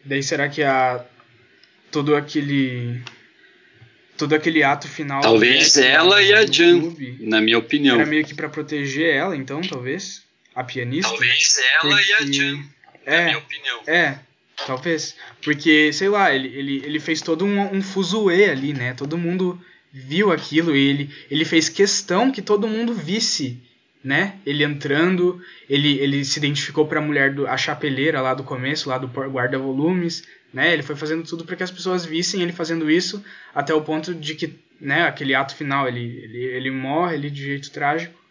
[0.06, 1.06] Daí será que a
[1.92, 3.02] todo aquele
[4.18, 7.96] todo aquele ato final Talvez Jack ela e a Jan, clube na minha opinião.
[7.96, 10.24] era meio que pra proteger ela, então, talvez,
[10.54, 11.10] a pianista.
[11.10, 12.56] Talvez ela e a Jan,
[13.06, 13.84] na É, minha opinião.
[13.88, 14.20] É,
[14.66, 15.16] talvez.
[15.44, 18.94] Porque, sei lá, ele, ele, ele fez todo um, um fuzuê ali, né?
[18.94, 19.60] Todo mundo
[19.92, 23.62] viu aquilo e ele, ele fez questão que todo mundo visse,
[24.04, 24.36] né?
[24.46, 28.98] Ele entrando, ele, ele se identificou pra mulher, do, a chapeleira lá do começo, lá
[28.98, 30.24] do guarda-volumes,
[30.54, 30.74] né?
[30.74, 33.24] Ele foi fazendo tudo para que as pessoas vissem ele fazendo isso,
[33.54, 37.44] até o ponto de que, né, aquele ato final, ele, ele, ele morre ali de
[37.44, 38.22] jeito trágico.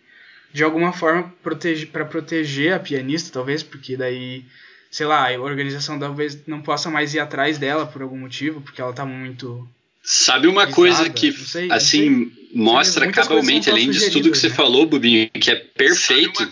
[0.53, 4.45] De alguma forma, protege, para proteger a pianista, talvez, porque daí
[4.93, 8.81] sei lá, a organização talvez não possa mais ir atrás dela por algum motivo, porque
[8.81, 9.67] ela tá muito.
[10.05, 14.39] Sabe uma coisa que, sei, assim, mostra Muitas cabalmente, coisas são além disso tudo que
[14.39, 14.55] você né?
[14.55, 16.47] falou, Bubinho, que é perfeito,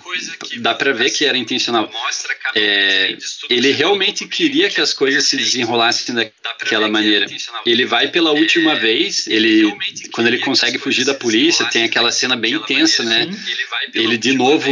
[0.48, 1.90] que- dá pra ver que era intencional.
[1.92, 7.24] Mostra É, cabalmente ele você realmente queria que as coisas se desenrolassem daquela que maneira.
[7.24, 7.62] é intencional.
[7.66, 9.72] Ele vai pela última É, vez, ele
[10.12, 13.26] quando ele consegue fugir da polícia, tem aquela cena bem daquela tensa, né?
[13.26, 13.40] maneira.
[13.94, 14.70] Ele, de novo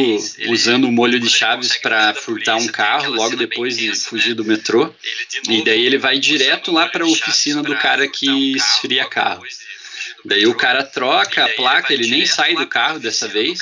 [0.49, 4.35] usando o molho de chaves fugir da furtar um carro logo depois de fugir né?
[4.35, 4.93] do metrô.
[5.49, 9.43] E daí ele vai direto lá de chaves oficina do cara que esfria carro.
[10.25, 13.59] Daí o cara troca a placa, ele nem sai do carro dessa oficina do vez.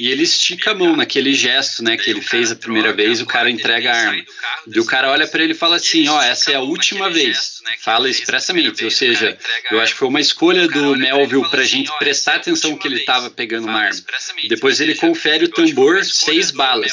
[0.00, 3.26] E ele estica a mão naquele gesto, né, que ele fez a primeira vez, o
[3.26, 4.24] cara entrega a arma.
[4.66, 6.60] E o dessa cara olha pra ele e fala assim, ó, estica essa é a
[6.60, 7.60] última vez.
[7.80, 9.36] Fala expressamente, ou seja,
[9.70, 12.86] eu acho que foi uma escolha do Melville pra assim, gente prestar é atenção que
[12.86, 14.00] ele tava pegando uma arma.
[14.48, 16.92] Depois ele confere o tambor, seis balas.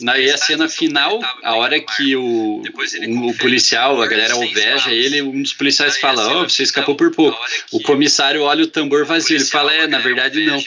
[0.00, 5.22] Na, e a cena final, a hora que o, o, policial, a galera alveja ele,
[5.22, 7.38] um dos policiais fala, ó, você escapou por pouco.
[7.72, 10.62] O comissário olha o tambor vazio, ele fala, é, na verdade não.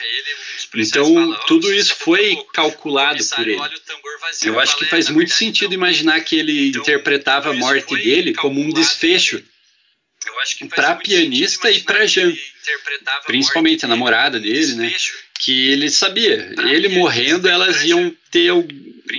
[0.76, 3.62] Então, tudo isso foi calculado por ele.
[4.44, 7.96] Eu acho que "É, faz muito sentido não." imaginar que ele Então, interpretava a morte
[7.96, 9.44] dele como um desfecho.
[10.34, 12.32] Eu acho que muito pianista e pra imaginar Jan.
[12.32, 14.94] que ele interpretava a principalmente a namorada dele, né?
[15.40, 16.52] que ele sabia.
[16.56, 18.52] Pra Ele morrendo, elas iam ter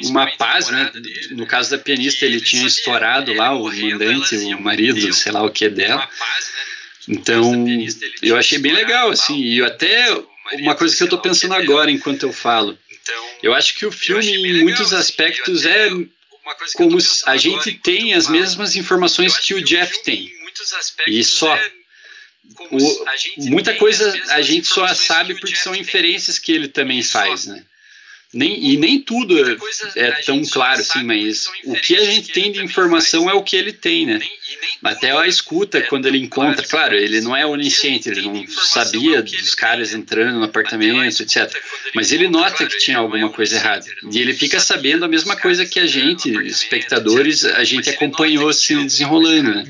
[0.07, 0.91] uma paz, né?
[0.95, 4.61] dele, No caso da pianista, ele ele tinha sabia, estourado ele lá o mandante, o
[4.61, 6.07] marido, sei lá o que é dela.
[6.07, 6.65] paz, né?
[7.09, 9.39] Então, pianista, eu achei bem legal, assim.
[9.39, 10.24] E até marido,
[10.62, 12.78] uma coisa que eu que pensando é agora enquanto eu falo.
[13.43, 15.91] Eu acho que o filme, em muitos aspectos, é
[16.74, 16.97] como
[17.27, 20.32] a gente tem as mesmas informações que o Jeff tem.
[20.55, 21.55] Muitos aspectos, E só.
[21.56, 21.72] é
[22.70, 23.05] O-
[23.51, 25.81] muita tem coisa a gente só sabe porque são tem.
[25.82, 27.18] inferências que ele também E só.
[27.20, 27.64] faz, né?
[28.35, 29.36] Nem, e nem tudo
[29.97, 33.43] é a tão claro assim, mas o que a gente tem de informação é o
[33.43, 34.20] que ele tem, né?
[34.82, 39.55] Até a escuta quando ele encontra, claro, ele não é onisciente, ele não sabia dos
[39.55, 41.51] caras entrando no apartamento, etc.
[41.94, 43.86] Mas ele nota que tinha alguma coisa errada.
[44.11, 48.74] E ele fica sabendo a mesma coisa que a gente, espectadores, a gente acompanhou se
[48.74, 49.65] desenrolando, né?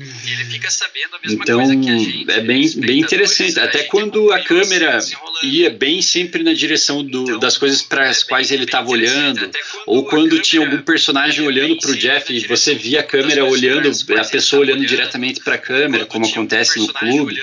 [1.23, 3.59] Então, é bem, bem interessante.
[3.59, 4.99] Até quando a câmera
[5.43, 9.51] ia bem sempre na direção do, das coisas para as quais ele estava olhando,
[9.85, 13.91] ou quando tinha algum personagem olhando para o Jeff e você via a câmera olhando,
[14.17, 17.41] a pessoa olhando diretamente para a câmera, como acontece no clube.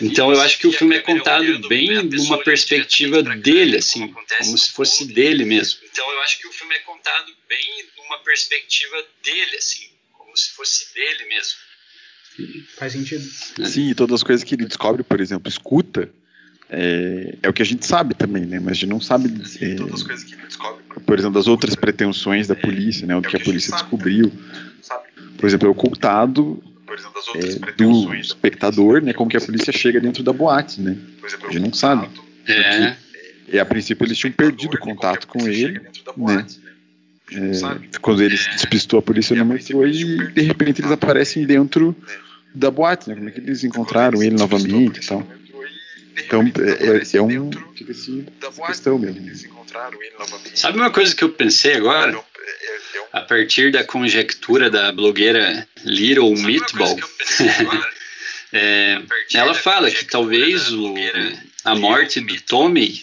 [0.00, 4.70] Então eu acho que o filme é contado bem numa perspectiva dele, assim, como se
[4.70, 5.80] fosse dele mesmo.
[5.90, 10.50] Então eu acho que o filme é contado bem numa perspectiva dele, assim, como se
[10.50, 11.58] fosse dele mesmo.
[12.76, 13.22] Faz sentido.
[13.64, 16.10] Sim, e todas as coisas que ele descobre, por exemplo, escuta,
[16.76, 18.58] é, é, o que a gente sabe também, né?
[18.58, 19.76] Mas a gente não sabe, é,
[21.06, 23.16] por exemplo, das outras pretensões da polícia, né?
[23.16, 24.32] O que a polícia descobriu.
[25.38, 26.62] Por exemplo, é ocultado
[27.36, 29.12] é, do espectador, né?
[29.12, 30.96] Como que a polícia chega dentro da boate, né?
[31.22, 32.08] A gente não sabe.
[32.46, 32.96] É.
[33.48, 35.80] E a princípio eles tinham perdido contato com ele,
[36.16, 36.46] né?
[37.32, 41.96] É, quando ele despistou a polícia no metrô e de repente eles aparecem dentro
[42.54, 43.14] da boate, né?
[43.14, 45.26] Como é que eles encontraram ele novamente e tal.
[46.26, 47.50] Então, é, é, é um.
[47.74, 48.26] Fica assim,
[48.66, 49.54] questão mesmo.
[50.54, 52.18] Sabe uma coisa que eu pensei agora?
[53.12, 56.98] A partir da conjectura da blogueira Little Meatball.
[58.52, 59.00] é,
[59.34, 60.94] ela fala que talvez o,
[61.64, 63.02] a morte do Tommy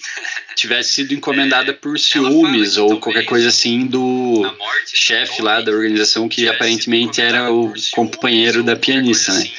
[0.55, 4.43] tivesse sido encomendada por ciúmes ou qualquer coisa assim do
[4.85, 9.49] chefe lá da organização que aparentemente era o companheiro da pianista, né?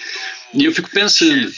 [0.54, 1.50] E eu fico pensando,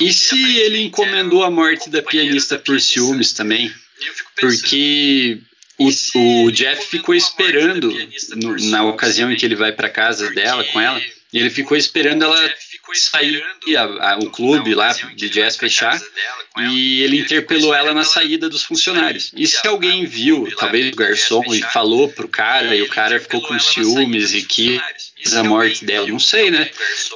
[0.00, 3.72] e se ele encomendou a morte da pianista por ciúmes também?
[4.38, 5.38] Porque
[5.78, 5.90] o,
[6.44, 7.92] o Jeff ficou esperando
[8.36, 11.00] no, na ocasião em que ele vai para casa dela com ela,
[11.32, 12.54] e ele ficou esperando ela
[12.92, 13.42] sair
[13.76, 16.00] a, a, o clube lá de jazz fechar
[16.70, 19.32] e ele interpelou ela na saída dos funcionários.
[19.34, 23.40] E se alguém viu, talvez o garçom, e falou pro cara e o cara ficou
[23.40, 24.80] com ciúmes e que
[25.32, 26.70] a morte dela, não sei, né?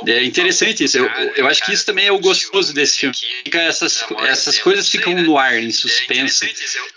[0.06, 0.98] É interessante isso.
[0.98, 1.06] Eu,
[1.36, 3.14] eu acho que isso também é o gostoso desse filme.
[3.44, 6.46] Fica essas, essas coisas ficam no ar, em suspenso,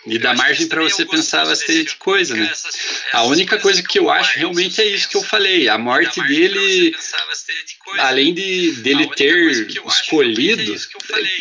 [0.07, 2.51] e dá margem para você pensar bastante coisa, né?
[3.11, 5.67] A única coisa que eu acho realmente é isso que eu falei.
[5.67, 6.95] A morte dele,
[7.99, 10.75] além de dele ter escolhido,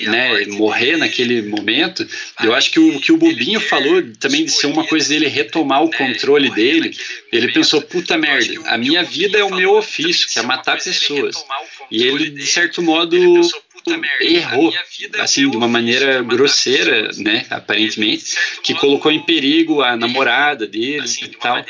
[0.02, 2.06] né, morrer naquele momento,
[2.42, 5.82] eu acho que o que o Bobinho falou também de ser uma coisa dele retomar
[5.82, 6.96] o controle dele.
[7.32, 11.36] Ele pensou, puta merda, a minha vida é o meu ofício, que é matar pessoas.
[11.90, 13.16] E ele, de certo modo,
[14.20, 14.72] errou,
[15.18, 18.24] assim, de uma maneira grosseira, né, aparentemente,
[18.62, 21.64] que colocou em perigo a namorada dele e tal.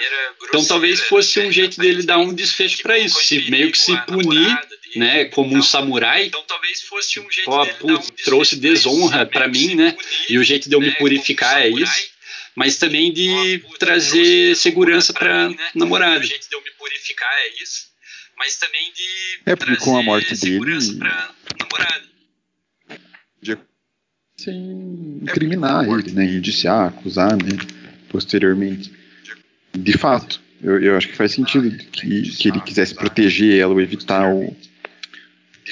[0.49, 3.97] Então talvez fosse um jeito dele dar um desfecho para isso, se meio que se
[4.07, 4.59] punir
[4.97, 9.77] né, como um samurai, então talvez fosse um jeito ó, putz, trouxe desonra para mim,
[9.77, 9.97] né?
[10.29, 12.10] E o jeito de eu me purificar é isso
[12.57, 15.57] mas também de trazer segurança para né?
[15.75, 16.21] namorada.
[16.21, 17.89] O jeito de eu me purificar é isso,
[18.37, 20.61] mas também de é porque com a morte dele
[21.59, 22.11] namorada.
[23.43, 23.57] De
[24.37, 27.59] sem incriminar é ele, né, indiciar, acusar, né,
[28.09, 28.91] posteriormente.
[29.73, 33.81] De fato, eu, eu acho que faz sentido que, que ele quisesse proteger ela ou
[33.81, 34.57] evitar o,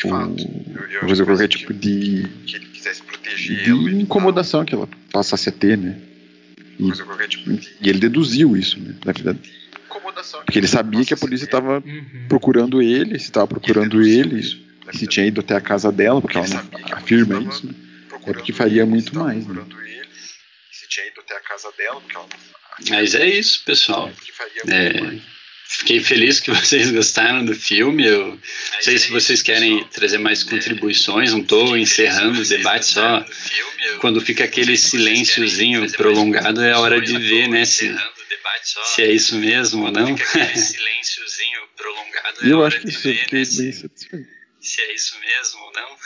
[0.05, 6.08] o fazer qualquer tipo de, de incomodação que ela passasse a ter, né?
[6.79, 9.41] E, tipo e ele deduziu isso, né, na verdade.
[10.45, 12.27] Porque ele sabia que a polícia estava uhum.
[12.29, 14.43] procurando ele, se estava procurando ele,
[14.93, 17.75] se tinha ido até a casa dela, porque ela não afirma isso, né?
[18.27, 19.47] é porque faria muito mais.
[19.47, 19.65] Né?
[22.91, 24.11] Mas é isso, pessoal.
[24.69, 25.19] É,
[25.69, 28.07] fiquei feliz que vocês gostaram do filme.
[28.07, 28.41] Eu não
[28.81, 31.33] sei se vocês querem trazer mais contribuições.
[31.33, 33.25] Não estou encerrando o debate só.
[34.01, 37.65] Quando fica aquele silênciozinho prolongado, é hora de ver, né?
[37.65, 37.95] Se,
[38.85, 40.17] se é isso mesmo ou não.
[40.17, 42.39] silênciozinho prolongado.
[42.43, 45.97] É eu acho que isso, fiquei bem satisfeito se é isso mesmo ou não.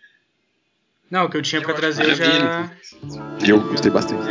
[1.10, 2.70] não, o que eu tinha para trazer eu já.
[3.46, 4.26] Eu gostei bastante.